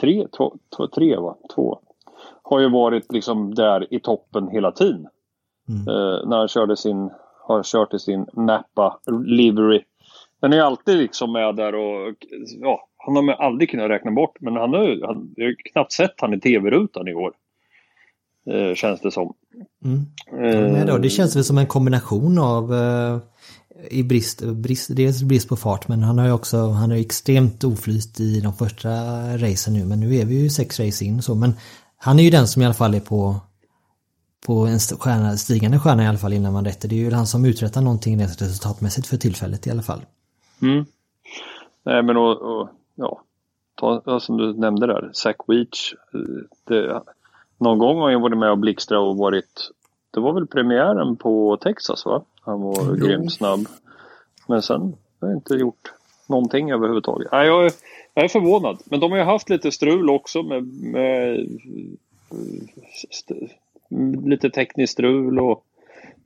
tre, 0.00 0.26
två, 0.36 0.56
två, 0.76 0.86
tre 0.86 1.16
va? 1.16 1.36
Två. 1.54 1.78
Har 2.42 2.60
ju 2.60 2.70
varit 2.70 3.12
liksom 3.12 3.54
där 3.54 3.94
i 3.94 4.00
toppen 4.00 4.48
hela 4.48 4.72
tiden. 4.72 5.06
Mm. 5.68 5.88
Eh, 5.88 6.28
när 6.28 6.38
han 6.38 6.48
körde 6.48 6.76
sin, 6.76 7.10
har 7.46 7.62
kört 7.62 7.94
i 7.94 7.98
sin 7.98 8.26
Napa 8.32 8.98
Livery. 9.24 9.82
Den 10.40 10.52
är 10.52 10.60
alltid 10.60 10.98
liksom 10.98 11.32
med 11.32 11.56
där 11.56 11.74
och 11.74 12.16
ja, 12.60 12.88
han 13.10 13.16
har 13.16 13.22
man 13.22 13.46
aldrig 13.46 13.70
kunnat 13.70 13.90
räkna 13.90 14.10
bort, 14.10 14.36
men 14.40 14.56
han 14.56 14.72
har, 14.72 15.06
han, 15.06 15.34
jag 15.36 15.46
har 15.46 15.54
knappt 15.72 15.92
sett 15.92 16.14
han 16.16 16.34
i 16.34 16.40
tv-rutan 16.40 17.08
i 17.08 17.14
år. 17.14 17.32
Eh, 18.50 18.74
känns 18.74 19.00
det 19.00 19.10
som. 19.10 19.34
Mm. 19.84 20.76
Ja, 20.76 20.84
då, 20.84 20.98
det 20.98 21.10
känns 21.10 21.36
väl 21.36 21.44
som 21.44 21.58
en 21.58 21.66
kombination 21.66 22.38
av 22.38 22.74
eh, 22.74 23.18
i 23.90 24.02
brist, 24.02 24.42
brist, 24.42 24.96
dels 24.96 25.22
brist 25.22 25.48
på 25.48 25.56
fart 25.56 25.88
men 25.88 26.02
han 26.02 26.18
har 26.18 26.26
ju 26.26 26.32
också, 26.32 26.56
han 26.56 26.90
har 26.90 26.98
extremt 26.98 27.64
oflyt 27.64 28.20
i 28.20 28.40
de 28.40 28.52
första 28.52 28.88
racen 29.36 29.74
nu 29.74 29.84
men 29.84 30.00
nu 30.00 30.16
är 30.16 30.24
vi 30.24 30.42
ju 30.42 30.50
sex 30.50 30.80
race 30.80 31.04
in 31.04 31.22
så 31.22 31.34
men 31.34 31.52
han 31.96 32.18
är 32.18 32.22
ju 32.22 32.30
den 32.30 32.48
som 32.48 32.62
i 32.62 32.64
alla 32.64 32.74
fall 32.74 32.94
är 32.94 33.00
på 33.00 33.36
på 34.46 34.66
en 34.66 34.78
stjärna, 34.78 35.36
stigande 35.36 35.78
stjärna 35.78 36.04
i 36.04 36.06
alla 36.06 36.18
fall 36.18 36.32
innan 36.32 36.52
man 36.52 36.64
rätter. 36.64 36.88
Det 36.88 36.94
är 36.94 36.98
ju 36.98 37.12
han 37.12 37.26
som 37.26 37.44
uträttar 37.44 37.80
någonting 37.80 38.22
resultatmässigt 38.22 39.06
för 39.06 39.16
tillfället 39.16 39.66
i 39.66 39.70
alla 39.70 39.82
fall. 39.82 40.04
Mm. 40.62 40.84
Nej 41.84 42.02
men 42.02 42.16
och, 42.16 42.42
och 42.42 42.68
ja, 43.00 43.22
ta, 43.74 44.20
som 44.20 44.36
du 44.36 44.52
nämnde 44.52 44.86
där, 44.86 45.10
Zach 45.12 45.36
Weech. 45.46 45.94
Det, 46.64 47.02
någon 47.58 47.78
gång 47.78 47.98
har 47.98 48.12
han 48.12 48.22
varit 48.22 48.38
med 48.38 48.50
och 48.50 48.58
blixtra 48.58 49.00
och 49.00 49.16
varit, 49.16 49.70
det 50.10 50.20
var 50.20 50.32
väl 50.32 50.46
premiären 50.46 51.16
på 51.16 51.56
Texas 51.56 52.06
va? 52.06 52.22
Han 52.40 52.60
var 52.60 52.82
mm. 52.82 53.00
grymt 53.00 53.32
snabb. 53.32 53.60
Men 54.48 54.62
sen 54.62 54.80
har 55.20 55.28
jag 55.28 55.36
inte 55.36 55.54
gjort 55.54 55.92
någonting 56.28 56.70
överhuvudtaget. 56.70 57.32
Nej, 57.32 57.46
jag, 57.46 57.66
är, 57.66 57.72
jag 58.14 58.24
är 58.24 58.28
förvånad. 58.28 58.78
Men 58.84 59.00
de 59.00 59.10
har 59.10 59.18
ju 59.18 59.24
haft 59.24 59.50
lite 59.50 59.72
strul 59.72 60.10
också 60.10 60.42
med, 60.42 60.64
med 60.64 61.48
lite 64.24 64.50
tekniskt 64.50 64.92
strul 64.92 65.38
och 65.40 65.64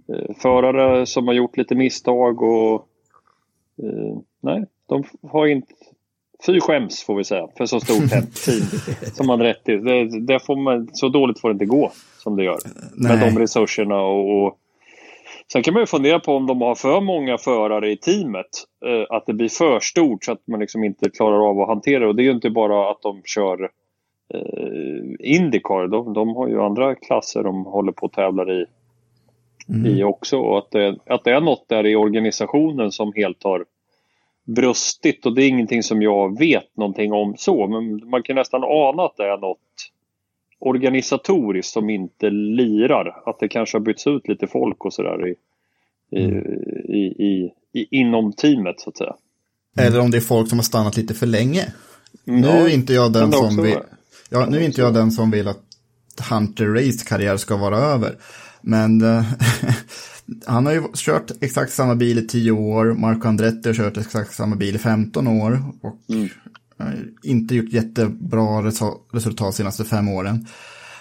eh, 0.09 0.35
förare 0.37 1.07
som 1.07 1.27
har 1.27 1.35
gjort 1.35 1.57
lite 1.57 1.75
misstag 1.75 2.43
och 2.43 2.89
eh, 3.77 4.19
nej, 4.41 4.67
de 4.87 5.05
har 5.23 5.47
inte 5.47 5.75
Fy 6.47 6.61
skäms 6.61 7.05
får 7.05 7.17
vi 7.17 7.25
säga 7.25 7.49
för 7.57 7.67
så 7.67 7.81
stort 7.81 8.11
team 8.45 8.63
som 9.15 9.27
man 9.27 9.41
rätt 9.41 9.69
i. 9.69 9.77
Det, 9.77 10.21
det, 10.21 10.41
får 10.41 10.57
man, 10.57 10.89
så 10.93 11.09
dåligt 11.09 11.41
får 11.41 11.49
det 11.49 11.53
inte 11.53 11.65
gå 11.65 11.93
som 12.19 12.37
det 12.37 12.45
gör. 12.45 12.59
Nej. 12.95 13.17
Med 13.17 13.29
de 13.29 13.41
resurserna 13.41 14.01
och, 14.01 14.45
och 14.45 14.59
Sen 15.53 15.63
kan 15.63 15.75
man 15.75 15.83
ju 15.83 15.87
fundera 15.87 16.21
på 16.21 16.37
om 16.37 16.47
de 16.47 16.61
har 16.61 16.75
för 16.75 17.01
många 17.01 17.39
förare 17.39 17.93
i 17.93 17.97
teamet. 17.97 18.47
Eh, 18.87 19.17
att 19.17 19.27
det 19.27 19.35
blir 19.35 19.49
för 19.49 19.81
stort 19.81 20.25
så 20.25 20.33
att 20.33 20.47
man 20.47 20.61
liksom 20.61 20.85
inte 20.85 21.11
klarar 21.11 21.51
av 21.51 21.61
att 21.61 21.69
hantera 21.69 22.01
det. 22.01 22.07
Och 22.07 22.17
det 22.17 22.23
är 22.23 22.25
ju 22.25 22.31
inte 22.31 22.51
bara 22.51 22.91
att 22.91 23.03
de 23.03 23.23
kör 23.25 23.71
eh, 24.35 25.35
Indycar. 25.35 25.87
De, 25.87 26.13
de 26.13 26.37
har 26.37 26.49
ju 26.49 26.63
andra 26.63 26.95
klasser 26.95 27.43
de 27.43 27.65
håller 27.65 27.93
på 27.93 28.07
och 28.07 28.13
tävlar 28.13 28.63
i 28.63 28.67
mm. 29.69 29.87
i 29.87 30.05
också. 30.05 30.39
Och 30.39 30.59
att 30.59 30.71
det, 30.71 30.99
att 31.07 31.25
det 31.25 31.31
är 31.31 31.41
något 31.41 31.69
där 31.69 31.87
i 31.87 31.97
organisationen 31.97 32.93
som 32.93 33.13
helt 33.17 33.45
har 33.45 33.65
brustit 34.45 35.27
och 35.27 35.35
det 35.35 35.43
är 35.43 35.49
ingenting 35.49 35.83
som 35.83 36.03
jag 36.03 36.39
vet 36.39 36.77
någonting 36.77 37.13
om 37.13 37.35
så. 37.39 37.67
Men 37.67 38.09
man 38.11 38.23
kan 38.23 38.37
nästan 38.37 38.65
ana 38.65 39.03
att 39.03 39.17
det 39.17 39.25
är 39.25 39.39
något 39.39 39.59
organisatoriskt 40.59 41.73
som 41.73 41.91
inte 41.91 42.31
lirar. 42.31 43.23
Att 43.27 43.41
det 43.41 43.49
kanske 43.49 43.79
har 43.79 43.83
bytts 43.83 44.07
ut 44.07 44.29
lite 44.29 44.47
folk 44.47 44.85
och 44.85 44.93
sådär 44.93 45.29
i, 45.29 45.35
i, 46.19 46.25
mm. 46.25 46.45
i, 46.89 46.99
i, 46.99 47.53
i, 47.73 48.01
inom 48.01 48.33
teamet 48.33 48.81
så 48.81 48.91
att 48.91 48.97
säga. 48.97 49.15
Eller 49.79 50.01
om 50.01 50.11
det 50.11 50.17
är 50.17 50.21
folk 50.21 50.49
som 50.49 50.59
har 50.59 50.65
stannat 50.65 50.97
lite 50.97 51.15
för 51.15 51.27
länge. 51.27 51.73
Mm. 52.27 52.41
Nu 52.41 52.49
är 52.49 52.75
inte 52.75 52.93
jag 52.93 53.13
den 53.13 53.33
som 53.33 53.63
vill, 53.63 53.79
ja, 54.31 54.47
nu 54.47 54.57
är 54.57 54.63
inte 54.63 54.81
jag 54.81 54.95
den 54.95 55.11
som 55.11 55.31
vill 55.31 55.49
att 55.49 55.63
Hunter 56.31 56.67
Race 56.67 57.05
karriär 57.09 57.37
ska 57.37 57.57
vara 57.57 57.77
över. 57.77 58.17
Men 58.67 59.03
äh, 59.03 59.25
han 60.47 60.67
har 60.67 60.73
ju 60.73 60.83
kört 60.95 61.31
exakt 61.41 61.73
samma 61.73 61.95
bil 61.95 62.19
i 62.19 62.27
tio 62.27 62.51
år. 62.51 62.95
Marco 62.95 63.29
Andretti 63.29 63.69
har 63.69 63.75
kört 63.75 63.97
exakt 63.97 64.35
samma 64.35 64.57
bil 64.57 64.75
i 64.75 64.79
15 64.79 65.29
år. 65.29 65.63
Och 65.83 66.01
mm. 66.09 66.29
inte 67.23 67.55
gjort 67.55 67.73
jättebra 67.73 68.63
resultat 69.13 69.55
senaste 69.55 69.85
fem 69.85 70.09
åren. 70.09 70.47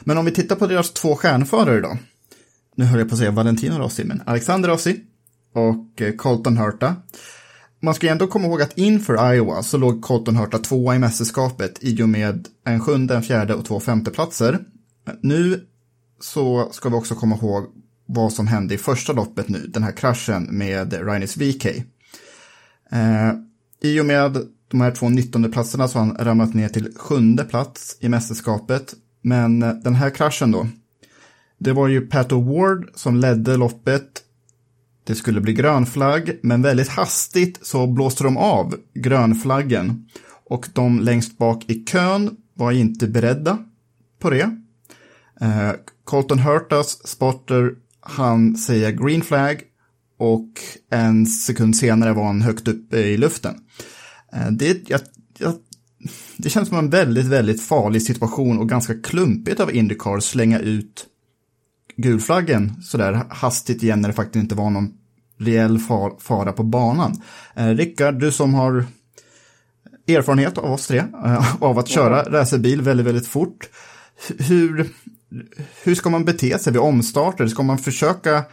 Men 0.01 0.17
om 0.17 0.25
vi 0.25 0.31
tittar 0.31 0.55
på 0.55 0.67
deras 0.67 0.93
två 0.93 1.15
stjärnförare 1.15 1.81
då. 1.81 1.97
Nu 2.75 2.85
höll 2.85 2.99
jag 2.99 3.09
på 3.09 3.15
att 3.15 3.19
säga 3.19 3.31
Valentino 3.31 3.77
Rossi, 3.77 4.03
men 4.03 4.21
Alexander 4.25 4.69
Rossi 4.69 4.99
och 5.53 6.01
eh, 6.01 6.15
Colton 6.15 6.57
Hurta. 6.57 6.95
Man 7.79 7.93
ska 7.93 8.07
ju 8.07 8.11
ändå 8.11 8.27
komma 8.27 8.47
ihåg 8.47 8.61
att 8.61 8.77
inför 8.77 9.33
Iowa 9.33 9.63
så 9.63 9.77
låg 9.77 10.01
Colton 10.01 10.35
Hurta 10.35 10.57
tvåa 10.57 10.95
i 10.95 10.99
mästerskapet 10.99 11.77
i 11.81 12.03
och 12.03 12.09
med 12.09 12.47
en 12.65 12.79
sjunde, 12.79 13.15
en 13.15 13.23
fjärde 13.23 13.53
och 13.53 13.65
två 13.65 13.79
femteplatser. 13.79 14.59
Nu 15.21 15.67
så 16.23 16.69
ska 16.71 16.89
vi 16.89 16.95
också 16.95 17.15
komma 17.15 17.35
ihåg 17.35 17.65
vad 18.05 18.33
som 18.33 18.47
hände 18.47 18.73
i 18.73 18.77
första 18.77 19.13
loppet 19.13 19.49
nu, 19.49 19.67
den 19.67 19.83
här 19.83 19.91
kraschen 19.91 20.43
med 20.43 21.07
Rainis 21.07 21.37
VK. 21.37 21.65
Eh, 22.91 23.33
I 23.81 23.99
och 23.99 24.05
med 24.05 24.37
de 24.67 24.81
här 24.81 24.91
två 24.91 25.09
19 25.09 25.51
platserna 25.51 25.87
så 25.87 25.99
har 25.99 26.05
han 26.05 26.17
ramlat 26.17 26.53
ner 26.53 26.69
till 26.69 26.93
sjunde 26.95 27.43
plats 27.43 27.97
i 27.99 28.09
mästerskapet. 28.09 28.93
Men 29.21 29.63
eh, 29.63 29.73
den 29.73 29.95
här 29.95 30.09
kraschen 30.09 30.51
då, 30.51 30.67
det 31.57 31.73
var 31.73 31.87
ju 31.87 32.01
Pat 32.01 32.31
O'Ward 32.31 32.87
som 32.95 33.17
ledde 33.17 33.57
loppet. 33.57 34.23
Det 35.03 35.15
skulle 35.15 35.41
bli 35.41 35.53
grönflagg, 35.53 36.39
men 36.43 36.61
väldigt 36.61 36.89
hastigt 36.89 37.65
så 37.65 37.87
blåste 37.87 38.23
de 38.23 38.37
av 38.37 38.75
grönflaggen. 38.93 40.09
Och 40.45 40.69
de 40.73 40.99
längst 40.99 41.37
bak 41.37 41.69
i 41.69 41.85
kön 41.85 42.37
var 42.53 42.71
inte 42.71 43.07
beredda 43.07 43.57
på 44.19 44.29
det. 44.29 44.62
Eh, 45.43 45.71
Colton 46.03 46.39
Hurtas 46.39 47.07
spotter 47.07 47.71
han 47.99 48.57
säger 48.57 48.91
green 48.91 49.21
flag 49.21 49.61
och 50.17 50.49
en 50.91 51.25
sekund 51.25 51.75
senare 51.75 52.13
var 52.13 52.23
han 52.23 52.41
högt 52.41 52.67
uppe 52.67 52.97
i 52.97 53.17
luften. 53.17 53.55
Eh, 54.33 54.51
det, 54.51 54.89
jag, 54.89 55.01
jag, 55.37 55.53
det 56.37 56.49
känns 56.49 56.69
som 56.69 56.77
en 56.77 56.89
väldigt, 56.89 57.25
väldigt 57.25 57.63
farlig 57.63 58.01
situation 58.01 58.59
och 58.59 58.69
ganska 58.69 58.93
klumpigt 58.93 59.59
av 59.59 59.75
Indycar 59.75 60.17
att 60.17 60.23
slänga 60.23 60.59
ut 60.59 61.05
gulflaggen 61.95 62.81
sådär 62.81 63.25
hastigt 63.29 63.83
igen 63.83 64.01
när 64.01 64.09
det 64.09 64.15
faktiskt 64.15 64.43
inte 64.43 64.55
var 64.55 64.69
någon 64.69 64.93
reell 65.37 65.79
far, 65.79 66.15
fara 66.19 66.51
på 66.51 66.63
banan. 66.63 67.21
Eh, 67.55 67.67
Rickard, 67.67 68.19
du 68.19 68.31
som 68.31 68.53
har 68.53 68.85
erfarenhet 70.07 70.57
av 70.57 70.71
oss 70.71 70.87
tre, 70.87 70.97
eh, 71.25 71.63
av 71.63 71.79
att 71.79 71.87
köra 71.87 72.23
racerbil 72.23 72.81
väldigt, 72.81 73.05
väldigt 73.05 73.27
fort. 73.27 73.69
Hur, 74.37 74.89
hur 75.83 75.95
ska 75.95 76.09
man 76.09 76.25
bete 76.25 76.59
sig 76.59 76.73
vid 76.73 76.81
omstarter? 76.81 77.47
Ska 77.47 77.63
man 77.63 77.77
försöka 77.77 78.43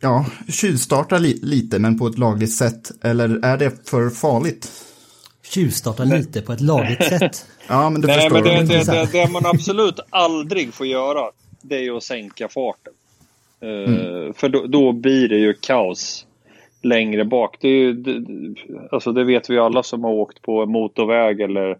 ja, 0.00 0.26
tjuvstarta 0.48 1.18
li 1.18 1.40
lite 1.42 1.78
men 1.78 1.98
på 1.98 2.06
ett 2.06 2.18
lagligt 2.18 2.52
sätt? 2.52 2.90
Eller 3.02 3.44
är 3.44 3.58
det 3.58 3.88
för 3.88 4.10
farligt? 4.10 4.72
Tjuvstarta 5.42 6.04
lite 6.04 6.42
på 6.42 6.52
ett 6.52 6.60
lagligt 6.60 7.04
sätt? 7.08 7.46
ja, 7.68 7.90
men 7.90 8.00
du 8.00 8.06
Nej, 8.06 8.20
förstår. 8.20 8.34
Men 8.34 8.66
det, 8.66 8.84
det, 8.84 8.92
det, 8.92 9.12
det, 9.12 9.30
man 9.30 9.46
absolut 9.46 10.00
aldrig 10.10 10.74
får 10.74 10.86
göra, 10.86 11.30
det 11.62 11.76
är 11.76 11.82
ju 11.82 11.96
att 11.96 12.02
sänka 12.02 12.48
farten. 12.48 12.92
Eh, 13.60 13.94
mm. 13.94 14.34
för 14.34 14.48
då, 14.48 14.66
då, 14.66 14.92
blir 14.92 15.28
det 15.28 15.38
ju 15.38 15.54
kaos 15.54 16.26
längre 16.82 17.24
bak. 17.24 17.56
Det, 17.60 17.68
är 17.68 17.72
ju, 17.72 17.92
det, 17.92 18.24
alltså 18.90 19.12
det 19.12 19.24
vet 19.24 19.50
vi 19.50 19.58
alla 19.58 19.82
som 19.82 20.04
har 20.04 20.12
åkt 20.12 20.42
på 20.42 20.66
motorväg 20.66 21.40
eller 21.40 21.78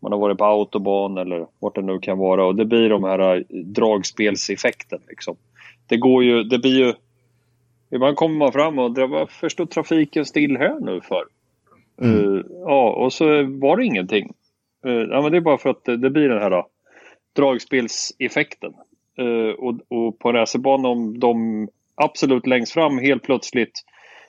man 0.00 0.12
har 0.12 0.18
varit 0.18 0.38
på 0.38 0.44
autobahn 0.44 1.18
eller 1.18 1.46
vart 1.58 1.74
det 1.74 1.82
nu 1.82 1.98
kan 1.98 2.18
vara 2.18 2.44
och 2.44 2.54
det 2.54 2.64
blir 2.64 2.88
de 2.88 3.04
här 3.04 3.36
äh, 3.36 3.42
dragspelseffekten. 3.64 5.00
Liksom. 5.08 5.36
Det 5.86 5.96
går 5.96 6.24
ju, 6.24 6.42
det 6.42 6.58
blir 6.58 6.78
ju... 6.78 6.94
Ibland 7.90 8.16
kommer 8.16 8.36
man 8.36 8.52
fram 8.52 8.78
och 8.78 8.86
undrar 8.86 9.06
varför 9.06 9.48
står 9.48 9.66
trafiken 9.66 10.24
still 10.24 10.56
här 10.56 10.80
nu 10.80 11.00
för? 11.00 11.24
Mm. 12.02 12.14
Uh, 12.14 12.44
ja, 12.50 12.90
och 12.90 13.12
så 13.12 13.24
var 13.42 13.76
det 13.76 13.84
ingenting. 13.84 14.32
Uh, 14.86 14.92
ja, 14.92 15.22
men 15.22 15.32
det 15.32 15.38
är 15.38 15.40
bara 15.40 15.58
för 15.58 15.70
att 15.70 15.84
det, 15.84 15.96
det 15.96 16.10
blir 16.10 16.28
den 16.28 16.42
här 16.42 16.52
uh, 16.52 16.64
dragspelseffekten. 17.36 18.74
Och, 19.58 19.74
och 19.88 20.18
på 20.18 20.32
racerbanan 20.32 20.90
om 20.90 21.20
de 21.20 21.68
absolut 21.94 22.46
längst 22.46 22.72
fram 22.72 22.98
helt 22.98 23.22
plötsligt 23.22 23.84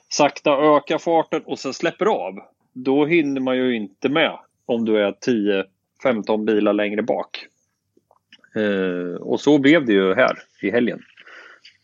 sakta 0.08 0.50
ökar 0.50 0.98
farten 0.98 1.42
och 1.44 1.58
sen 1.58 1.74
släpper 1.74 2.06
av. 2.06 2.38
Då 2.72 3.06
hinner 3.06 3.40
man 3.40 3.56
ju 3.56 3.76
inte 3.76 4.08
med 4.08 4.38
om 4.70 4.84
du 4.84 4.96
är 4.96 5.14
10-15 6.04 6.44
bilar 6.44 6.72
längre 6.72 7.02
bak. 7.02 7.46
Eh, 8.54 9.20
och 9.20 9.40
så 9.40 9.58
blev 9.58 9.86
det 9.86 9.92
ju 9.92 10.14
här 10.14 10.38
i 10.62 10.70
helgen. 10.70 11.00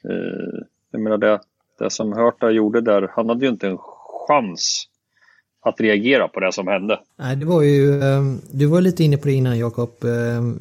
Eh, 0.09 0.65
jag 0.91 1.01
menar 1.01 1.19
det, 1.19 1.41
det 1.79 1.91
som 1.91 2.13
Hörta 2.13 2.51
gjorde 2.51 2.81
där, 2.81 3.11
han 3.13 3.29
hade 3.29 3.45
ju 3.45 3.51
inte 3.51 3.67
en 3.67 3.79
chans 4.29 4.89
att 5.61 5.81
reagera 5.81 6.29
på 6.29 6.41
det 6.41 6.53
som 6.53 6.67
hände. 6.67 7.01
Nej, 7.19 7.37
det 7.37 7.47
var 7.47 7.63
ju, 7.63 8.03
ehm, 8.03 8.41
du 8.51 8.67
var 8.67 8.81
lite 8.81 9.05
inne 9.05 9.17
på 9.17 9.29
det 9.29 9.35
innan 9.35 9.59
Jakob. 9.59 10.05
Ehm, 10.05 10.61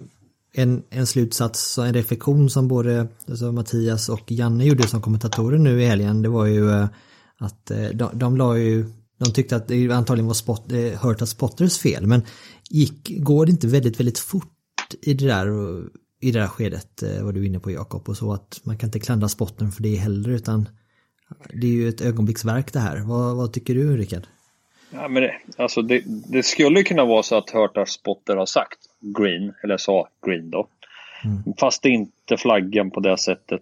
en, 0.54 0.84
en 0.90 1.08
slutsats, 1.08 1.78
en 1.78 1.94
reflektion 1.94 2.50
som 2.50 2.68
både 2.68 3.08
alltså 3.30 3.52
Mattias 3.52 4.10
och 4.10 4.32
Janne 4.32 4.66
gjorde 4.66 4.88
som 4.88 5.02
kommentatorer 5.02 5.58
nu 5.58 5.82
i 5.82 5.86
helgen, 5.86 6.22
det 6.22 6.30
var 6.30 6.46
ju 6.46 6.70
eh, 6.70 6.88
att 7.38 7.72
eh, 7.72 7.90
de, 7.94 8.10
de 8.14 8.38
la 8.38 8.58
ju 8.58 8.86
de 9.18 9.34
tyckte 9.34 9.56
att 9.56 9.68
det 9.68 9.92
antagligen 9.92 10.28
var 10.28 10.34
spot, 10.34 10.72
eh, 10.72 11.02
Hurtas 11.02 11.30
Spotters 11.30 11.80
fel, 11.80 12.08
men 12.08 12.22
gick, 12.70 13.24
går 13.24 13.46
det 13.46 13.52
inte 13.52 13.68
väldigt, 13.68 14.00
väldigt 14.00 14.20
fort 14.20 14.52
i 15.02 15.14
det 15.14 15.26
där, 15.28 15.48
i 16.22 16.32
det 16.32 16.40
där 16.40 16.48
skedet, 16.48 17.04
eh, 17.04 17.24
vad 17.24 17.34
du 17.34 17.42
är 17.42 17.48
inne 17.48 17.60
på 17.60 17.72
Jakob, 17.72 18.10
och 18.10 18.18
så 18.18 18.34
att 18.34 18.62
man 18.64 18.78
kan 18.78 18.88
inte 18.88 19.00
klandra 19.00 19.30
spotten 19.30 19.72
för 19.72 19.84
det 19.84 19.96
heller, 19.96 20.30
utan 20.30 20.70
det 21.54 21.68
är 21.68 21.72
ju 21.72 21.90
ett 21.90 22.02
ögonblicksverk 22.02 22.74
det 22.74 22.80
här. 22.80 22.98
Vad, 22.98 23.36
vad 23.36 23.54
tycker 23.54 23.76
du, 23.76 23.98
Rickard? 23.98 24.24
Ja, 24.90 25.08
men 25.08 25.24
det, 25.24 25.34
alltså 25.58 25.82
det, 25.82 26.04
det, 26.06 26.44
skulle 26.44 26.84
kunna 26.84 27.06
vara 27.06 27.24
så 27.24 27.38
att 27.38 27.50
Hurtas 27.50 27.92
Spotter 27.92 28.36
har 28.36 28.46
sagt 28.46 28.80
green, 29.18 29.54
eller 29.64 29.78
sa 29.78 30.10
green 30.26 30.50
då. 30.50 30.68
Mm. 31.24 31.44
Fast 31.60 31.86
inte 31.86 32.38
flaggan 32.38 32.92
på 32.92 33.00
det 33.00 33.18
sättet 33.18 33.62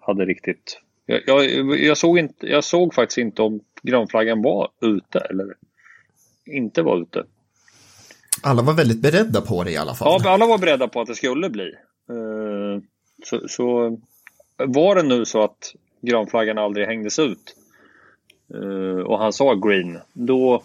hade 0.00 0.24
riktigt 0.24 0.80
jag, 1.06 1.22
jag, 1.26 1.80
jag, 1.80 1.96
såg 1.96 2.18
inte, 2.18 2.46
jag 2.46 2.64
såg 2.64 2.94
faktiskt 2.94 3.18
inte 3.18 3.42
om 3.42 3.60
grönflaggan 3.82 4.42
var 4.42 4.68
ute 4.80 5.18
eller 5.18 5.54
inte 6.46 6.82
var 6.82 7.02
ute. 7.02 7.24
Alla 8.42 8.62
var 8.62 8.72
väldigt 8.72 9.02
beredda 9.02 9.40
på 9.40 9.64
det 9.64 9.70
i 9.70 9.76
alla 9.76 9.94
fall. 9.94 10.20
Ja, 10.24 10.30
alla 10.30 10.46
var 10.46 10.58
beredda 10.58 10.88
på 10.88 11.00
att 11.00 11.06
det 11.06 11.14
skulle 11.14 11.50
bli. 11.50 11.74
Eh, 12.10 12.82
så, 13.24 13.48
så 13.48 13.98
var 14.56 14.94
det 14.94 15.02
nu 15.02 15.24
så 15.24 15.42
att 15.42 15.74
grönflaggan 16.00 16.58
aldrig 16.58 16.86
hängdes 16.86 17.18
ut 17.18 17.56
eh, 18.54 19.00
och 19.06 19.18
han 19.18 19.32
sa 19.32 19.54
green, 19.54 19.98
då, 20.12 20.62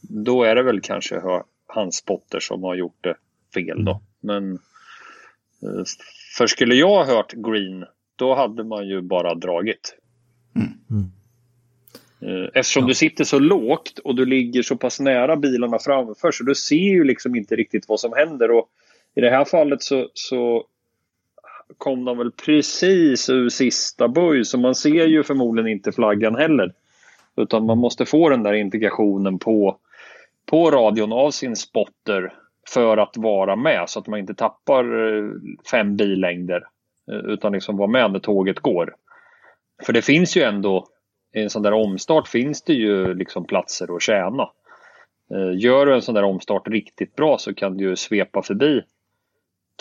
då 0.00 0.42
är 0.42 0.54
det 0.54 0.62
väl 0.62 0.80
kanske 0.80 1.22
hans 1.66 1.96
spotter 1.96 2.40
som 2.40 2.62
har 2.62 2.74
gjort 2.74 2.98
det 3.00 3.14
fel 3.54 3.84
då. 3.84 4.00
Men 4.20 4.52
eh, 5.62 5.84
för 6.38 6.46
skulle 6.46 6.74
jag 6.74 6.88
ha 6.88 7.04
hört 7.04 7.32
green 7.32 7.84
då 8.18 8.34
hade 8.34 8.64
man 8.64 8.88
ju 8.88 9.00
bara 9.00 9.34
dragit. 9.34 9.96
Mm. 10.56 10.72
Mm. 10.90 12.50
Eftersom 12.54 12.82
ja. 12.82 12.88
du 12.88 12.94
sitter 12.94 13.24
så 13.24 13.38
lågt 13.38 13.98
och 13.98 14.14
du 14.14 14.26
ligger 14.26 14.62
så 14.62 14.76
pass 14.76 15.00
nära 15.00 15.36
bilarna 15.36 15.78
framför 15.78 16.30
så 16.30 16.44
du 16.44 16.54
ser 16.54 16.76
ju 16.76 17.04
liksom 17.04 17.34
inte 17.34 17.56
riktigt 17.56 17.88
vad 17.88 18.00
som 18.00 18.12
händer. 18.12 18.50
Och 18.50 18.68
I 19.14 19.20
det 19.20 19.30
här 19.30 19.44
fallet 19.44 19.82
så, 19.82 20.08
så 20.14 20.64
kom 21.78 22.04
de 22.04 22.18
väl 22.18 22.30
precis 22.30 23.30
ur 23.30 23.48
sista 23.48 24.08
böj 24.08 24.44
så 24.44 24.58
man 24.58 24.74
ser 24.74 25.06
ju 25.06 25.22
förmodligen 25.22 25.68
inte 25.68 25.92
flaggan 25.92 26.36
heller. 26.36 26.72
Utan 27.36 27.66
man 27.66 27.78
måste 27.78 28.06
få 28.06 28.28
den 28.28 28.42
där 28.42 28.52
integrationen 28.52 29.38
på, 29.38 29.76
på 30.46 30.70
radion 30.70 31.12
av 31.12 31.30
sin 31.30 31.56
spotter 31.56 32.32
för 32.68 32.96
att 32.96 33.16
vara 33.16 33.56
med 33.56 33.84
så 33.88 34.00
att 34.00 34.06
man 34.06 34.18
inte 34.18 34.34
tappar 34.34 35.16
eh, 35.16 35.30
fem 35.70 35.96
billängder 35.96 36.62
Eh, 36.62 36.77
utan 37.08 37.52
liksom 37.52 37.76
vara 37.76 37.88
med 37.88 38.12
när 38.12 38.18
tåget 38.18 38.58
går. 38.58 38.94
För 39.82 39.92
det 39.92 40.02
finns 40.02 40.36
ju 40.36 40.42
ändå, 40.42 40.86
i 41.34 41.42
en 41.42 41.50
sån 41.50 41.62
där 41.62 41.72
omstart 41.72 42.28
finns 42.28 42.62
det 42.62 42.72
ju 42.72 43.14
liksom 43.14 43.44
platser 43.44 43.96
att 43.96 44.02
tjäna. 44.02 44.50
Eh, 45.30 45.58
gör 45.58 45.86
du 45.86 45.94
en 45.94 46.02
sån 46.02 46.14
där 46.14 46.24
omstart 46.24 46.68
riktigt 46.68 47.16
bra 47.16 47.38
så 47.38 47.54
kan 47.54 47.76
du 47.76 47.84
ju 47.84 47.96
svepa 47.96 48.42
förbi 48.42 48.82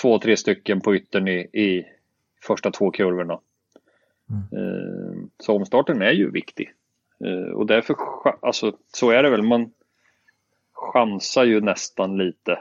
två, 0.01 0.19
tre 0.19 0.37
stycken 0.37 0.81
på 0.81 0.95
yttern 0.95 1.27
i, 1.27 1.39
i 1.39 1.85
första 2.43 2.71
två 2.71 2.91
kurvorna. 2.91 3.39
Mm. 4.51 5.29
Så 5.39 5.55
omstarten 5.55 6.01
är 6.01 6.11
ju 6.11 6.31
viktig. 6.31 6.73
Och 7.53 7.65
därför, 7.65 7.95
alltså 8.41 8.77
så 8.93 9.11
är 9.11 9.23
det 9.23 9.29
väl, 9.29 9.41
man 9.41 9.71
chansar 10.73 11.43
ju 11.43 11.61
nästan 11.61 12.17
lite 12.17 12.59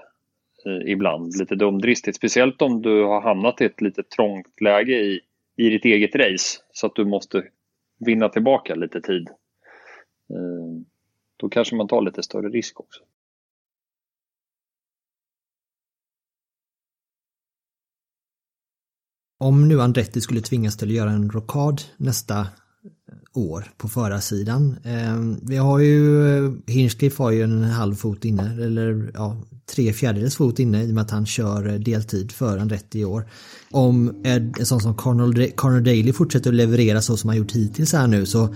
Eh, 0.67 0.93
ibland, 0.93 1.37
lite 1.37 1.55
dumdristigt. 1.55 2.17
Speciellt 2.17 2.63
om 2.63 2.83
du 2.83 3.05
har 3.05 3.21
hamnat 3.21 3.61
i 3.61 3.65
ett 3.65 3.81
lite 3.81 4.03
trångt 4.03 4.61
läge 4.61 4.93
i, 4.93 5.21
i 5.57 5.69
ditt 5.69 5.85
eget 5.85 6.15
race 6.15 6.61
så 6.73 6.87
att 6.87 6.95
du 6.95 7.05
måste 7.05 7.45
vinna 7.99 8.29
tillbaka 8.29 8.75
lite 8.75 9.01
tid. 9.01 9.29
Eh, 10.31 10.87
då 11.37 11.49
kanske 11.49 11.77
man 11.77 11.89
tar 11.89 12.03
lite 12.03 12.23
större 12.23 12.49
risk 12.49 12.81
också. 12.81 13.03
Om 19.39 19.69
nu 19.69 19.81
Andretti 19.81 20.21
skulle 20.21 20.41
tvingas 20.41 20.77
till 20.77 20.89
att 20.89 20.95
göra 20.95 21.11
en 21.11 21.31
rockad 21.31 21.81
nästa 21.97 22.47
år 23.37 23.73
på 23.77 23.89
förarsidan. 23.89 24.77
Ehm, 24.85 25.37
vi 25.43 25.57
har 25.57 25.79
ju, 25.79 26.43
Hinchcliff 26.43 26.67
Hinchcliffe 26.67 27.23
har 27.23 27.31
ju 27.31 27.43
en 27.43 27.63
halv 27.63 27.95
fot 27.95 28.25
inne, 28.25 28.65
eller 28.65 29.11
ja, 29.15 29.37
tre 29.75 29.93
fjärdedels 29.93 30.37
fot 30.37 30.59
inne 30.59 30.85
i 30.85 30.91
och 30.91 30.95
med 30.95 31.03
att 31.03 31.11
han 31.11 31.27
kör 31.27 31.69
eh, 31.69 31.75
deltid 31.75 32.33
för 32.33 32.59
Andretti 32.59 32.99
i 33.01 33.05
år. 33.05 33.27
Om 33.71 34.09
eh, 34.25 34.35
en 34.35 34.67
sån 34.67 34.81
som 34.81 34.95
Connor 34.95 35.81
Daly 35.81 36.13
fortsätter 36.13 36.51
att 36.51 36.57
leverera 36.57 37.03
så 37.03 37.17
som 37.17 37.29
han 37.29 37.37
gjort 37.37 37.53
hittills 37.53 37.93
här 37.93 38.07
nu 38.07 38.27
så 38.27 38.55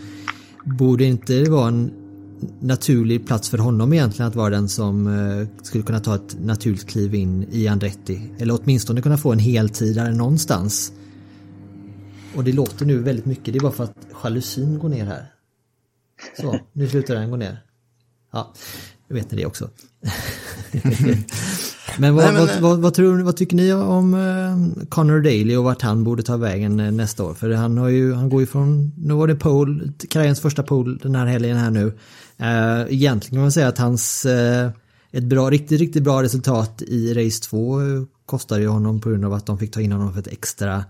borde 0.65 1.05
inte 1.05 1.33
det 1.33 1.51
vara 1.51 1.69
en 1.69 1.91
naturlig 2.61 3.27
plats 3.27 3.49
för 3.49 3.59
honom 3.59 3.93
egentligen 3.93 4.29
att 4.29 4.37
vara 4.37 4.51
den 4.51 4.69
som 4.69 5.49
skulle 5.63 5.85
kunna 5.85 6.01
ta 6.01 6.15
ett 6.15 6.37
naturligt 6.41 6.89
kliv 6.89 7.15
in 7.15 7.47
i 7.51 7.69
Andretti. 7.69 8.21
Eller 8.39 8.59
åtminstone 8.63 9.03
kunna 9.03 9.19
få 9.19 9.33
en 9.33 9.39
heltidare 9.39 10.15
någonstans. 10.15 10.93
Och 12.37 12.45
det 12.45 12.53
låter 12.53 12.87
nu 12.87 12.99
väldigt 12.99 13.27
mycket, 13.27 13.45
det 13.45 13.59
är 13.59 13.61
bara 13.61 13.73
för 13.73 13.85
att 13.85 13.97
jalusin 14.23 14.79
går 14.79 14.89
ner 14.89 15.05
här. 15.05 15.33
Så, 16.41 16.59
nu 16.73 16.89
slutar 16.89 17.15
den 17.15 17.31
gå 17.31 17.37
ner. 17.37 17.63
Ja, 18.33 18.53
jag 19.09 19.15
vet 19.15 19.31
ni 19.31 19.37
det 19.37 19.47
också. 19.47 19.71
men, 21.99 22.15
vad, 22.15 22.25
Nej, 22.25 22.33
men 22.33 22.47
vad, 22.47 22.61
vad, 22.61 22.79
vad, 22.79 22.95
tror, 22.95 23.23
vad 23.23 23.37
tycker 23.37 23.57
ni 23.57 23.73
om 23.73 24.15
uh, 24.15 24.85
Connor 24.89 25.21
Daly 25.21 25.57
och 25.57 25.65
vart 25.65 25.83
han 25.83 26.05
borde 26.05 26.23
ta 26.23 26.37
vägen 26.37 26.81
uh, 26.81 26.93
nästa 26.93 27.25
år? 27.25 27.35
För 27.35 27.51
han, 27.51 27.79
har 27.79 27.89
ju, 27.89 28.15
han 28.15 28.29
går 28.29 28.41
ju 28.41 28.47
från, 28.47 28.93
nu 28.97 29.15
var 29.15 29.27
det 29.27 29.35
pole, 29.35 29.93
karriärens 30.09 30.41
första 30.41 30.63
pole 30.63 30.99
den 31.03 31.15
här 31.15 31.27
helgen 31.27 31.57
här 31.57 31.71
nu. 31.71 31.87
Uh, 31.87 32.95
egentligen 32.95 33.37
kan 33.37 33.41
man 33.41 33.53
säga 33.53 33.69
att 33.69 33.79
hans, 33.79 34.27
uh, 34.27 34.71
ett 35.13 35.25
bra, 35.25 35.51
riktigt, 35.51 35.81
riktigt 35.81 36.03
bra 36.03 36.23
resultat 36.23 36.83
i 36.83 37.15
race 37.15 37.43
2 37.43 37.81
uh, 37.81 38.05
kostade 38.27 38.61
ju 38.61 38.69
honom 38.69 39.01
på 39.01 39.09
grund 39.09 39.25
av 39.25 39.33
att 39.33 39.47
de 39.47 39.59
fick 39.59 39.71
ta 39.73 39.81
in 39.81 39.93
honom 39.93 40.13
för 40.13 40.21
ett 40.21 40.27
extra 40.27 40.85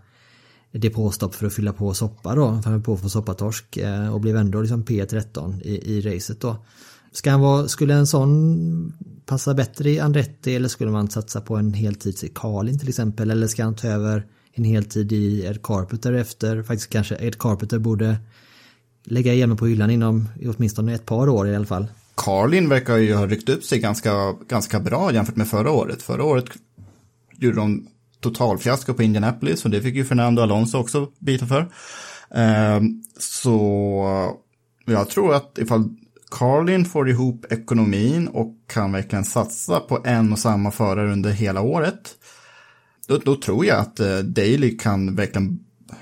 depåstopp 0.72 1.34
för 1.34 1.46
att 1.46 1.54
fylla 1.54 1.72
på 1.72 1.94
soppa 1.94 2.34
då. 2.34 2.46
Han 2.46 2.64
höll 2.64 2.82
på 2.82 2.94
att 2.94 3.00
få 3.00 3.08
soppatorsk 3.08 3.76
eh, 3.76 4.14
och 4.14 4.20
blev 4.20 4.36
ändå 4.36 4.60
liksom 4.60 4.84
P13 4.84 5.62
i, 5.62 5.96
i 5.96 6.00
racet 6.00 6.40
då. 6.40 6.56
Ska 7.12 7.30
han 7.30 7.40
vara, 7.40 7.68
skulle 7.68 7.94
en 7.94 8.06
sån 8.06 8.92
passa 9.26 9.54
bättre 9.54 9.90
i 9.90 10.00
Andretti 10.00 10.54
eller 10.54 10.68
skulle 10.68 10.90
man 10.90 11.10
satsa 11.10 11.40
på 11.40 11.56
en 11.56 11.74
heltid 11.74 12.24
i 12.24 12.28
Karlin 12.28 12.78
till 12.78 12.88
exempel 12.88 13.30
eller 13.30 13.46
ska 13.46 13.64
han 13.64 13.74
ta 13.74 13.88
över 13.88 14.26
en 14.52 14.64
heltid 14.64 15.12
i 15.12 15.44
Ed 15.46 15.62
Carpenter 15.62 16.12
efter? 16.12 16.62
Faktiskt 16.62 16.90
kanske 16.90 17.16
Ed 17.20 17.38
Carpenter 17.38 17.78
borde 17.78 18.16
lägga 19.04 19.32
igenom 19.32 19.56
på 19.56 19.66
hyllan 19.66 19.90
inom 19.90 20.28
åtminstone 20.46 20.94
ett 20.94 21.06
par 21.06 21.28
år 21.28 21.48
i 21.48 21.56
alla 21.56 21.66
fall. 21.66 21.86
Carlin 22.14 22.68
verkar 22.68 22.96
ju 22.96 23.14
ha 23.14 23.26
ryckt 23.26 23.48
upp 23.48 23.64
sig 23.64 23.78
ganska, 23.78 24.32
ganska 24.48 24.80
bra 24.80 25.12
jämfört 25.12 25.36
med 25.36 25.48
förra 25.48 25.70
året. 25.70 26.02
Förra 26.02 26.24
året 26.24 26.44
gjorde 27.36 27.56
de 27.56 27.86
totalfiasko 28.20 28.94
på 28.94 29.02
Indianapolis 29.02 29.64
och 29.64 29.70
det 29.70 29.82
fick 29.82 29.94
ju 29.94 30.04
Fernando 30.04 30.42
Alonso 30.42 30.78
också 30.78 31.08
bita 31.18 31.46
för. 31.46 31.68
Ehm, 32.34 33.02
så 33.18 34.36
jag 34.84 35.08
tror 35.08 35.34
att 35.34 35.58
ifall 35.58 35.88
Carlin 36.30 36.84
får 36.84 37.08
ihop 37.08 37.52
ekonomin 37.52 38.28
och 38.28 38.54
kan 38.66 38.92
verkligen 38.92 39.24
satsa 39.24 39.80
på 39.80 40.00
en 40.04 40.32
och 40.32 40.38
samma 40.38 40.70
förare 40.70 41.12
under 41.12 41.30
hela 41.30 41.60
året. 41.60 42.14
Då, 43.08 43.18
då 43.18 43.36
tror 43.36 43.66
jag 43.66 43.78
att 43.78 44.00
uh, 44.00 44.18
Daly 44.18 44.78
kan 44.78 45.16
verkligen 45.16 45.58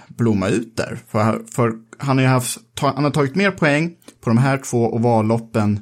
blomma 0.09 0.49
ut 0.49 0.77
där. 0.77 0.99
För, 1.09 1.43
för 1.51 1.73
han, 1.99 2.19
har 2.19 2.25
haft, 2.25 2.59
han 2.81 3.05
har 3.05 3.11
tagit 3.11 3.35
mer 3.35 3.51
poäng 3.51 3.97
på 4.21 4.31
de 4.31 4.39
här 4.39 4.59
två 4.59 4.95
ovalloppen 4.95 5.81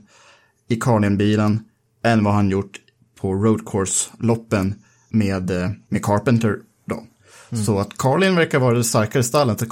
i 0.69 0.77
Carlin-bilen 0.77 1.65
än 2.05 2.25
vad 2.25 2.35
han 2.35 2.51
gjort 2.51 2.81
på 3.21 3.35
roadcourse-loppen 3.35 4.75
med, 5.19 5.51
eh, 5.51 5.71
med 5.89 6.05
Carpenter. 6.05 6.59
Då. 6.85 6.95
Mm. 6.95 7.65
Så 7.65 7.79
att 7.79 7.99
Carlin 7.99 8.37
verkar 8.37 8.59
vara 8.59 8.75
det 8.75 8.85
starkare 8.85 9.23
stallet 9.23 9.63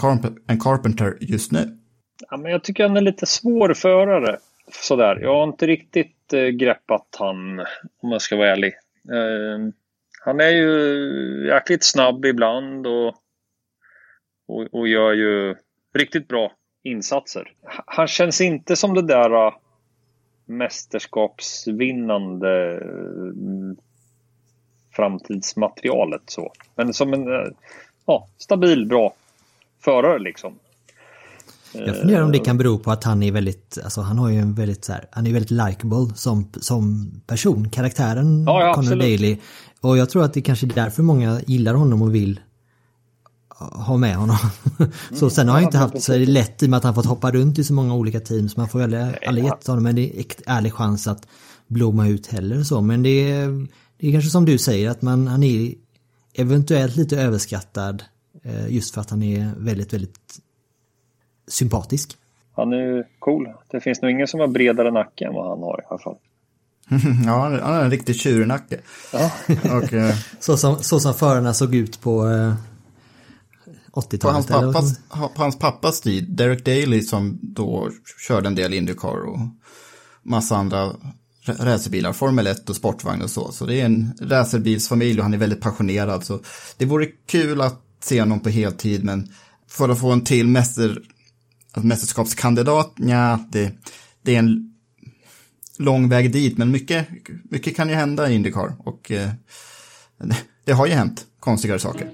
än 0.48 0.60
Carpenter 0.60 1.16
just 1.20 1.52
nu. 1.52 1.78
Ja, 2.30 2.36
men 2.36 2.52
jag 2.52 2.64
tycker 2.64 2.82
han 2.82 2.96
är 2.96 3.00
lite 3.00 3.26
svår 3.26 3.74
förare 3.74 4.38
sådär. 4.70 5.18
Jag 5.22 5.34
har 5.34 5.44
inte 5.44 5.66
riktigt 5.66 6.32
eh, 6.32 6.46
greppat 6.46 7.16
han 7.18 7.60
om 8.02 8.12
jag 8.12 8.22
ska 8.22 8.36
vara 8.36 8.52
ärlig. 8.52 8.72
Eh, 9.12 9.58
han 10.24 10.40
är 10.40 10.50
ju 10.50 11.46
jäkligt 11.46 11.84
snabb 11.84 12.24
ibland 12.24 12.86
och, 12.86 13.14
och, 14.48 14.66
och, 14.72 14.88
gör 14.88 15.12
ju 15.12 15.54
riktigt 15.94 16.28
bra 16.28 16.52
insatser. 16.82 17.52
Han 17.86 18.06
känns 18.06 18.40
inte 18.40 18.76
som 18.76 18.94
det 18.94 19.02
där 19.02 19.46
uh, 19.46 19.54
mästerskapsvinnande 20.46 22.80
uh, 22.84 23.72
framtidsmaterialet 24.96 26.22
så. 26.26 26.52
Men 26.74 26.94
som 26.94 27.14
en 27.14 27.28
uh, 27.28 27.46
ja, 28.06 28.28
stabil, 28.38 28.86
bra 28.86 29.14
förare 29.84 30.18
liksom. 30.18 30.54
Jag 31.72 31.96
funderar 31.96 32.22
om 32.22 32.32
det 32.32 32.38
kan 32.38 32.58
bero 32.58 32.78
på 32.78 32.90
att 32.90 33.04
han 33.04 33.22
är 33.22 33.32
väldigt, 33.32 33.78
alltså 33.84 34.00
han 34.00 34.18
har 34.18 34.28
ju 34.28 34.38
en 34.38 34.54
väldigt 34.54 34.84
så 34.84 34.92
här, 34.92 35.08
han 35.10 35.26
är 35.26 35.32
väldigt 35.32 35.50
likable 35.50 36.14
som, 36.14 36.48
som 36.60 37.10
person, 37.26 37.70
karaktären 37.70 38.44
ja, 38.44 38.62
ja, 38.62 38.74
Conor 38.74 38.96
Daly. 38.96 39.38
Och 39.80 39.98
jag 39.98 40.10
tror 40.10 40.24
att 40.24 40.34
det 40.34 40.42
kanske 40.42 40.66
är 40.66 40.74
därför 40.74 41.02
många 41.02 41.40
gillar 41.46 41.74
honom 41.74 42.02
och 42.02 42.14
vill 42.14 42.40
ha 43.58 43.96
med 43.96 44.16
honom. 44.16 44.36
så 45.12 45.30
sen 45.30 45.48
har 45.48 45.54
han 45.54 45.64
inte 45.64 45.78
haft 45.78 46.02
så 46.02 46.16
lätt 46.18 46.62
i 46.62 46.66
och 46.66 46.70
med 46.70 46.76
att 46.76 46.84
han 46.84 46.94
fått 46.94 47.06
hoppa 47.06 47.30
runt 47.30 47.58
i 47.58 47.64
så 47.64 47.74
många 47.74 47.94
olika 47.94 48.20
team 48.20 48.48
så 48.48 48.60
man 48.60 48.68
får 48.68 48.80
ju 48.80 48.84
aldrig, 48.84 49.26
aldrig 49.26 49.44
gett 49.44 49.66
honom 49.66 49.86
en 49.86 49.98
ärlig 50.46 50.72
chans 50.72 51.06
att 51.06 51.26
blomma 51.66 52.08
ut 52.08 52.26
heller 52.26 52.62
så. 52.62 52.80
Men 52.80 53.02
det 53.02 53.32
är, 53.32 53.66
det 54.04 54.10
är 54.10 54.12
kanske 54.12 54.30
som 54.30 54.44
du 54.44 54.58
säger 54.58 54.90
att 54.90 55.02
man, 55.02 55.26
han 55.26 55.42
är 55.42 55.74
eventuellt 56.34 56.96
lite 56.96 57.20
överskattad 57.20 58.04
eh, 58.42 58.68
just 58.68 58.94
för 58.94 59.00
att 59.00 59.10
han 59.10 59.22
är 59.22 59.52
väldigt, 59.56 59.92
väldigt 59.92 60.38
sympatisk. 61.48 62.16
Han 62.52 62.72
är 62.72 62.76
ju 62.76 63.04
cool. 63.18 63.48
Det 63.70 63.80
finns 63.80 64.02
nog 64.02 64.10
ingen 64.10 64.26
som 64.26 64.40
har 64.40 64.46
bredare 64.46 64.90
nacke 64.90 65.26
än 65.26 65.34
vad 65.34 65.48
han 65.48 65.58
har 65.58 65.80
i 65.82 65.86
alla 65.90 65.98
fall. 65.98 66.16
ja, 67.26 67.40
han 67.40 67.74
har 67.74 67.84
en 67.84 67.90
riktig 67.90 68.16
tjurnacke. 68.16 68.80
Ja. 69.12 69.30
och, 69.78 69.92
eh, 69.92 70.14
så, 70.40 70.56
som, 70.56 70.76
så 70.82 71.00
som 71.00 71.14
förarna 71.14 71.54
såg 71.54 71.74
ut 71.74 72.00
på 72.00 72.28
eh, 72.28 72.54
80-talet. 73.92 74.20
På 74.20 74.28
hans, 74.28 74.46
pappas, 74.46 75.00
på 75.34 75.42
hans 75.42 75.58
pappas 75.58 76.00
tid, 76.00 76.30
Derek 76.30 76.64
Daly 76.64 77.02
som 77.02 77.38
då 77.42 77.90
körde 78.28 78.46
en 78.46 78.54
del 78.54 78.74
Indycar 78.74 79.28
och 79.28 79.38
massa 80.22 80.56
andra 80.56 80.92
racerbilar, 81.46 82.12
Formel 82.12 82.46
1 82.46 82.70
och 82.70 82.76
sportvagn 82.76 83.22
och 83.22 83.30
så. 83.30 83.52
Så 83.52 83.66
det 83.66 83.80
är 83.80 83.84
en 83.84 84.12
racerbilsfamilj 84.20 85.18
och 85.18 85.24
han 85.24 85.34
är 85.34 85.38
väldigt 85.38 85.60
passionerad. 85.60 86.24
Så 86.24 86.40
det 86.76 86.84
vore 86.84 87.06
kul 87.26 87.60
att 87.60 87.80
se 88.02 88.20
honom 88.20 88.40
på 88.40 88.48
heltid, 88.48 89.04
men 89.04 89.28
för 89.68 89.88
att 89.88 90.00
få 90.00 90.10
en 90.10 90.24
till 90.24 90.48
mäster, 90.48 91.02
alltså 91.72 91.86
mästerskapskandidat, 91.86 92.92
ja, 92.96 93.44
det, 93.50 93.72
det 94.22 94.34
är 94.34 94.38
en 94.38 94.74
lång 95.78 96.08
väg 96.08 96.32
dit, 96.32 96.58
men 96.58 96.70
mycket, 96.70 97.08
mycket 97.50 97.76
kan 97.76 97.88
ju 97.88 97.94
hända 97.94 98.30
i 98.30 98.34
Indycar 98.34 98.74
och 98.78 99.10
eh, 99.10 99.30
det 100.64 100.72
har 100.72 100.86
ju 100.86 100.92
hänt 100.92 101.26
konstigare 101.40 101.78
saker. 101.78 102.10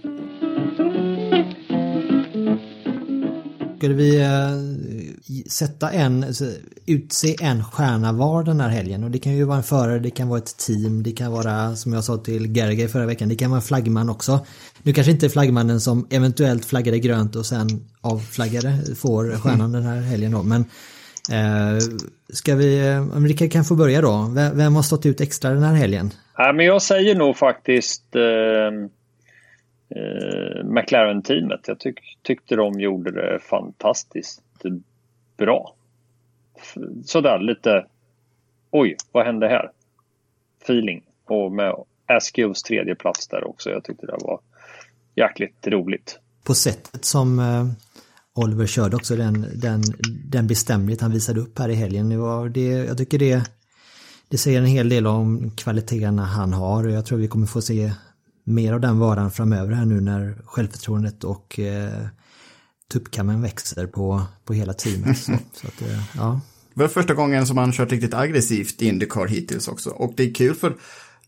Ska 3.78 3.88
vi 3.88 4.20
eh, 4.20 5.09
sätta 5.46 5.90
en, 5.90 6.24
alltså, 6.24 6.44
utse 6.86 7.36
en 7.40 7.64
stjärna 7.64 8.12
var 8.12 8.44
den 8.44 8.60
här 8.60 8.68
helgen 8.68 9.04
och 9.04 9.10
det 9.10 9.18
kan 9.18 9.32
ju 9.32 9.44
vara 9.44 9.56
en 9.56 9.62
förare, 9.62 9.98
det 9.98 10.10
kan 10.10 10.28
vara 10.28 10.38
ett 10.38 10.56
team, 10.56 11.02
det 11.02 11.12
kan 11.12 11.32
vara 11.32 11.76
som 11.76 11.92
jag 11.92 12.04
sa 12.04 12.16
till 12.16 12.56
Gerge 12.56 12.88
förra 12.88 13.06
veckan, 13.06 13.28
det 13.28 13.34
kan 13.34 13.50
vara 13.50 13.58
en 13.58 13.66
flaggman 13.66 14.10
också. 14.10 14.46
Nu 14.82 14.92
kanske 14.92 15.12
inte 15.12 15.28
flaggmannen 15.28 15.80
som 15.80 16.06
eventuellt 16.10 16.64
flaggade 16.64 16.98
grönt 16.98 17.36
och 17.36 17.46
sen 17.46 17.68
avflaggade 18.00 18.78
får 18.96 19.36
stjärnan 19.36 19.72
den 19.72 19.82
här 19.82 20.00
helgen 20.00 20.32
då. 20.32 20.42
Men 20.42 20.60
eh, 21.30 21.78
ska 22.32 22.54
vi, 22.54 22.88
eh, 22.88 23.16
om 23.16 23.26
Rickard 23.26 23.52
kan 23.52 23.64
få 23.64 23.74
börja 23.74 24.00
då. 24.00 24.32
Vem 24.54 24.74
har 24.74 24.82
stått 24.82 25.06
ut 25.06 25.20
extra 25.20 25.50
den 25.50 25.62
här 25.62 25.74
helgen? 25.74 26.10
Ja, 26.36 26.52
men 26.52 26.66
jag 26.66 26.82
säger 26.82 27.14
nog 27.14 27.36
faktiskt 27.36 28.16
eh, 28.16 28.22
eh, 29.96 30.64
McLaren-teamet. 30.64 31.60
Jag 31.66 31.78
tyck, 31.78 31.98
tyckte 32.22 32.56
de 32.56 32.80
gjorde 32.80 33.10
det 33.10 33.38
fantastiskt 33.38 34.42
bra. 35.41 35.74
Sådär 37.05 37.38
lite, 37.38 37.86
oj, 38.70 38.97
vad 39.12 39.26
hände 39.26 39.49
här? 39.49 39.70
Feeling. 40.62 41.03
Och 41.24 41.53
med 41.53 41.74
Askews 42.07 42.62
tredje 42.62 42.95
plats 42.95 43.28
där 43.28 43.49
också. 43.49 43.70
Jag 43.70 43.84
tyckte 43.84 44.07
det 44.07 44.16
var 44.20 44.41
jäkligt 45.14 45.66
roligt. 45.66 46.18
På 46.45 46.55
sättet 46.55 47.05
som 47.05 47.38
eh, 47.38 47.66
Oliver 48.34 48.66
körde 48.66 48.97
också 48.97 49.16
den, 49.16 49.47
den, 49.55 49.82
den 50.24 50.47
bestämdhet 50.47 51.01
han 51.01 51.12
visade 51.12 51.41
upp 51.41 51.59
här 51.59 51.68
i 51.68 51.74
helgen. 51.74 52.09
Det 52.09 52.16
var, 52.16 52.49
det, 52.49 52.68
jag 52.68 52.99
tycker 52.99 53.18
det, 53.18 53.51
det 54.28 54.38
säger 54.38 54.59
en 54.59 54.66
hel 54.66 54.88
del 54.88 55.07
om 55.07 55.51
kvaliteterna 55.57 56.24
han 56.24 56.53
har 56.53 56.86
och 56.86 56.93
jag 56.93 57.07
tror 57.07 57.18
vi 57.18 57.28
kommer 57.28 57.47
få 57.47 57.62
se 57.62 57.93
mer 58.45 58.72
av 58.72 58.80
den 58.80 58.99
varan 58.99 59.30
framöver 59.30 59.72
här 59.72 59.84
nu 59.84 60.01
när 60.01 60.34
självförtroendet 60.45 61.24
och 61.24 61.59
eh, 61.59 62.07
tuppkammen 62.93 63.43
växer 63.43 63.86
på, 63.86 64.22
på 64.45 64.53
hela 64.53 64.72
teamet. 64.72 65.18
Så, 65.18 65.32
så 65.53 65.66
att, 65.66 65.82
eh, 65.82 66.03
ja. 66.16 66.41
Det 66.74 66.80
var 66.80 66.88
första 66.88 67.14
gången 67.14 67.47
som 67.47 67.59
han 67.59 67.72
kört 67.72 67.93
riktigt 67.93 68.14
aggressivt 68.14 68.82
i 68.82 68.88
Indycar 68.88 69.26
hittills 69.26 69.68
också. 69.68 69.91
Och 69.91 70.12
det 70.16 70.22
är 70.22 70.34
kul 70.34 70.55
för 70.55 70.76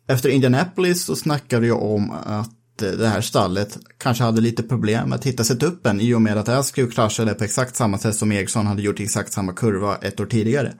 efter 0.06 0.28
Indianapolis 0.28 1.04
så 1.04 1.16
snackade 1.16 1.66
jag 1.66 1.82
om 1.82 2.10
att 2.10 2.50
det 2.76 3.08
här 3.08 3.20
stallet 3.20 3.78
kanske 3.98 4.24
hade 4.24 4.40
lite 4.40 4.62
problem 4.62 5.08
med 5.08 5.16
att 5.16 5.26
hitta 5.26 5.44
setupen 5.44 6.00
i 6.00 6.14
och 6.14 6.22
med 6.22 6.38
att 6.38 6.48
Askew 6.48 6.94
kraschade 6.94 7.34
på 7.34 7.44
exakt 7.44 7.76
samma 7.76 7.98
sätt 7.98 8.16
som 8.16 8.32
Eriksson 8.32 8.66
hade 8.66 8.82
gjort 8.82 9.00
i 9.00 9.02
exakt 9.02 9.32
samma 9.32 9.52
kurva 9.52 9.96
ett 9.96 10.20
år 10.20 10.26
tidigare. 10.26 10.72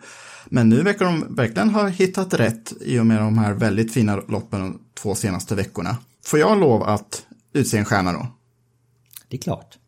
Men 0.46 0.68
nu 0.68 0.82
verkar 0.82 1.04
de 1.04 1.34
verkligen 1.34 1.70
ha 1.70 1.86
hittat 1.86 2.34
rätt 2.34 2.72
i 2.80 2.98
och 2.98 3.06
med 3.06 3.18
de 3.18 3.38
här 3.38 3.52
väldigt 3.52 3.94
fina 3.94 4.16
loppen 4.16 4.60
de 4.60 4.80
två 5.02 5.14
senaste 5.14 5.54
veckorna. 5.54 5.96
Får 6.24 6.38
jag 6.38 6.60
lov 6.60 6.82
att 6.82 7.26
utse 7.52 7.78
en 7.78 7.84
stjärna 7.84 8.12
då? 8.12 8.26
Det 9.28 9.36
är 9.36 9.40
klart. 9.40 9.78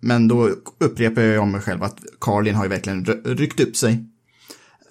Men 0.00 0.28
då 0.28 0.50
upprepar 0.78 1.22
jag 1.22 1.42
om 1.42 1.52
mig 1.52 1.60
själv 1.60 1.82
att 1.82 1.98
Carlin 2.20 2.54
har 2.54 2.64
ju 2.64 2.70
verkligen 2.70 3.04
ryckt 3.24 3.60
upp 3.60 3.76
sig. 3.76 4.04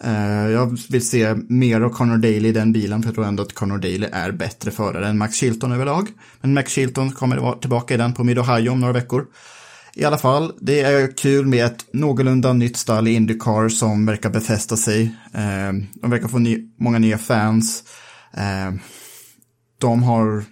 Eh, 0.04 0.50
jag 0.50 0.80
vill 0.90 1.08
se 1.08 1.36
mer 1.36 1.82
av 1.82 1.90
Connor 1.90 2.18
Daly 2.18 2.48
i 2.48 2.52
den 2.52 2.74
bilen, 2.74 3.02
för 3.02 3.08
jag 3.08 3.16
tror 3.16 3.26
ändå 3.26 3.44
att 3.44 3.54
Connor 3.54 3.78
Daly 3.78 4.08
är 4.12 4.32
bättre 4.32 4.72
förare 4.72 5.08
än 5.08 5.18
Max 5.18 5.36
Chilton 5.36 5.72
överlag. 5.72 6.08
Men 6.42 6.54
Max 6.54 6.72
Chilton 6.72 7.12
kommer 7.12 7.38
vara 7.38 7.56
tillbaka 7.56 7.94
i 7.94 7.98
den 7.98 8.14
på 8.14 8.24
Mid-Ohio 8.24 8.70
om 8.70 8.80
några 8.80 8.94
veckor. 8.94 9.26
I 9.96 10.04
alla 10.04 10.18
fall, 10.18 10.54
det 10.62 10.82
är 10.82 11.18
kul 11.18 11.46
med 11.46 11.66
ett 11.66 11.86
någorlunda 11.94 12.54
nytt 12.54 12.78
stall 12.78 13.08
i 13.08 13.14
Indycar 13.14 13.70
som 13.70 14.06
verkar 14.06 14.30
befästa 14.30 14.78
sig. 14.78 15.16
Eh, 15.34 15.74
de 15.94 16.10
verkar 16.12 16.28
få 16.28 16.38
ny 16.38 16.70
många 16.78 17.00
nya 17.00 17.18
fans. 17.18 17.84
Eh, 18.34 18.74
de 19.78 20.04
har 20.04 20.44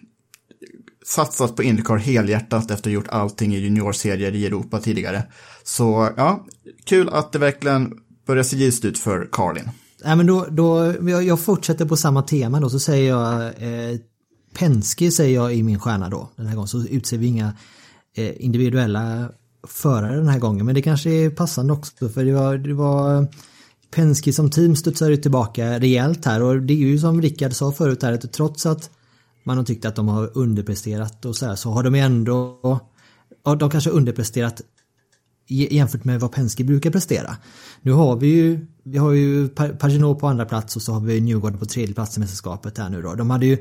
satsat 1.07 1.55
på 1.55 1.63
Indycar 1.63 1.97
helhjärtat 1.97 2.63
efter 2.63 2.73
att 2.73 2.85
ha 2.85 2.91
gjort 2.91 3.07
allting 3.07 3.55
i 3.55 3.59
juniorserier 3.59 4.35
i 4.35 4.45
Europa 4.45 4.79
tidigare. 4.79 5.23
Så 5.63 6.09
ja, 6.17 6.45
kul 6.85 7.09
att 7.09 7.31
det 7.31 7.39
verkligen 7.39 7.93
börjar 8.27 8.43
se 8.43 8.57
ljust 8.57 8.85
ut 8.85 8.99
för 8.99 9.29
Carlin. 9.31 9.69
Ja, 10.03 10.15
men 10.15 10.25
då, 10.25 10.45
då, 10.49 10.93
jag 11.21 11.39
fortsätter 11.39 11.85
på 11.85 11.97
samma 11.97 12.21
tema 12.21 12.59
då, 12.59 12.69
så 12.69 12.79
säger 12.79 13.09
jag 13.09 13.45
eh, 13.45 13.99
Penske 14.53 15.11
säger 15.11 15.35
jag 15.35 15.55
i 15.55 15.63
min 15.63 15.79
stjärna 15.79 16.09
då. 16.09 16.29
Den 16.35 16.47
här 16.47 16.55
gången 16.55 16.67
så 16.67 16.85
utser 16.85 17.17
vi 17.17 17.27
inga 17.27 17.53
eh, 18.15 18.45
individuella 18.45 19.29
förare 19.67 20.15
den 20.15 20.27
här 20.27 20.39
gången, 20.39 20.65
men 20.65 20.75
det 20.75 20.81
kanske 20.81 21.09
är 21.09 21.29
passande 21.29 21.73
också 21.73 22.09
för 22.09 22.25
det 22.25 22.33
var, 22.33 22.57
det 22.57 22.73
var 22.73 23.27
Penske 23.91 24.33
som 24.33 24.49
team 24.49 24.75
studsade 24.75 25.17
tillbaka 25.17 25.79
rejält 25.79 26.25
här 26.25 26.43
och 26.43 26.61
det 26.61 26.73
är 26.73 26.77
ju 26.77 26.99
som 26.99 27.21
Rickard 27.21 27.53
sa 27.53 27.71
förut 27.71 28.03
här 28.03 28.13
att 28.13 28.33
trots 28.33 28.65
att 28.65 28.89
man 29.47 29.57
har 29.57 29.63
tyckt 29.63 29.85
att 29.85 29.95
de 29.95 30.07
har 30.07 30.31
underpresterat 30.33 31.25
och 31.25 31.35
så 31.35 31.45
här 31.45 31.55
så 31.55 31.71
har 31.71 31.83
de 31.83 31.95
ändå 31.95 32.59
ja 33.43 33.55
de 33.55 33.69
kanske 33.69 33.89
underpresterat 33.89 34.61
jämfört 35.47 36.03
med 36.03 36.19
vad 36.19 36.31
Penske 36.31 36.63
brukar 36.63 36.91
prestera. 36.91 37.37
Nu 37.81 37.91
har 37.91 38.15
vi 38.15 38.27
ju, 38.27 38.67
vi 38.83 38.97
har 38.97 39.11
ju 39.11 39.47
Paginot 39.79 40.19
på 40.19 40.27
andra 40.27 40.45
plats 40.45 40.75
och 40.75 40.81
så 40.81 40.93
har 40.93 40.99
vi 40.99 41.21
Newgarden 41.21 41.59
på 41.59 41.65
tredje 41.65 41.95
plats 41.95 42.17
i 42.17 42.19
mästerskapet 42.19 42.77
här 42.77 42.89
nu 42.89 43.01
då. 43.01 43.15
De 43.15 43.29
hade 43.29 43.45
ju 43.45 43.57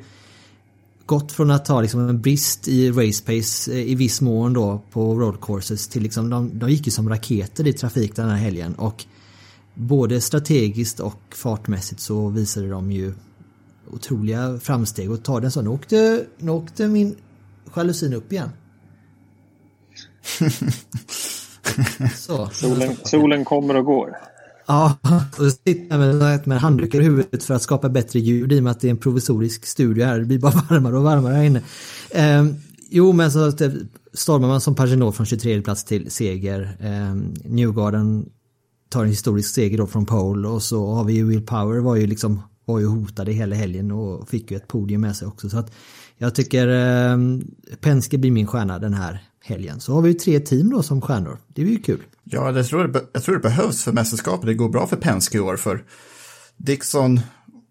gått 1.07 1.32
från 1.32 1.51
att 1.51 1.68
ha 1.68 1.80
liksom 1.80 2.09
en 2.09 2.20
brist 2.20 2.68
i 2.68 2.91
race 2.91 3.24
pace 3.24 3.72
eh, 3.72 3.91
i 3.91 3.95
viss 3.95 4.20
mån 4.20 4.53
då 4.53 4.82
på 4.93 5.14
road 5.14 5.41
courses 5.41 5.89
till 5.89 6.03
liksom 6.03 6.30
de, 6.30 6.59
de 6.59 6.70
gick 6.70 6.87
ju 6.87 6.91
som 6.91 7.09
raketer 7.09 7.66
i 7.66 7.72
trafik 7.72 8.16
den 8.16 8.28
här 8.28 8.37
helgen 8.37 8.74
och 8.74 9.05
både 9.74 10.20
strategiskt 10.20 11.01
och 11.01 11.22
fartmässigt 11.34 12.01
så 12.01 12.28
visade 12.28 12.68
de 12.68 12.93
ju 12.93 13.14
otroliga 13.91 14.59
framsteg 14.59 15.11
och 15.11 15.24
ta 15.24 15.41
den 15.41 15.51
så. 15.51 15.62
Nu 15.62 15.68
åkte, 15.68 16.24
nu 16.39 16.51
åkte 16.51 16.89
min 16.89 17.16
jalusin 17.76 18.14
upp 18.14 18.32
igen. 18.32 18.51
så, 22.14 22.49
solen, 22.53 22.97
solen 23.05 23.45
kommer 23.45 23.76
och 23.76 23.84
går. 23.84 24.16
Ja, 24.66 24.97
och 25.39 25.53
sitter 25.53 25.99
med, 25.99 26.47
med 26.47 26.61
handdukar 26.61 27.01
i 27.01 27.05
huvudet 27.05 27.45
för 27.45 27.55
att 27.55 27.62
skapa 27.62 27.89
bättre 27.89 28.18
ljud 28.18 28.53
i 28.53 28.59
och 28.59 28.62
med 28.62 28.70
att 28.70 28.80
det 28.80 28.89
är 28.89 28.91
en 28.91 28.97
provisorisk 28.97 29.66
studio 29.66 30.05
här. 30.05 30.18
Det 30.18 30.24
blir 30.24 30.39
bara 30.39 30.53
varmare 30.70 30.97
och 30.97 31.03
varmare 31.03 31.34
här 31.34 31.45
inne. 31.45 31.62
Eh, 32.11 32.47
jo, 32.91 33.12
men 33.12 33.32
så 33.32 33.53
stormar 34.14 34.49
man 34.49 34.61
som 34.61 34.74
Paginot 34.74 35.16
från 35.16 35.26
23 35.26 35.62
plats 35.62 35.84
till 35.84 36.11
seger. 36.11 36.76
Eh, 36.80 37.14
Newgarden 37.51 38.28
tar 38.89 39.03
en 39.03 39.09
historisk 39.09 39.55
seger 39.55 39.78
då 39.78 39.87
från 39.87 40.07
pole 40.07 40.49
och 40.49 40.62
så 40.62 40.95
har 40.95 41.05
vi 41.05 41.12
ju 41.12 41.24
Will 41.24 41.47
Power 41.47 41.80
var 41.80 41.97
ju 41.97 42.07
liksom 42.07 42.43
var 42.67 42.79
ju 42.79 42.87
hotade 42.87 43.33
hela 43.33 43.57
helgen 43.57 43.91
och 43.91 44.29
fick 44.29 44.51
ju 44.51 44.57
ett 44.57 44.69
podium 44.69 45.01
med 45.01 45.17
sig 45.17 45.29
också. 45.29 45.49
Så 45.49 45.59
att 45.59 45.73
jag 46.19 46.35
tycker 46.35 46.69
eh, 46.69 47.19
Penske 47.81 48.19
blir 48.19 48.31
min 48.31 48.47
stjärna 48.47 48.79
den 48.79 48.95
här 48.95 49.23
helgen. 49.45 49.81
Så 49.81 49.95
har 49.95 50.03
vi 50.03 50.09
ju 50.09 50.14
tre 50.14 50.41
team 50.41 50.71
då 50.71 50.83
som 50.83 51.01
stjärnor. 51.01 51.39
Det 51.49 51.62
är 51.62 51.67
ju 51.67 51.79
kul. 51.79 52.03
Ja, 52.25 52.53
det 52.53 52.64
tror 52.64 52.83
jag, 52.83 53.03
jag 53.12 53.23
tror 53.23 53.35
det 53.35 53.41
behövs 53.41 53.85
för 53.85 53.93
mästerskapet. 53.93 54.47
Det 54.47 54.55
går 54.55 54.69
bra 54.69 54.87
för 54.87 54.97
Penske 54.97 55.39
i 55.39 55.41
år 55.41 55.57
för 55.57 55.85
Dixon 56.57 57.21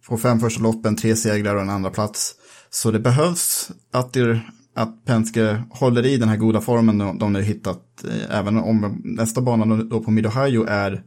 på 0.07 0.17
fem 0.17 0.39
första 0.39 0.61
loppen, 0.63 0.95
tre 0.95 1.15
segrar 1.15 1.55
och 1.55 1.61
en 1.61 1.69
andra 1.69 1.89
plats. 1.89 2.35
Så 2.69 2.91
det 2.91 2.99
behövs 2.99 3.71
att, 3.91 4.13
det, 4.13 4.39
att 4.75 5.05
Penske 5.05 5.63
håller 5.69 6.05
i 6.05 6.17
den 6.17 6.29
här 6.29 6.37
goda 6.37 6.61
formen 6.61 6.97
de, 6.97 7.17
de 7.19 7.33
nu 7.33 7.41
hittat. 7.41 8.03
Eh, 8.03 8.37
även 8.37 8.57
om 8.57 9.01
nästa 9.03 9.41
bana 9.41 9.83
då 9.83 10.03
på 10.03 10.11
Mid-Ohio 10.11 10.65
är 10.67 11.03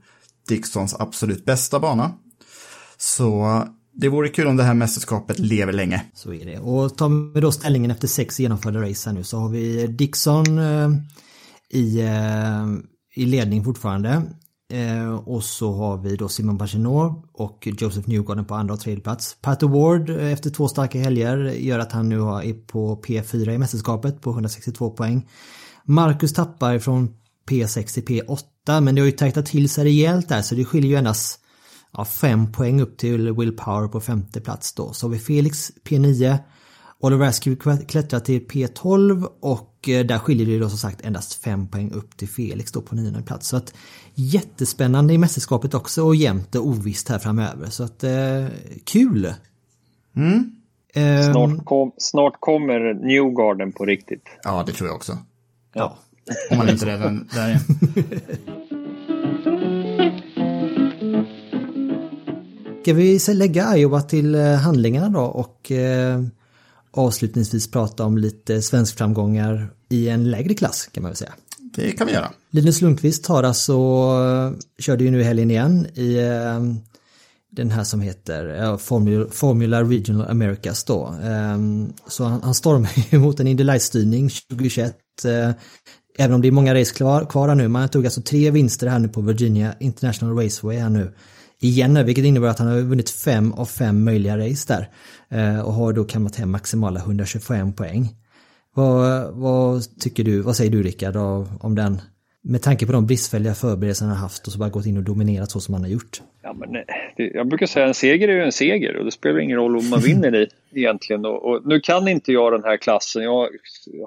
Dixons 0.48 0.94
absolut 0.94 1.44
bästa 1.44 1.80
bana. 1.80 2.12
Så 2.98 3.64
det 4.00 4.08
vore 4.08 4.28
kul 4.28 4.46
om 4.46 4.56
det 4.56 4.62
här 4.62 4.74
mästerskapet 4.74 5.38
lever 5.38 5.72
länge. 5.72 6.04
Så 6.14 6.34
är 6.34 6.46
det. 6.46 6.58
Och 6.58 6.96
tar 6.96 7.34
vi 7.34 7.40
då 7.40 7.52
ställningen 7.52 7.90
efter 7.90 8.08
sex 8.08 8.40
genomförda 8.40 8.82
race 8.82 9.10
här 9.10 9.16
nu 9.16 9.24
så 9.24 9.38
har 9.38 9.48
vi 9.48 9.86
Dixon 9.86 10.58
eh, 10.58 10.88
i, 11.70 12.00
eh, 12.00 12.66
i 13.14 13.26
ledning 13.26 13.64
fortfarande. 13.64 14.22
Eh, 14.72 15.14
och 15.14 15.44
så 15.44 15.72
har 15.72 15.96
vi 15.96 16.16
då 16.16 16.28
Simon 16.28 16.58
Pagenaud 16.58 17.12
och 17.32 17.68
Joseph 17.80 18.08
Newgarden 18.08 18.44
på 18.44 18.54
andra 18.54 18.74
och 18.74 18.80
tredje 18.80 19.02
plats. 19.02 19.36
Pat 19.40 19.62
Award 19.62 20.10
eh, 20.10 20.32
efter 20.32 20.50
två 20.50 20.68
starka 20.68 20.98
helger 20.98 21.38
gör 21.38 21.78
att 21.78 21.92
han 21.92 22.08
nu 22.08 22.16
är 22.16 22.66
på 22.66 23.02
P4 23.06 23.50
i 23.50 23.58
mästerskapet 23.58 24.20
på 24.20 24.30
162 24.30 24.90
poäng. 24.90 25.28
Marcus 25.84 26.32
tappar 26.32 26.78
från 26.78 27.14
P6 27.48 27.94
till 27.94 28.04
P8 28.04 28.80
men 28.80 28.94
det 28.94 29.00
har 29.00 29.06
ju 29.06 29.12
tajtat 29.12 29.46
till 29.46 29.68
sig 29.68 29.84
rejält 29.84 30.28
där 30.28 30.42
så 30.42 30.54
det 30.54 30.64
skiljer 30.64 30.90
ju 30.90 30.96
endast 30.96 31.40
ja, 31.92 32.04
fem 32.04 32.52
poäng 32.52 32.80
upp 32.80 32.96
till 32.96 33.32
Will 33.32 33.56
Power 33.56 33.88
på 33.88 34.00
femte 34.00 34.40
plats 34.40 34.72
då. 34.72 34.92
Så 34.92 35.06
har 35.06 35.12
vi 35.12 35.18
Felix 35.18 35.72
P9, 35.84 36.38
Oliver 37.00 37.26
Askew 37.26 37.84
klättrar 37.86 38.20
till 38.20 38.46
P12 38.46 39.28
och 39.40 39.88
eh, 39.88 40.06
där 40.06 40.18
skiljer 40.18 40.46
det 40.46 40.58
då 40.58 40.68
som 40.68 40.78
sagt 40.78 41.04
endast 41.04 41.44
fem 41.44 41.68
poäng 41.68 41.92
upp 41.92 42.16
till 42.16 42.28
Felix 42.28 42.72
då 42.72 42.82
på 42.82 42.94
nionde 42.94 43.22
plats. 43.22 43.48
Så 43.48 43.56
att 43.56 43.74
jättespännande 44.14 45.14
i 45.14 45.18
mästerskapet 45.18 45.74
också 45.74 46.02
och 46.02 46.16
jämnt 46.16 46.54
och 46.54 46.66
ovisst 46.66 47.08
här 47.08 47.18
framöver. 47.18 47.66
Så 47.66 47.84
att 47.84 48.04
eh, 48.04 48.46
kul! 48.84 49.34
Mm. 50.16 50.54
Um, 50.94 51.32
snart, 51.32 51.64
kom, 51.64 51.92
snart 51.98 52.40
kommer 52.40 52.94
Newgarden 52.94 53.72
på 53.72 53.84
riktigt. 53.84 54.24
Ja, 54.42 54.64
det 54.66 54.72
tror 54.72 54.88
jag 54.88 54.96
också. 54.96 55.18
Ja. 55.72 55.98
Om 56.50 56.58
man 56.58 56.68
inte 56.68 56.86
redan 56.86 57.28
där 57.34 57.48
är. 57.48 57.60
Ska 62.88 62.94
vi 62.94 63.18
lägga 63.34 63.76
Iowa 63.76 64.02
till 64.02 64.34
eh, 64.34 64.54
handlingarna 64.54 65.08
då 65.08 65.20
och 65.20 65.72
eh, 65.72 66.22
avslutningsvis 66.90 67.70
prata 67.70 68.04
om 68.04 68.18
lite 68.18 68.62
svensk 68.62 68.98
framgångar 68.98 69.70
i 69.88 70.08
en 70.08 70.30
lägre 70.30 70.54
klass 70.54 70.88
kan 70.92 71.02
man 71.02 71.10
väl 71.10 71.16
säga. 71.16 71.32
Det 71.58 71.92
kan 71.92 72.06
vi 72.06 72.12
göra. 72.12 72.30
Linus 72.50 72.80
Lundqvist 72.80 73.26
har 73.26 73.42
alltså, 73.42 73.74
körde 74.78 75.04
ju 75.04 75.10
nu 75.10 75.22
helgen 75.22 75.50
igen 75.50 75.86
i 75.94 76.16
eh, 76.16 76.60
den 77.50 77.70
här 77.70 77.84
som 77.84 78.00
heter 78.00 78.76
Formula, 79.30 79.82
Regional 79.82 80.30
Americas 80.30 80.84
då. 80.84 81.14
Så 82.06 82.24
han, 82.24 82.42
han 82.42 82.54
stormar 82.54 82.90
ju 83.10 83.18
mot 83.18 83.40
en 83.40 83.46
Indy 83.46 83.64
Light-styrning 83.64 84.28
2021. 84.28 84.96
Även 86.18 86.34
om 86.34 86.42
det 86.42 86.48
är 86.48 86.52
många 86.52 86.74
race 86.74 86.94
kvar, 86.94 87.24
kvar 87.24 87.54
nu. 87.54 87.68
Man 87.68 87.88
tog 87.88 88.04
alltså 88.04 88.22
tre 88.22 88.50
vinster 88.50 88.86
här 88.86 88.98
nu 88.98 89.08
på 89.08 89.20
Virginia 89.20 89.74
International 89.80 90.36
Raceway 90.36 90.78
här 90.78 90.88
nu 90.88 91.12
igen 91.60 91.94
nu, 91.94 92.04
vilket 92.04 92.24
innebär 92.24 92.48
att 92.48 92.58
han 92.58 92.68
har 92.68 92.80
vunnit 92.80 93.10
fem 93.10 93.52
av 93.52 93.66
fem 93.66 94.04
möjliga 94.04 94.38
race 94.38 94.74
där. 94.74 94.88
Eh, 95.38 95.60
och 95.60 95.72
har 95.72 95.92
då 95.92 96.04
kammat 96.04 96.36
hem 96.36 96.50
maximala 96.50 97.00
125 97.00 97.72
poäng. 97.72 98.08
Vad, 98.74 99.34
vad 99.34 100.00
tycker 100.00 100.24
du, 100.24 100.40
vad 100.40 100.56
säger 100.56 100.70
du 100.70 100.82
Rickard 100.82 101.16
om 101.60 101.74
den? 101.74 102.00
Med 102.42 102.62
tanke 102.62 102.86
på 102.86 102.92
de 102.92 103.06
bristfälliga 103.06 103.54
förberedelser 103.54 104.04
han 104.04 104.14
har 104.14 104.22
haft 104.22 104.46
och 104.46 104.52
så 104.52 104.58
bara 104.58 104.68
gått 104.68 104.86
in 104.86 104.96
och 104.96 105.02
dominerat 105.02 105.50
så 105.50 105.60
som 105.60 105.74
han 105.74 105.82
har 105.82 105.90
gjort. 105.90 106.22
Ja, 106.42 106.52
men, 106.52 106.76
eh, 106.76 106.82
det, 107.16 107.30
jag 107.34 107.48
brukar 107.48 107.66
säga 107.66 107.86
en 107.86 107.94
seger 107.94 108.28
är 108.28 108.32
ju 108.32 108.42
en 108.42 108.52
seger 108.52 108.96
och 108.96 109.04
det 109.04 109.10
spelar 109.10 109.40
ingen 109.40 109.56
roll 109.56 109.76
om 109.76 109.88
man 109.90 110.00
vinner 110.00 110.34
i 110.34 110.48
egentligen. 110.74 111.24
Och, 111.24 111.44
och, 111.44 111.66
nu 111.66 111.80
kan 111.80 112.08
inte 112.08 112.32
jag 112.32 112.52
den 112.52 112.64
här 112.64 112.76
klassen, 112.76 113.22
jag 113.22 113.48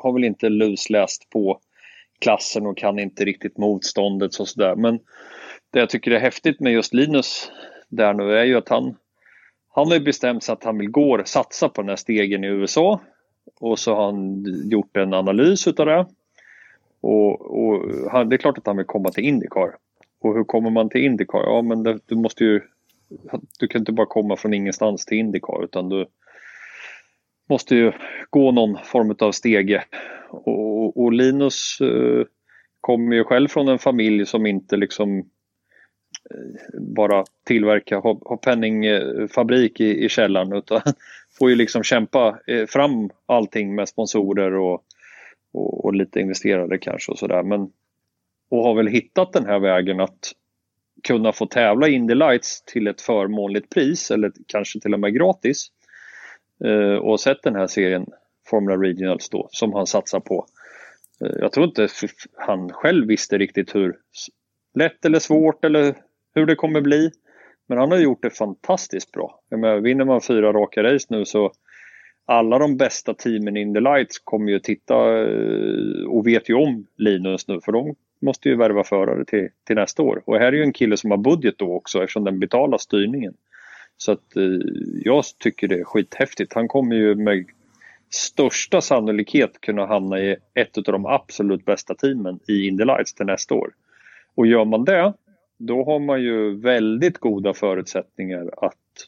har 0.02 0.14
väl 0.14 0.24
inte 0.24 0.49
lusläst 0.49 1.30
på 1.30 1.60
klassen 2.22 2.66
och 2.66 2.78
kan 2.78 2.99
inte 2.99 3.26
riktigt 3.26 3.58
motståndet 3.58 4.36
och 4.36 4.47
sådär. 4.47 4.76
Men 4.76 4.99
det 5.72 5.80
jag 5.80 5.89
tycker 5.89 6.11
är 6.11 6.19
häftigt 6.19 6.59
med 6.59 6.74
just 6.74 6.93
Linus 6.93 7.51
där 7.89 8.13
nu 8.13 8.34
är 8.34 8.43
ju 8.43 8.57
att 8.57 8.69
han, 8.69 8.95
han 9.69 9.88
har 9.88 9.93
ju 9.93 9.99
bestämt 9.99 10.43
sig 10.43 10.53
att 10.53 10.63
han 10.63 10.78
vill 10.78 10.89
gå 10.89 11.22
satsa 11.26 11.69
på 11.69 11.82
den 11.82 11.89
här 11.89 11.95
stegen 11.95 12.43
i 12.43 12.47
USA. 12.47 13.01
Och 13.59 13.80
så 13.80 13.95
har 13.95 14.05
han 14.05 14.45
gjort 14.72 14.97
en 14.97 15.13
analys 15.13 15.67
utav 15.67 15.86
det. 15.86 16.05
Och, 17.01 17.41
och 17.41 17.89
han, 18.11 18.30
det 18.30 18.36
är 18.36 18.38
klart 18.38 18.57
att 18.57 18.67
han 18.67 18.78
vill 18.78 18.86
komma 18.86 19.09
till 19.09 19.26
Indycar. 19.26 19.76
Och 20.22 20.36
hur 20.36 20.43
kommer 20.43 20.69
man 20.69 20.89
till 20.89 21.05
Indycar? 21.05 21.43
Ja 21.43 21.61
men 21.61 21.84
det, 21.84 21.99
du 22.05 22.15
måste 22.15 22.43
ju 22.43 22.61
Du 23.59 23.67
kan 23.67 23.82
inte 23.82 23.91
bara 23.91 24.05
komma 24.05 24.36
från 24.36 24.53
ingenstans 24.53 25.05
till 25.05 25.17
Indycar 25.17 25.63
utan 25.63 25.89
du 25.89 26.05
måste 27.49 27.76
ju 27.76 27.91
gå 28.30 28.51
någon 28.51 28.78
form 28.84 29.15
av 29.19 29.32
stege. 29.32 29.84
Och, 30.30 31.03
och 31.03 31.11
Linus 31.13 31.78
eh, 31.82 32.26
kommer 32.82 33.15
ju 33.15 33.24
själv 33.24 33.47
från 33.47 33.67
en 33.67 33.80
familj 33.80 34.26
som 34.26 34.45
inte 34.45 34.78
liksom 34.78 35.30
Eh, 36.30 36.80
bara 36.80 37.26
tillverka, 37.45 37.97
ha 37.99 38.38
penningfabrik 38.38 39.80
eh, 39.80 39.86
i, 39.86 40.05
i 40.05 40.09
källaren 40.09 40.53
utan 40.53 40.82
får 41.39 41.49
ju 41.49 41.55
liksom 41.55 41.84
kämpa 41.84 42.39
eh, 42.47 42.65
fram 42.65 43.09
allting 43.26 43.76
med 43.76 43.89
sponsorer 43.89 44.53
och, 44.53 44.84
och, 45.53 45.86
och 45.86 45.93
lite 45.93 46.19
investerare 46.19 46.78
kanske 46.78 47.11
och 47.11 47.19
sådär. 47.19 47.43
Men 47.43 47.72
och 48.51 48.63
har 48.63 48.76
väl 48.76 48.88
hittat 48.88 49.34
den 49.34 49.45
här 49.45 49.59
vägen 49.59 49.99
att 49.99 50.32
kunna 51.03 51.32
få 51.32 51.45
tävla 51.45 51.88
Indy 51.88 52.15
Lights 52.15 52.63
till 52.65 52.88
ett 52.88 53.01
förmånligt 53.01 53.69
pris 53.69 54.11
eller 54.11 54.32
kanske 54.47 54.80
till 54.80 54.93
och 54.93 54.99
med 54.99 55.13
gratis. 55.13 55.67
Eh, 56.63 56.95
och 56.95 57.19
sett 57.19 57.43
den 57.43 57.55
här 57.55 57.67
serien 57.67 58.05
Formula 58.47 58.78
Regionals 58.78 59.30
då 59.30 59.49
som 59.51 59.74
han 59.74 59.88
satsar 59.88 60.19
på. 60.19 60.45
Eh, 61.26 61.32
jag 61.39 61.51
tror 61.51 61.65
inte 61.65 61.88
han 62.38 62.69
själv 62.69 63.07
visste 63.07 63.38
riktigt 63.38 63.76
hur 63.76 63.97
lätt 64.74 65.05
eller 65.05 65.19
svårt 65.19 65.65
eller 65.65 65.95
hur 66.36 66.46
det 66.46 66.56
kommer 66.56 66.82
bli. 66.82 67.12
Men 67.68 67.78
han 67.78 67.92
har 67.92 68.00
gjort 68.00 68.24
det 68.24 68.30
fantastiskt 68.30 69.12
bra. 69.12 69.40
Jag 69.50 69.60
menar, 69.60 69.80
vinner 69.80 70.06
man 70.06 70.22
fyra 70.22 70.54
raka 70.54 70.84
race 70.84 71.08
nu 71.10 71.26
så 71.26 71.52
alla 72.26 72.60
de 72.60 72.78
bästa 72.78 73.14
teamen 73.14 73.58
in 73.58 73.74
the 73.74 73.80
lights 73.80 74.20
kommer 74.20 74.52
ju 74.52 74.60
titta 74.60 74.96
eh, 74.96 76.06
och 76.08 76.28
vet 76.28 76.50
ju 76.50 76.54
om 76.54 76.88
Linus 76.98 77.48
nu 77.48 77.62
för 77.62 77.72
de 77.72 77.96
måste 78.22 78.50
ju 78.50 78.56
värva 78.56 78.84
förare 78.84 79.26
till, 79.26 79.50
till 79.68 79.76
nästa 79.76 80.04
år. 80.04 80.24
Och 80.26 80.38
här 80.38 80.48
är 80.48 80.52
ju 80.52 80.64
en 80.64 80.74
kille 80.74 80.98
som 80.98 81.12
har 81.12 81.18
budget 81.18 81.58
då 81.58 81.74
också 81.74 82.04
eftersom 82.04 82.24
den 82.24 82.40
betalar 82.40 82.78
styrningen. 82.78 83.34
Så 83.98 84.12
att 84.12 84.36
eh, 84.36 84.44
jag 85.04 85.24
tycker 85.40 85.68
det 85.68 85.80
är 85.80 85.84
skithäftigt. 85.84 86.54
Han 86.54 86.68
kommer 86.68 86.96
ju 86.96 87.16
med 87.16 87.46
största 88.10 88.82
sannolikhet 88.82 89.62
kunna 89.62 89.86
hamna 89.86 90.20
i 90.20 90.36
ett 90.54 90.78
av 90.78 90.84
de 90.84 91.06
absolut 91.06 91.66
bästa 91.66 91.96
teamen 91.96 92.40
i 92.48 92.68
Indy 92.68 92.86
Lights 92.86 93.14
till 93.14 93.26
nästa 93.26 93.56
år. 93.56 93.72
Och 94.36 94.48
gör 94.48 94.66
man 94.66 94.86
det, 94.86 95.14
då 95.68 95.84
har 95.84 95.99
man 95.99 96.22
ju 96.22 96.59
väldigt 96.59 97.18
goda 97.18 97.53
förutsättningar 97.53 98.49
att 98.57 99.07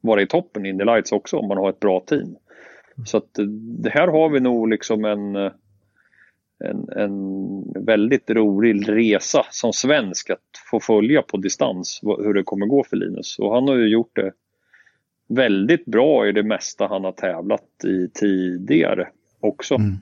vara 0.00 0.22
i 0.22 0.26
toppen 0.26 0.66
i 0.66 0.68
Indy 0.68 0.84
Lights 0.84 1.12
också 1.12 1.36
om 1.36 1.48
man 1.48 1.58
har 1.58 1.70
ett 1.70 1.80
bra 1.80 2.00
team. 2.00 2.36
Så 3.06 3.16
att 3.16 3.38
eh, 3.38 3.44
det 3.84 3.90
här 3.90 4.08
har 4.08 4.28
vi 4.28 4.40
nog 4.40 4.68
liksom 4.68 5.04
en 5.04 5.36
eh, 5.36 5.52
en, 6.58 6.88
en 6.88 7.84
väldigt 7.84 8.30
rolig 8.30 8.88
resa 8.88 9.46
som 9.50 9.72
svensk 9.72 10.30
att 10.30 10.40
få 10.70 10.80
följa 10.80 11.22
på 11.22 11.36
distans 11.36 12.00
hur 12.02 12.34
det 12.34 12.42
kommer 12.42 12.66
gå 12.66 12.84
för 12.84 12.96
Linus. 12.96 13.38
Och 13.38 13.54
han 13.54 13.68
har 13.68 13.76
ju 13.76 13.88
gjort 13.88 14.16
det 14.16 14.32
väldigt 15.28 15.84
bra 15.84 16.28
i 16.28 16.32
det 16.32 16.42
mesta 16.42 16.86
han 16.86 17.04
har 17.04 17.12
tävlat 17.12 17.84
i 17.84 18.08
tidigare 18.14 19.08
också. 19.40 19.74
Mm. 19.74 19.96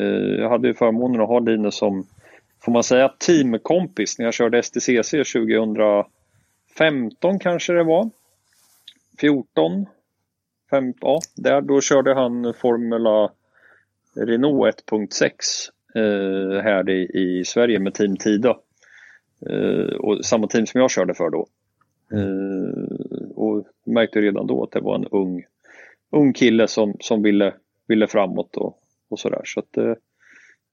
Eh, 0.00 0.40
jag 0.40 0.48
hade 0.48 0.68
ju 0.68 0.74
förmånen 0.74 1.20
att 1.20 1.28
ha 1.28 1.38
Linus 1.38 1.74
som, 1.74 2.06
får 2.64 2.72
man 2.72 2.82
säga, 2.82 3.08
teamkompis 3.08 4.18
när 4.18 4.24
jag 4.24 4.34
körde 4.34 4.62
STCC 4.62 5.10
2015 5.10 7.38
kanske 7.40 7.72
det 7.72 7.84
var. 7.84 8.10
14, 9.20 9.86
15, 10.70 10.98
ja, 11.00 11.20
där 11.36 11.60
då 11.60 11.80
körde 11.80 12.14
han 12.14 12.54
Formula 12.54 13.30
Renault 14.16 14.90
1.6 14.90 15.30
eh, 15.94 16.62
här 16.62 16.90
i, 16.90 17.10
i, 17.14 17.44
Sverige 17.44 17.78
med 17.78 17.94
Team 17.94 18.16
Tida. 18.16 18.58
Eh, 19.50 19.96
och 19.96 20.24
samma 20.24 20.46
team 20.46 20.66
som 20.66 20.80
jag 20.80 20.90
körde 20.90 21.14
för 21.14 21.30
då. 21.30 21.46
Eh, 22.12 22.72
och 23.34 23.66
märkte 23.84 24.20
redan 24.20 24.46
då 24.46 24.64
att 24.64 24.70
det 24.70 24.80
var 24.80 24.94
en 24.94 25.06
ung, 25.10 25.44
ung 26.10 26.32
kille 26.32 26.68
som, 26.68 26.96
som 27.00 27.22
ville, 27.22 27.54
ville 27.88 28.06
framåt 28.06 28.56
och, 28.56 28.78
och 29.08 29.18
sådär. 29.18 29.42
Så 29.44 29.60
att, 29.60 29.76
eh, 29.76 29.94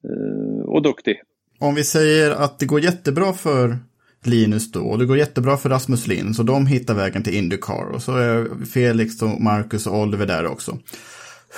eh 0.04 0.66
och 0.66 0.82
duktig. 0.82 1.22
Om 1.60 1.76
vi 1.76 1.84
säger 1.84 2.32
att 2.32 2.60
det 2.60 2.66
går 2.66 2.82
jättebra 2.82 3.34
för 3.34 3.78
Linus 4.24 4.72
då, 4.72 4.80
och 4.80 5.00
det 5.00 5.06
går 5.06 5.18
jättebra 5.18 5.58
för 5.58 5.70
Rasmus 5.70 6.08
Lind, 6.08 6.36
så 6.36 6.44
de 6.44 6.68
hittar 6.68 6.94
vägen 6.94 7.24
till 7.24 7.36
Indycar. 7.36 7.92
Och 7.94 8.02
så 8.02 8.18
är 8.18 8.66
Felix 8.66 9.22
och 9.22 9.42
Marcus 9.42 9.88
och 9.88 10.00
Oliver 10.00 10.26
där 10.26 10.48
också. 10.48 10.78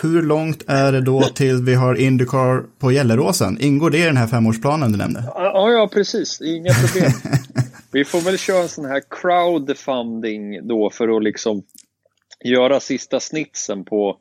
Hur 0.02 0.22
långt 0.22 0.64
är 0.68 0.92
det 0.92 1.02
då 1.02 1.22
till 1.22 1.64
vi 1.64 1.74
har 1.74 1.96
Indycar 1.96 2.64
på 2.80 2.92
Gelleråsen? 2.92 3.58
Ingår 3.62 3.90
det 3.90 3.98
i 3.98 4.06
den 4.06 4.18
här 4.18 4.28
femårsplanen 4.28 4.92
du 4.92 4.98
nämnde? 4.98 5.24
Ja, 5.28 5.72
ja 5.72 5.90
precis. 5.94 6.42
Inga 6.42 6.74
problem. 6.74 7.12
vi 7.92 8.06
får 8.06 8.22
väl 8.22 8.38
köra 8.38 8.62
en 8.62 8.70
sån 8.70 8.86
här 8.86 9.02
crowdfunding 9.10 10.68
då 10.68 10.90
för 10.90 11.18
att 11.18 11.24
liksom 11.24 11.64
göra 12.44 12.80
sista 12.80 13.20
snitsen 13.20 13.86
på, 13.86 14.18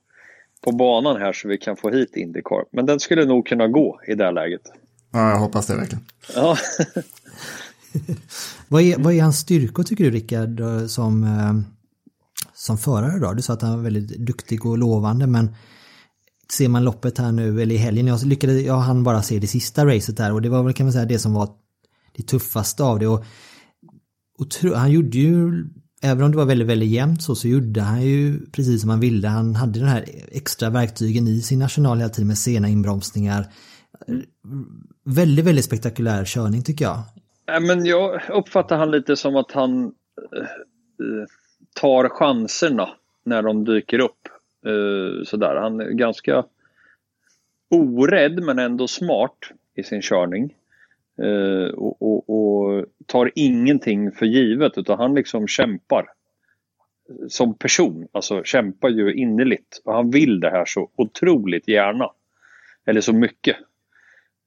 på 0.64 0.72
banan 0.72 1.16
här 1.16 1.32
så 1.32 1.48
vi 1.48 1.58
kan 1.58 1.76
få 1.76 1.90
hit 1.90 2.16
Indycar. 2.16 2.64
Men 2.72 2.86
den 2.86 3.00
skulle 3.00 3.24
nog 3.24 3.46
kunna 3.46 3.68
gå 3.68 4.00
i 4.06 4.14
det 4.14 4.24
här 4.24 4.32
läget. 4.32 4.62
Ja, 5.10 5.30
jag 5.30 5.38
hoppas 5.38 5.66
det 5.66 5.76
verkligen. 5.76 6.04
Ja. 6.34 6.56
vad, 8.68 8.82
är, 8.82 8.98
vad 8.98 9.14
är 9.14 9.22
hans 9.22 9.38
styrkor 9.38 9.82
tycker 9.82 10.04
du 10.04 10.10
Rickard 10.10 10.60
som 10.90 11.24
eh, 11.24 11.52
som 12.54 12.78
förare 12.78 13.18
då? 13.18 13.32
Du 13.32 13.42
sa 13.42 13.52
att 13.52 13.62
han 13.62 13.76
var 13.76 13.82
väldigt 13.82 14.08
duktig 14.08 14.66
och 14.66 14.78
lovande 14.78 15.26
men 15.26 15.54
ser 16.52 16.68
man 16.68 16.84
loppet 16.84 17.18
här 17.18 17.32
nu, 17.32 17.62
eller 17.62 17.74
i 17.74 17.78
helgen, 17.78 18.06
jag 18.06 18.24
lyckades, 18.24 18.62
jag 18.62 18.78
hann 18.78 19.04
bara 19.04 19.22
se 19.22 19.38
det 19.38 19.46
sista 19.46 19.86
racet 19.86 20.16
där 20.16 20.32
och 20.32 20.42
det 20.42 20.48
var 20.48 20.62
väl 20.62 20.72
kan 20.72 20.86
man 20.86 20.92
säga 20.92 21.04
det 21.04 21.18
som 21.18 21.32
var 21.32 21.48
det 22.16 22.22
tuffaste 22.22 22.82
av 22.82 22.98
det 22.98 23.06
och, 23.06 23.24
och 24.38 24.50
tro, 24.50 24.74
han 24.74 24.90
gjorde 24.90 25.18
ju, 25.18 25.64
även 26.02 26.24
om 26.24 26.30
det 26.30 26.36
var 26.36 26.44
väldigt, 26.44 26.68
väldigt 26.68 26.90
jämnt 26.90 27.22
så, 27.22 27.34
så 27.34 27.48
gjorde 27.48 27.80
han 27.80 28.02
ju 28.02 28.46
precis 28.46 28.80
som 28.80 28.90
han 28.90 29.00
ville. 29.00 29.28
Han 29.28 29.54
hade 29.54 29.78
den 29.78 29.88
här 29.88 30.04
extra 30.32 30.70
verktygen 30.70 31.28
i 31.28 31.42
sin 31.42 31.58
national 31.58 31.98
hela 31.98 32.10
tiden 32.10 32.28
med 32.28 32.38
sena 32.38 32.68
inbromsningar. 32.68 33.52
Väldigt, 35.04 35.44
väldigt 35.44 35.64
spektakulär 35.64 36.24
körning 36.24 36.62
tycker 36.62 36.84
jag. 36.84 36.98
Äh, 37.56 37.60
men 37.60 37.84
jag 37.84 38.20
uppfattar 38.30 38.78
han 38.78 38.90
lite 38.90 39.16
som 39.16 39.36
att 39.36 39.52
han 39.52 39.84
eh, 40.36 40.42
eh 40.42 41.26
tar 41.74 42.08
chanserna 42.08 42.88
när 43.24 43.42
de 43.42 43.64
dyker 43.64 43.98
upp. 43.98 44.28
Eh, 44.66 45.24
sådär. 45.24 45.56
Han 45.56 45.80
är 45.80 45.90
ganska 45.90 46.44
orädd 47.70 48.42
men 48.42 48.58
ändå 48.58 48.88
smart 48.88 49.38
i 49.74 49.82
sin 49.82 50.02
körning. 50.02 50.54
Eh, 51.22 51.74
och, 51.74 52.02
och, 52.02 52.30
och, 52.30 52.84
tar 53.06 53.30
ingenting 53.34 54.12
för 54.12 54.26
givet 54.26 54.78
utan 54.78 54.98
han 54.98 55.14
liksom 55.14 55.48
kämpar. 55.48 56.06
Som 57.28 57.54
person, 57.54 58.08
alltså 58.12 58.44
kämpar 58.44 58.88
ju 58.88 59.14
innerligt. 59.14 59.80
Och 59.84 59.94
han 59.94 60.10
vill 60.10 60.40
det 60.40 60.50
här 60.50 60.64
så 60.66 60.90
otroligt 60.96 61.68
gärna. 61.68 62.10
Eller 62.86 63.00
så 63.00 63.12
mycket. 63.12 63.56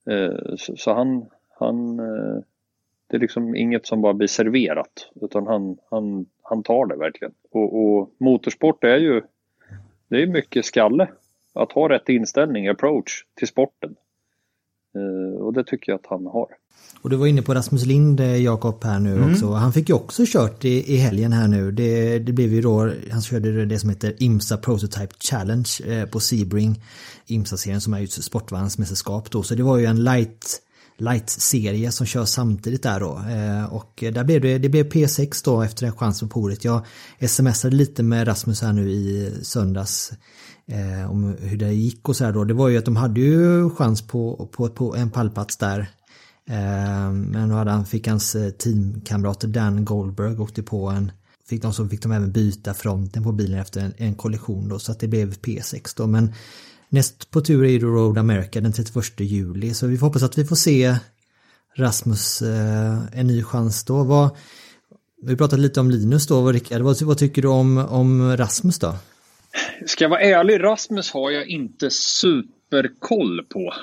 Eh, 0.09 0.55
så, 0.57 0.75
så, 0.75 0.93
han, 0.93 1.25
han 1.49 1.99
eh, 1.99 2.43
det 3.07 3.17
är 3.17 3.19
liksom 3.19 3.55
inget 3.55 3.85
som 3.85 4.01
bara 4.01 4.13
blir 4.13 4.27
serverat 4.27 5.11
utan 5.21 5.47
han, 5.47 5.77
han, 5.89 6.25
han 6.41 6.63
tar 6.63 6.85
det 6.85 6.95
verkligen. 6.95 7.33
Och, 7.51 7.83
och 7.83 8.09
motorsport 8.17 8.83
är 8.83 8.97
ju 8.97 9.21
det 10.07 10.21
är 10.21 10.27
mycket 10.27 10.65
skalle. 10.65 11.07
Att 11.53 11.71
ha 11.71 11.89
rätt 11.89 12.09
inställning, 12.09 12.67
approach 12.67 13.25
till 13.35 13.47
sporten. 13.47 13.95
Uh, 14.95 15.41
och 15.41 15.53
det 15.53 15.63
tycker 15.63 15.91
jag 15.91 15.99
att 15.99 16.05
han 16.09 16.25
har. 16.25 16.47
Och 17.01 17.09
du 17.09 17.15
var 17.15 17.27
inne 17.27 17.41
på 17.41 17.53
Rasmus 17.53 17.85
Lind, 17.85 18.19
eh, 18.19 18.43
Jakob, 18.43 18.83
här 18.83 18.99
nu 18.99 19.15
mm. 19.15 19.31
också. 19.31 19.51
Han 19.51 19.73
fick 19.73 19.89
ju 19.89 19.95
också 19.95 20.23
kört 20.27 20.65
i, 20.65 20.93
i 20.93 20.97
helgen 20.97 21.33
här 21.33 21.47
nu. 21.47 21.71
Det, 21.71 22.19
det 22.19 22.33
blev 22.33 22.53
ju 22.53 22.61
då, 22.61 22.91
han 23.11 23.21
körde 23.21 23.65
det 23.65 23.79
som 23.79 23.89
heter 23.89 24.23
IMSA 24.23 24.57
Prototype 24.57 25.15
Challenge 25.19 25.69
eh, 25.85 26.05
på 26.05 26.19
Sebring. 26.19 26.83
IMSA-serien 27.27 27.81
som 27.81 27.93
är 27.93 27.99
ju 27.99 28.03
ett 28.03 28.11
sportvagnsmästerskap 28.11 29.31
då. 29.31 29.43
Så 29.43 29.55
det 29.55 29.63
var 29.63 29.77
ju 29.77 29.85
en 29.85 30.03
light 30.03 30.61
light-serie 30.97 31.91
som 31.91 32.05
körs 32.05 32.29
samtidigt 32.29 32.83
där 32.83 32.99
då. 32.99 33.21
Eh, 33.29 33.73
och 33.73 34.03
där 34.13 34.23
blev 34.23 34.41
det, 34.41 34.57
det 34.57 34.69
blev 34.69 34.89
P6 34.89 35.41
då 35.45 35.61
efter 35.61 35.85
en 35.85 35.95
chans 35.95 36.19
på 36.19 36.39
ordet. 36.39 36.63
Jag 36.63 36.81
smsade 37.27 37.75
lite 37.75 38.03
med 38.03 38.27
Rasmus 38.27 38.61
här 38.61 38.73
nu 38.73 38.91
i 38.91 39.33
söndags 39.41 40.13
eh, 40.67 41.11
om 41.11 41.35
hur 41.39 41.57
det 41.57 41.73
gick 41.73 42.09
och 42.09 42.15
så 42.15 42.25
här 42.25 42.31
då. 42.31 42.43
Det 42.43 42.53
var 42.53 42.69
ju 42.69 42.77
att 42.77 42.85
de 42.85 42.95
hade 42.95 43.19
ju 43.19 43.69
chans 43.69 44.01
på, 44.01 44.49
på, 44.51 44.69
på 44.69 44.95
en 44.95 45.09
pallplats 45.09 45.57
där. 45.57 45.79
Eh, 46.49 47.11
men 47.11 47.49
då 47.49 47.55
hade 47.55 47.71
han, 47.71 47.85
fick 47.85 48.07
hans 48.07 48.35
eh, 48.35 48.49
teamkamrater 48.49 49.47
Dan 49.47 49.85
Goldberg 49.85 50.39
åkte 50.39 50.63
på 50.63 50.89
en 50.89 51.11
fick 51.49 51.61
de 51.61 51.73
så 51.73 51.87
fick 51.87 52.01
de 52.01 52.11
även 52.11 52.31
byta 52.31 52.73
fronten 52.73 53.23
på 53.23 53.31
bilen 53.31 53.59
efter 53.59 53.81
en, 53.81 53.93
en 53.97 54.15
kollision 54.15 54.69
då 54.69 54.79
så 54.79 54.91
att 54.91 54.99
det 54.99 55.07
blev 55.07 55.33
P6 55.33 55.93
då 55.97 56.07
men 56.07 56.33
Näst 56.93 57.31
på 57.31 57.41
tur 57.41 57.63
är 57.65 57.69
ju 57.69 57.79
Road 57.79 58.17
America 58.17 58.61
den 58.61 58.73
31 58.73 59.19
juli 59.19 59.73
så 59.73 59.87
vi 59.87 59.97
får 59.97 60.07
hoppas 60.07 60.23
att 60.23 60.37
vi 60.37 60.45
får 60.45 60.55
se 60.55 60.95
Rasmus 61.75 62.41
eh, 62.41 63.19
en 63.19 63.27
ny 63.27 63.43
chans 63.43 63.85
då. 63.85 64.03
Vad, 64.03 64.29
vi 65.21 65.27
pratade 65.27 65.37
pratat 65.37 65.59
lite 65.59 65.79
om 65.79 65.91
Linus 65.91 66.27
då, 66.27 66.51
Rickard. 66.51 66.81
Vad, 66.81 67.01
vad 67.01 67.17
tycker 67.17 67.41
du 67.41 67.47
om, 67.47 67.77
om 67.77 68.37
Rasmus 68.37 68.79
då? 68.79 68.95
Ska 69.85 70.03
jag 70.03 70.09
vara 70.09 70.21
ärlig, 70.21 70.63
Rasmus 70.63 71.11
har 71.11 71.31
jag 71.31 71.47
inte 71.47 71.89
superkoll 71.89 73.45
på. 73.49 73.73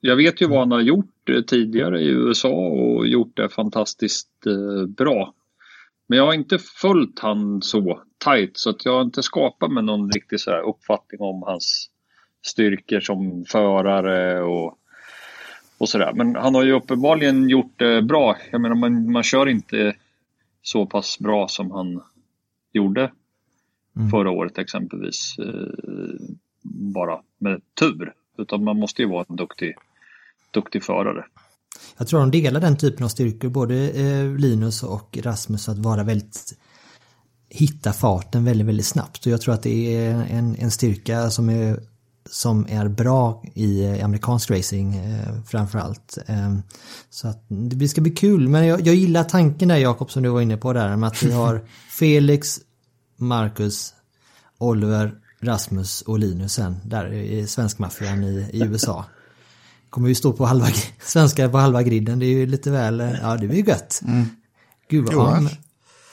Jag 0.00 0.16
vet 0.16 0.42
ju 0.42 0.48
vad 0.48 0.58
han 0.58 0.72
har 0.72 0.80
gjort 0.80 1.28
eh, 1.30 1.42
tidigare 1.42 2.00
i 2.00 2.08
USA 2.08 2.48
och 2.48 3.06
gjort 3.06 3.36
det 3.36 3.48
fantastiskt 3.48 4.46
eh, 4.46 4.86
bra. 4.86 5.34
Men 6.08 6.18
jag 6.18 6.26
har 6.26 6.34
inte 6.34 6.58
följt 6.58 7.18
han 7.18 7.62
så 7.62 8.02
tajt 8.18 8.58
så 8.58 8.70
att 8.70 8.84
jag 8.84 8.92
har 8.92 9.02
inte 9.02 9.22
skapat 9.22 9.72
mig 9.72 9.82
någon 9.82 10.10
riktig 10.10 10.40
så 10.40 10.50
uppfattning 10.50 11.20
om 11.20 11.42
hans 11.42 11.90
styrkor 12.42 13.00
som 13.00 13.44
förare 13.44 14.42
och, 14.42 14.78
och 15.78 15.88
sådär. 15.88 16.12
Men 16.12 16.36
han 16.36 16.54
har 16.54 16.64
ju 16.64 16.72
uppenbarligen 16.72 17.48
gjort 17.48 17.72
det 17.76 18.02
bra. 18.02 18.36
Jag 18.50 18.60
menar 18.60 18.74
man, 18.76 19.12
man 19.12 19.22
kör 19.22 19.48
inte 19.48 19.96
så 20.62 20.86
pass 20.86 21.18
bra 21.18 21.48
som 21.48 21.70
han 21.70 22.02
gjorde 22.72 23.10
mm. 23.96 24.10
förra 24.10 24.30
året 24.30 24.58
exempelvis. 24.58 25.36
Eh, 25.38 26.28
bara 26.62 27.20
med 27.38 27.60
tur. 27.80 28.12
Utan 28.38 28.64
man 28.64 28.78
måste 28.78 29.02
ju 29.02 29.08
vara 29.08 29.24
en 29.28 29.36
duktig, 29.36 29.74
duktig 30.50 30.84
förare. 30.84 31.24
Jag 31.98 32.08
tror 32.08 32.20
de 32.20 32.30
delar 32.30 32.60
den 32.60 32.76
typen 32.76 33.04
av 33.04 33.08
styrkor, 33.08 33.48
både 33.48 33.90
eh, 33.90 34.36
Linus 34.36 34.82
och 34.82 35.18
Rasmus, 35.22 35.68
att 35.68 35.78
vara 35.78 36.04
väldigt 36.04 36.58
hitta 37.50 37.92
farten 37.92 38.44
väldigt, 38.44 38.66
väldigt 38.66 38.86
snabbt. 38.86 39.26
Och 39.26 39.32
jag 39.32 39.40
tror 39.40 39.54
att 39.54 39.62
det 39.62 39.96
är 39.96 40.10
en, 40.30 40.56
en 40.58 40.70
styrka 40.70 41.30
som 41.30 41.48
är, 41.48 41.80
som 42.30 42.66
är 42.68 42.88
bra 42.88 43.42
i 43.54 44.00
amerikansk 44.00 44.50
racing 44.50 44.96
eh, 44.96 45.42
framförallt. 45.46 46.18
Eh, 46.26 46.54
så 47.10 47.28
att 47.28 47.44
det 47.48 47.88
ska 47.88 48.00
bli 48.00 48.10
kul, 48.10 48.48
men 48.48 48.66
jag, 48.66 48.86
jag 48.86 48.94
gillar 48.94 49.24
tanken 49.24 49.68
där 49.68 49.76
Jakob 49.76 50.10
som 50.10 50.22
du 50.22 50.28
var 50.28 50.40
inne 50.40 50.56
på 50.56 50.72
där 50.72 50.96
med 50.96 51.06
att 51.06 51.22
vi 51.22 51.32
har 51.32 51.60
Felix, 51.98 52.58
Marcus, 53.16 53.94
Oliver, 54.58 55.14
Rasmus 55.40 56.02
och 56.02 56.18
Linus 56.18 56.52
sen 56.52 56.76
där 56.84 57.12
i 57.12 57.46
svenskmaffian 57.46 58.24
i, 58.24 58.50
i 58.52 58.62
USA. 58.62 59.04
Kommer 59.90 60.08
ju 60.08 60.14
stå 60.14 60.32
på 60.32 60.44
halva, 60.44 60.66
svenskar 61.00 61.48
på 61.48 61.58
halva 61.58 61.82
griden, 61.82 62.18
det 62.18 62.26
är 62.26 62.30
ju 62.30 62.46
lite 62.46 62.70
väl, 62.70 63.18
ja 63.22 63.36
det 63.36 63.46
blir 63.46 63.68
gött. 63.68 64.00
Mm. 64.06 64.26
Gud 64.88 65.12
vad, 65.12 65.48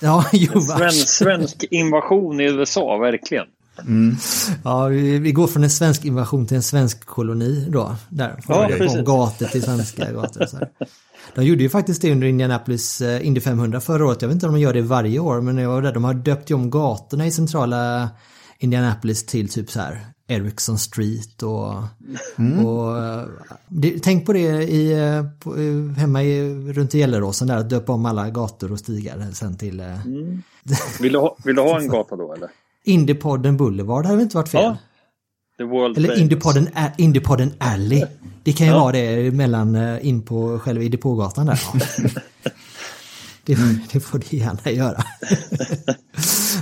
ja, 0.01 0.25
ja 0.31 0.61
Svensk, 0.61 1.07
svensk 1.07 1.63
invasion 1.63 2.41
i 2.41 2.43
USA, 2.43 2.97
verkligen. 2.97 3.45
Mm. 3.81 4.15
Ja, 4.63 4.85
vi, 4.85 5.31
går 5.31 5.47
från 5.47 5.63
en 5.63 5.69
svensk 5.69 6.05
invasion 6.05 6.45
till 6.47 6.57
en 6.57 6.63
svensk 6.63 7.05
koloni 7.05 7.67
då. 7.69 7.95
Där, 8.09 8.43
ja, 8.47 8.69
från 8.69 9.03
gator 9.03 9.45
till 9.45 9.63
svenska 9.63 10.11
gator. 10.11 10.45
Så 10.45 10.57
här. 10.57 10.69
De 11.35 11.45
gjorde 11.45 11.63
ju 11.63 11.69
faktiskt 11.69 12.01
det 12.01 12.11
under 12.11 12.27
Indianapolis 12.27 13.01
uh, 13.01 13.27
Indy 13.27 13.41
500 13.41 13.81
förra 13.81 14.05
året. 14.05 14.21
Jag 14.21 14.29
vet 14.29 14.35
inte 14.35 14.47
om 14.47 14.53
de 14.53 14.59
gör 14.59 14.73
det 14.73 14.81
varje 14.81 15.19
år, 15.19 15.41
men 15.41 15.57
jag 15.57 15.69
var 15.69 15.81
där. 15.81 15.93
De 15.93 16.03
har 16.03 16.13
döpt 16.13 16.51
om 16.51 16.69
gatorna 16.69 17.27
i 17.27 17.31
centrala 17.31 18.09
Indianapolis 18.59 19.25
till 19.25 19.49
typ 19.49 19.71
så 19.71 19.79
här 19.79 20.05
Ericsson 20.27 20.77
Street 20.77 21.43
och, 21.43 21.73
mm. 22.37 22.65
och 22.65 22.97
det, 23.67 23.99
tänk 24.03 24.25
på 24.25 24.33
det 24.33 24.63
i, 24.63 24.91
eh, 24.91 25.23
på, 25.39 25.57
eh, 25.57 25.97
hemma 25.97 26.23
i, 26.23 26.53
runt 26.73 26.95
i 26.95 26.97
Gelleråsen 26.97 27.47
där, 27.47 27.57
att 27.57 27.69
döpa 27.69 27.93
om 27.93 28.05
alla 28.05 28.29
gator 28.29 28.71
och 28.71 28.79
stigar 28.79 29.31
sen 29.33 29.57
till... 29.57 29.79
Mm. 29.79 30.41
Vill, 31.01 31.13
du 31.13 31.19
ha, 31.19 31.37
vill 31.43 31.55
du 31.55 31.61
ha 31.61 31.79
en 31.79 31.87
gata 31.89 32.15
då 32.15 32.33
eller? 32.33 32.49
Indiepodden 32.85 33.57
Boulevard 33.57 34.05
hade 34.05 34.17
väl 34.17 34.23
inte 34.23 34.37
varit 34.37 34.49
fel? 34.49 34.63
Ja. 34.63 34.77
Eller 35.97 36.19
Indiepodden, 36.19 36.69
Indiepodden 36.97 37.53
Alley. 37.57 38.05
Det 38.43 38.53
kan 38.53 38.67
ju 38.67 38.73
ja. 38.73 38.79
vara 38.79 38.91
det 38.91 39.31
mellan 39.31 39.99
in 39.99 40.21
på 40.21 40.59
själva 40.59 40.83
Indiepågatan 40.83 41.45
där. 41.45 41.59
Det, 43.45 43.57
det 43.91 43.99
får 43.99 44.19
det 44.19 44.33
gärna 44.33 44.71
göra. 44.71 45.03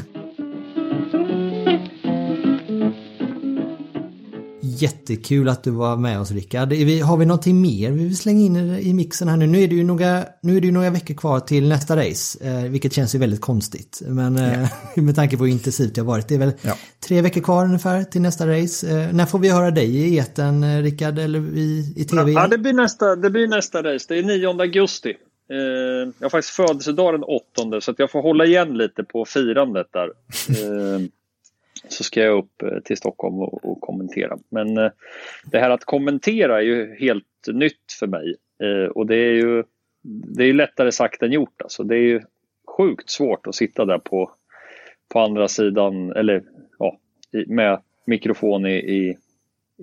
Jättekul 4.83 5.49
att 5.49 5.63
du 5.63 5.71
var 5.71 5.97
med 5.97 6.19
oss 6.19 6.31
Rickard. 6.31 6.73
Har 7.03 7.17
vi 7.17 7.25
någonting 7.25 7.61
mer 7.61 7.91
vi 7.91 8.03
vill 8.03 8.17
slänga 8.17 8.41
in 8.41 8.55
i 8.75 8.93
mixen 8.93 9.27
här 9.27 9.37
nu? 9.37 9.47
Nu 9.47 9.63
är 9.63 9.67
det 9.67 9.75
ju 9.75 9.83
några, 9.83 10.23
nu 10.41 10.57
är 10.57 10.61
det 10.61 10.67
ju 10.67 10.73
några 10.73 10.89
veckor 10.89 11.13
kvar 11.13 11.39
till 11.39 11.69
nästa 11.69 11.95
race, 11.95 12.47
eh, 12.47 12.63
vilket 12.63 12.93
känns 12.93 13.15
ju 13.15 13.19
väldigt 13.19 13.41
konstigt. 13.41 14.01
Men 14.05 14.37
eh, 14.37 14.67
ja. 14.95 15.01
med 15.01 15.15
tanke 15.15 15.37
på 15.37 15.45
hur 15.45 15.51
intensivt 15.51 15.95
det 15.95 16.01
har 16.01 16.05
varit. 16.05 16.27
Det 16.27 16.35
är 16.35 16.39
väl 16.39 16.51
ja. 16.61 16.77
tre 17.07 17.21
veckor 17.21 17.41
kvar 17.41 17.65
ungefär 17.65 18.03
till 18.03 18.21
nästa 18.21 18.47
race. 18.47 18.89
Eh, 18.89 19.13
när 19.13 19.25
får 19.25 19.39
vi 19.39 19.49
höra 19.49 19.71
dig 19.71 19.95
i 19.95 20.17
eten 20.17 20.83
Rickard 20.83 21.19
eller 21.19 21.57
i, 21.57 21.93
i 21.95 22.03
tv? 22.03 22.31
Ja, 22.31 22.47
det 22.47 22.57
blir, 22.57 22.73
nästa, 22.73 23.15
det 23.15 23.29
blir 23.29 23.47
nästa 23.47 23.83
race. 23.83 24.05
Det 24.09 24.19
är 24.19 24.23
9 24.23 24.61
augusti. 24.61 25.13
Jag 25.47 26.25
har 26.25 26.29
faktiskt 26.29 26.55
födelsedag 26.55 27.13
den 27.13 27.23
8 27.23 27.81
så 27.81 27.91
att 27.91 27.99
jag 27.99 28.11
får 28.11 28.21
hålla 28.21 28.45
igen 28.45 28.77
lite 28.77 29.03
på 29.03 29.25
firandet 29.25 29.87
där. 29.93 30.09
Så 31.87 32.03
ska 32.03 32.21
jag 32.21 32.37
upp 32.37 32.61
eh, 32.61 32.79
till 32.79 32.97
Stockholm 32.97 33.39
och, 33.39 33.65
och 33.65 33.81
kommentera. 33.81 34.37
Men 34.49 34.77
eh, 34.77 34.91
det 35.45 35.59
här 35.59 35.69
att 35.69 35.85
kommentera 35.85 36.57
är 36.57 36.63
ju 36.63 36.95
helt 36.99 37.25
nytt 37.47 37.91
för 37.99 38.07
mig. 38.07 38.35
Eh, 38.63 38.91
och 38.91 39.07
det 39.07 39.15
är 39.15 39.33
ju 39.33 39.63
det 40.03 40.43
är 40.43 40.53
lättare 40.53 40.91
sagt 40.91 41.21
än 41.21 41.31
gjort. 41.31 41.61
Alltså. 41.61 41.83
Det 41.83 41.95
är 41.95 42.01
ju 42.01 42.21
sjukt 42.77 43.09
svårt 43.09 43.47
att 43.47 43.55
sitta 43.55 43.85
där 43.85 43.97
på, 43.97 44.31
på 45.13 45.19
andra 45.19 45.47
sidan 45.47 46.11
eller 46.11 46.43
ja, 46.79 46.97
med 47.47 47.81
mikrofon 48.05 48.65
i, 48.65 48.75
i, 48.75 49.17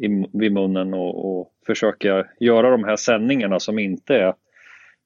i 0.07 0.27
vid 0.33 0.53
munnen 0.53 0.95
och, 0.95 1.41
och 1.41 1.53
försöka 1.67 2.27
göra 2.41 2.71
de 2.71 2.85
här 2.85 2.97
sändningarna 2.97 3.61
som 3.61 3.79
inte 3.79 4.17
är 4.17 4.35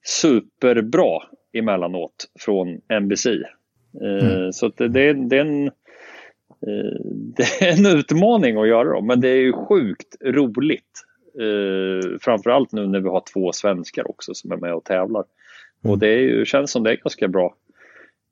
superbra 0.03 1.23
emellanåt 1.53 2.31
från 2.39 2.81
NBC. 3.01 3.27
Mm. 4.01 4.53
Så 4.53 4.67
det, 4.67 4.87
det, 4.87 5.37
är 5.37 5.41
en, 5.41 5.71
det 7.35 7.61
är 7.61 7.79
en 7.79 7.97
utmaning 7.97 8.57
att 8.57 8.67
göra 8.67 8.89
dem, 8.89 9.07
men 9.07 9.21
det 9.21 9.29
är 9.29 9.41
ju 9.41 9.53
sjukt 9.53 10.15
roligt. 10.23 11.03
Eh, 11.39 12.17
framförallt 12.21 12.71
nu 12.71 12.87
när 12.87 12.99
vi 12.99 13.09
har 13.09 13.23
två 13.33 13.51
svenskar 13.51 14.09
också 14.09 14.33
som 14.33 14.51
är 14.51 14.57
med 14.57 14.73
och 14.73 14.83
tävlar. 14.83 15.23
Mm. 15.83 15.91
Och 15.91 15.99
det 15.99 16.07
är 16.07 16.19
ju, 16.19 16.45
känns 16.45 16.71
som 16.71 16.83
det 16.83 16.91
är 16.91 16.95
ganska 16.95 17.27
bra 17.27 17.55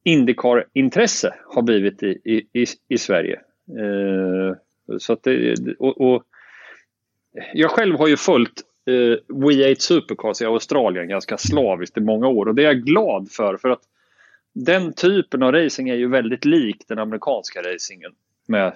Indycar-intresse 0.03 1.33
har 1.45 1.61
blivit 1.61 2.03
i, 2.03 2.41
i, 2.53 2.65
i 2.87 2.97
Sverige. 2.97 3.39
Eh, 3.69 4.55
så 4.97 5.13
att 5.13 5.23
det, 5.23 5.55
och, 5.79 6.01
och, 6.01 6.23
jag 7.53 7.71
själv 7.71 7.97
har 7.97 8.07
ju 8.07 8.17
följt 8.17 8.61
eh, 8.85 9.35
We 9.35 9.71
8 9.71 9.79
Supercars 9.79 10.41
i 10.41 10.45
Australien 10.45 11.07
ganska 11.07 11.37
slaviskt 11.37 11.97
i 11.97 12.01
många 12.01 12.27
år 12.27 12.45
och 12.45 12.55
det 12.55 12.61
är 12.61 12.67
jag 12.67 12.83
glad 12.83 13.31
för. 13.31 13.57
för 13.57 13.69
att 13.69 13.81
den 14.53 14.93
typen 14.93 15.43
av 15.43 15.51
racing 15.51 15.89
är 15.89 15.95
ju 15.95 16.09
väldigt 16.09 16.45
lik 16.45 16.77
den 16.87 16.99
amerikanska 16.99 17.61
racingen. 17.61 18.11
Med 18.47 18.73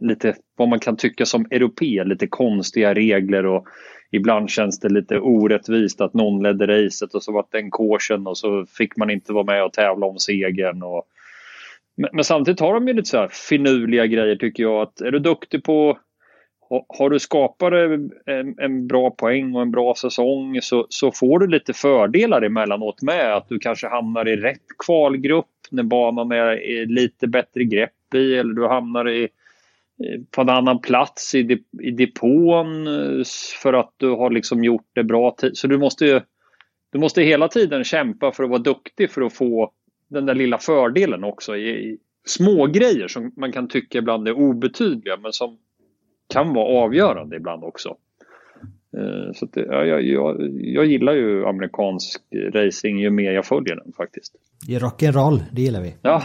lite 0.00 0.34
vad 0.56 0.68
man 0.68 0.80
kan 0.80 0.96
tycka 0.96 1.26
som 1.26 1.46
europe, 1.50 2.04
lite 2.04 2.26
konstiga 2.26 2.94
regler 2.94 3.46
och 3.46 3.66
ibland 4.10 4.50
känns 4.50 4.80
det 4.80 4.88
lite 4.88 5.18
orättvist 5.18 6.00
att 6.00 6.14
någon 6.14 6.42
ledde 6.42 6.66
racet 6.66 7.14
och 7.14 7.22
så 7.22 7.32
var 7.32 7.46
det 7.50 7.58
en 7.58 7.70
caution 7.70 8.26
och 8.26 8.38
så 8.38 8.66
fick 8.66 8.96
man 8.96 9.10
inte 9.10 9.32
vara 9.32 9.44
med 9.44 9.64
och 9.64 9.72
tävla 9.72 10.06
om 10.06 10.18
segern. 10.18 10.82
Och... 10.82 11.04
Men, 11.96 12.10
men 12.12 12.24
samtidigt 12.24 12.60
har 12.60 12.74
de 12.74 12.88
ju 12.88 12.94
lite 12.94 13.08
så 13.08 13.16
här 13.16 13.28
finurliga 13.28 14.06
grejer 14.06 14.36
tycker 14.36 14.62
jag. 14.62 14.82
att 14.82 15.00
Är 15.00 15.10
du 15.10 15.18
duktig 15.18 15.64
på 15.64 15.98
har 16.98 17.10
du 17.10 17.18
skapat 17.18 17.72
en, 17.72 18.54
en, 18.58 18.86
bra 18.86 19.10
poäng 19.10 19.54
och 19.54 19.62
en 19.62 19.70
bra 19.70 19.94
säsong 19.94 20.58
så, 20.62 20.86
så 20.88 21.12
får 21.12 21.38
du 21.38 21.46
lite 21.46 21.72
fördelar 21.72 22.42
emellanåt 22.42 23.02
med. 23.02 23.36
Att 23.36 23.48
du 23.48 23.58
kanske 23.58 23.88
hamnar 23.88 24.28
i 24.28 24.36
rätt 24.36 24.66
kvalgrupp 24.86 25.46
när 25.70 25.82
banan 25.82 26.32
är 26.32 26.86
lite 26.86 27.26
bättre 27.26 27.64
grepp 27.64 27.90
i 28.14 28.34
eller 28.34 28.54
du 28.54 28.66
hamnar 28.66 29.08
i, 29.08 29.28
på 30.30 30.40
en 30.40 30.48
annan 30.48 30.80
plats 30.80 31.34
i, 31.34 31.64
i 31.82 31.90
depån 31.90 32.86
eh, 32.86 33.24
för 33.62 33.72
att 33.72 33.94
du 33.96 34.10
har 34.10 34.30
liksom 34.30 34.64
gjort 34.64 34.90
det 34.92 35.04
bra. 35.04 35.36
Så 35.52 35.66
du 35.66 35.78
måste, 35.78 36.24
du 36.92 36.98
måste 36.98 37.22
hela 37.22 37.48
tiden 37.48 37.84
kämpa 37.84 38.32
för 38.32 38.44
att 38.44 38.50
vara 38.50 38.62
duktig 38.62 39.10
för 39.10 39.22
att 39.22 39.32
få 39.32 39.72
den 40.08 40.26
där 40.26 40.34
lilla 40.34 40.58
fördelen 40.58 41.24
också. 41.24 41.56
I, 41.56 41.68
i 41.68 41.98
små 42.26 42.66
grejer 42.66 43.08
som 43.08 43.32
man 43.36 43.52
kan 43.52 43.68
tycka 43.68 43.98
ibland 43.98 44.28
är 44.28 44.32
obetydliga 44.32 45.16
men 45.16 45.32
som 45.32 45.58
kan 46.32 46.54
vara 46.54 46.84
avgörande 46.84 47.36
ibland 47.36 47.64
också. 47.64 47.96
Eh, 48.96 49.32
så 49.34 49.46
det, 49.46 49.60
ja, 49.60 49.84
jag, 49.84 50.02
jag, 50.02 50.36
jag 50.52 50.86
gillar 50.86 51.12
ju 51.12 51.46
amerikansk 51.46 52.22
racing 52.54 52.98
ju 52.98 53.10
mer 53.10 53.32
jag 53.32 53.46
följer 53.46 53.76
den 53.76 53.92
faktiskt. 53.96 54.34
Det 54.66 54.74
är 54.74 54.80
rock'n'roll, 54.80 55.40
det 55.52 55.62
gillar 55.62 55.82
vi. 55.82 55.94
Ja. 56.02 56.22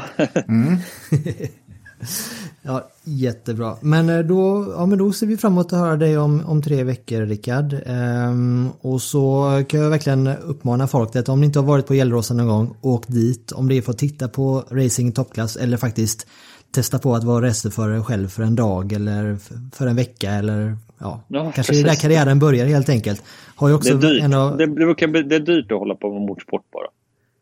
mm. 0.48 0.78
ja, 2.62 2.90
jättebra. 3.04 3.76
Men 3.82 4.10
eh, 4.10 4.20
då, 4.20 4.74
ja, 4.78 4.86
men 4.86 4.98
då 4.98 5.12
ser 5.12 5.28
vi 5.28 5.38
fram 5.38 5.52
emot 5.54 5.74
att 5.74 5.80
höra 5.80 5.96
dig 5.96 6.18
om, 6.18 6.44
om 6.46 6.62
tre 6.62 6.84
veckor, 6.84 7.22
Rickard. 7.22 7.76
Ehm, 7.86 8.70
och 8.82 9.02
så 9.02 9.50
kan 9.70 9.80
jag 9.80 9.90
verkligen 9.90 10.28
uppmana 10.28 10.88
folk 10.88 11.16
att 11.16 11.30
om 11.30 11.40
ni 11.40 11.46
inte 11.46 11.60
har 11.60 11.66
varit 11.68 11.88
på 11.88 11.94
Gelleråsen 11.94 12.38
någon 12.38 12.48
gång, 12.48 12.76
åk 12.82 13.08
dit. 13.08 13.52
Om 13.52 13.68
det 13.70 13.78
är 13.78 13.82
för 13.82 13.92
att 13.92 13.98
titta 13.98 14.28
på 14.28 14.64
racing 14.72 15.12
toppklass 15.16 15.56
eller 15.56 15.78
faktiskt 15.78 16.28
testa 16.72 17.00
på 17.00 17.16
att 17.16 17.24
vara 17.24 17.46
racerförare 17.48 18.02
själv 18.04 18.28
för 18.28 18.44
en 18.44 18.56
dag 18.56 18.94
eller 18.94 19.38
för 19.76 19.88
en 19.88 19.96
vecka 19.96 20.32
eller 20.32 20.78
ja, 21.00 21.22
Ja, 21.28 21.42
kanske 21.44 21.62
precis. 21.62 21.84
det 21.84 21.90
är 21.90 21.94
där 21.94 22.02
karriären 22.02 22.40
börjar 22.40 22.66
helt 22.66 22.90
enkelt. 22.90 23.24
Har 23.56 23.68
ju 23.68 23.72
Det 23.72 23.78
också 23.78 23.94
är 23.94 23.98
dyrt. 23.98 24.24
en 24.24 24.34
av, 24.34 24.58
Det, 24.58 24.66
det, 24.66 25.24
det 25.24 25.36
är 25.36 25.40
dyrt 25.40 25.72
att 25.72 25.80
hålla 25.80 25.96
på 25.96 26.14
med 26.14 26.22
motorsport 26.22 26.62
bara. 26.72 26.88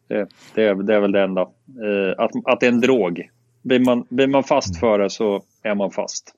Det, 0.07 0.28
det, 0.55 0.64
är, 0.64 0.76
det 0.76 0.95
är 0.95 0.99
väl 0.99 1.12
det 1.12 1.22
enda. 1.24 1.41
Eh, 1.41 2.24
att, 2.24 2.32
att 2.45 2.59
det 2.59 2.66
är 2.66 2.72
en 2.72 2.82
drog. 2.82 3.30
Blir 3.64 3.80
man, 3.80 4.03
blir 4.09 4.28
man 4.28 4.43
fast 4.43 4.80
för 4.80 4.99
det 4.99 5.09
så 5.09 5.41
är 5.64 5.76
man 5.76 5.91
fast. 5.91 6.34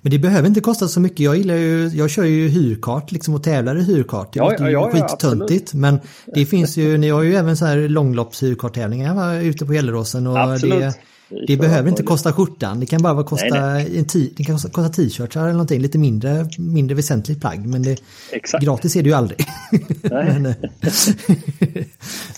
Men 0.00 0.10
det 0.10 0.18
behöver 0.18 0.48
inte 0.48 0.60
kosta 0.60 0.88
så 0.88 1.00
mycket. 1.00 1.20
Jag 1.20 1.36
gillar 1.36 1.54
ju, 1.54 1.88
jag 1.88 2.10
kör 2.10 2.24
ju 2.24 2.48
hyrkart 2.48 3.12
liksom 3.12 3.34
och 3.34 3.42
tävlar 3.42 3.76
i 3.76 3.82
hyrkart. 3.82 4.32
Det 4.32 4.38
Ja, 4.38 4.54
ja, 4.58 4.70
ja, 4.70 4.90
skittöntigt. 4.90 5.74
Men 5.74 6.00
det 6.34 6.46
finns 6.46 6.76
ju, 6.76 6.98
ni 6.98 7.08
har 7.08 7.22
ju 7.22 7.34
även 7.34 7.56
så 7.56 7.66
här 7.66 7.88
långloppshyrkarttävlingar 7.88 9.06
Jag 9.08 9.14
var 9.14 9.34
ute 9.34 9.66
på 9.66 9.72
Gelleråsen 9.72 10.26
och 10.26 10.38
Absolut. 10.38 10.80
det, 10.80 10.94
det 11.46 11.56
behöver 11.56 11.88
inte 11.88 12.02
kosta 12.02 12.32
skjortan. 12.32 12.80
Det 12.80 12.86
kan 12.86 13.02
bara 13.02 13.14
vara 13.14 13.26
kosta 13.26 13.46
Nej, 13.60 13.98
en 13.98 14.04
t- 14.04 14.30
det 14.36 14.44
kan 14.44 14.56
kosta- 14.58 14.88
t-shirts 14.88 15.36
eller 15.36 15.52
någonting. 15.52 15.80
Lite 15.80 15.98
mindre, 15.98 16.46
mindre 16.58 16.94
väsentligt 16.94 17.40
plagg. 17.40 17.66
Men 17.66 17.82
det, 17.82 18.02
Exakt. 18.32 18.64
gratis 18.64 18.96
är 18.96 19.02
det 19.02 19.08
ju 19.08 19.14
aldrig. 19.14 19.46
Nej. 20.02 20.24
men 20.40 20.46
eh, 20.46 20.54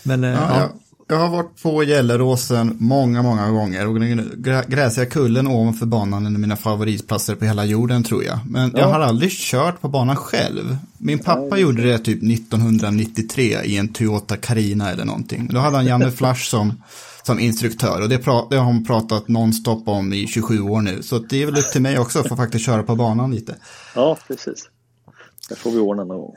men 0.02 0.24
eh, 0.24 0.30
Ja, 0.30 0.60
ja. 0.60 0.72
Jag, 1.06 1.16
har 1.16 1.28
varit 1.28 1.62
på 1.62 1.82
Gelleråsen 1.84 2.76
många, 2.80 3.22
många 3.22 3.50
gånger. 3.50 3.86
Och 3.88 4.00
den 4.00 4.30
grä- 4.36 4.68
gräsiga 4.68 5.06
kullen 5.06 5.46
ovanför 5.46 5.86
banan 5.86 6.26
är 6.26 6.30
mina 6.30 6.56
favoritplatser 6.56 7.34
på 7.34 7.44
hela 7.44 7.64
jorden 7.64 8.02
tror 8.04 8.24
jag. 8.24 8.38
Men 8.46 8.72
jag 8.76 8.88
har 8.88 9.00
aldrig 9.00 9.30
kört 9.30 9.80
på 9.80 9.88
banan 9.88 10.16
själv. 10.16 10.76
Min 10.98 11.18
pappa 11.18 11.58
gjorde 11.58 11.82
det 11.82 11.98
typ 11.98 12.22
1993 12.22 13.60
i 13.64 13.76
en 13.76 13.88
Toyota 13.88 14.36
Carina 14.36 14.90
eller 14.90 15.04
någonting. 15.04 15.48
Då 15.52 15.58
hade 15.58 15.76
han 15.76 15.86
Janne 15.86 16.10
Flash 16.10 16.44
som, 16.50 16.82
som 17.22 17.38
instruktör. 17.40 18.02
Och 18.02 18.08
det, 18.08 18.18
pra, 18.18 18.46
det 18.50 18.56
har 18.56 18.64
han 18.64 18.84
pratat 18.84 19.28
nonstop 19.28 19.88
om 19.88 20.12
i 20.12 20.26
27 20.26 20.60
år 20.60 20.80
nu. 20.80 21.02
Så 21.02 21.18
det 21.18 21.42
är 21.42 21.46
väl 21.46 21.58
upp 21.58 21.72
till 21.72 21.82
mig 21.82 21.98
också 21.98 22.18
att 22.18 22.28
få 22.28 22.36
faktiskt 22.36 22.64
köra 22.66 22.82
på 22.82 22.96
banan 22.96 23.30
lite. 23.30 23.54
Ja, 23.94 24.18
precis. 24.28 24.68
Det 25.48 25.54
får 25.56 25.70
vi 25.70 25.78
ordna 25.78 26.04
någon 26.04 26.18
gång. 26.18 26.34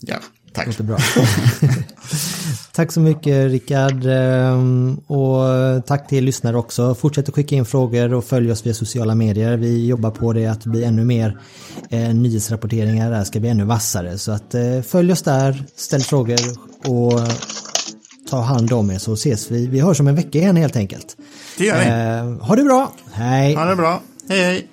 Ja, 0.00 0.16
tack. 0.52 0.66
låter 0.66 0.84
bra. 0.84 0.96
tack 2.72 2.92
så 2.92 3.00
mycket 3.00 3.50
Rickard. 3.50 4.06
ehm, 4.06 4.96
Och 5.06 5.86
tack 5.86 6.08
till 6.08 6.18
er 6.18 6.22
lyssnare 6.22 6.56
också. 6.56 6.94
Fortsätt 6.94 7.28
att 7.28 7.34
skicka 7.34 7.54
in 7.56 7.64
frågor 7.64 8.14
och 8.14 8.24
följ 8.24 8.52
oss 8.52 8.66
via 8.66 8.74
sociala 8.74 9.14
medier. 9.14 9.56
Vi 9.56 9.86
jobbar 9.86 10.10
på 10.10 10.32
det 10.32 10.46
att 10.46 10.64
bli 10.64 10.84
ännu 10.84 11.04
mer 11.04 11.36
eh, 11.90 12.14
nyhetsrapporteringar 12.14 13.10
där 13.10 13.24
ska 13.24 13.40
bli 13.40 13.48
ännu 13.48 13.64
vassare. 13.64 14.18
Så 14.18 14.32
att 14.32 14.54
eh, 14.54 14.80
följ 14.86 15.12
oss 15.12 15.22
där, 15.22 15.64
ställ 15.76 16.00
frågor 16.00 16.38
och 16.86 17.20
ta 18.30 18.40
hand 18.40 18.72
om 18.72 18.90
er 18.90 18.98
så 18.98 19.12
ses 19.12 19.50
vi. 19.50 19.66
Vi 19.66 19.80
hörs 19.80 20.00
om 20.00 20.08
en 20.08 20.14
vecka 20.14 20.38
igen 20.38 20.56
helt 20.56 20.76
enkelt. 20.76 21.16
Det 21.58 21.64
gör 21.64 21.78
vi. 21.78 21.86
Eh, 22.40 22.46
ha 22.46 22.56
det 22.56 22.64
bra, 22.64 22.92
hej! 23.12 23.54
Ha 23.54 23.64
det 23.64 23.76
bra. 23.76 24.00
Hej, 24.28 24.44
hej. 24.44 24.68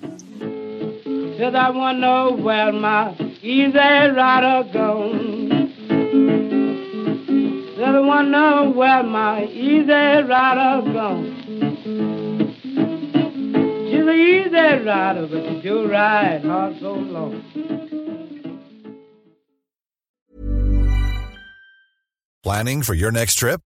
Said 1.38 1.54
I 1.54 1.72
wanna 1.78 1.98
know 2.00 2.44
where 2.44 2.72
my 2.72 3.14
easy 3.42 4.08
rider 4.12 4.62
gone. 4.72 5.49
Wanna 7.80 8.28
know 8.28 8.70
where 8.70 9.02
my 9.02 9.44
easy 9.46 9.90
rider 9.90 10.92
gone. 10.92 11.34
She's 13.88 14.06
an 14.06 14.10
easy 14.10 14.84
rider, 14.84 15.26
but 15.26 15.44
she 15.48 15.62
do 15.62 15.90
ride 15.90 16.44
hard 16.44 16.78
so 16.78 16.92
long. 16.92 17.42
Planning 22.42 22.82
for 22.82 22.92
your 22.92 23.10
next 23.10 23.36
trip? 23.36 23.62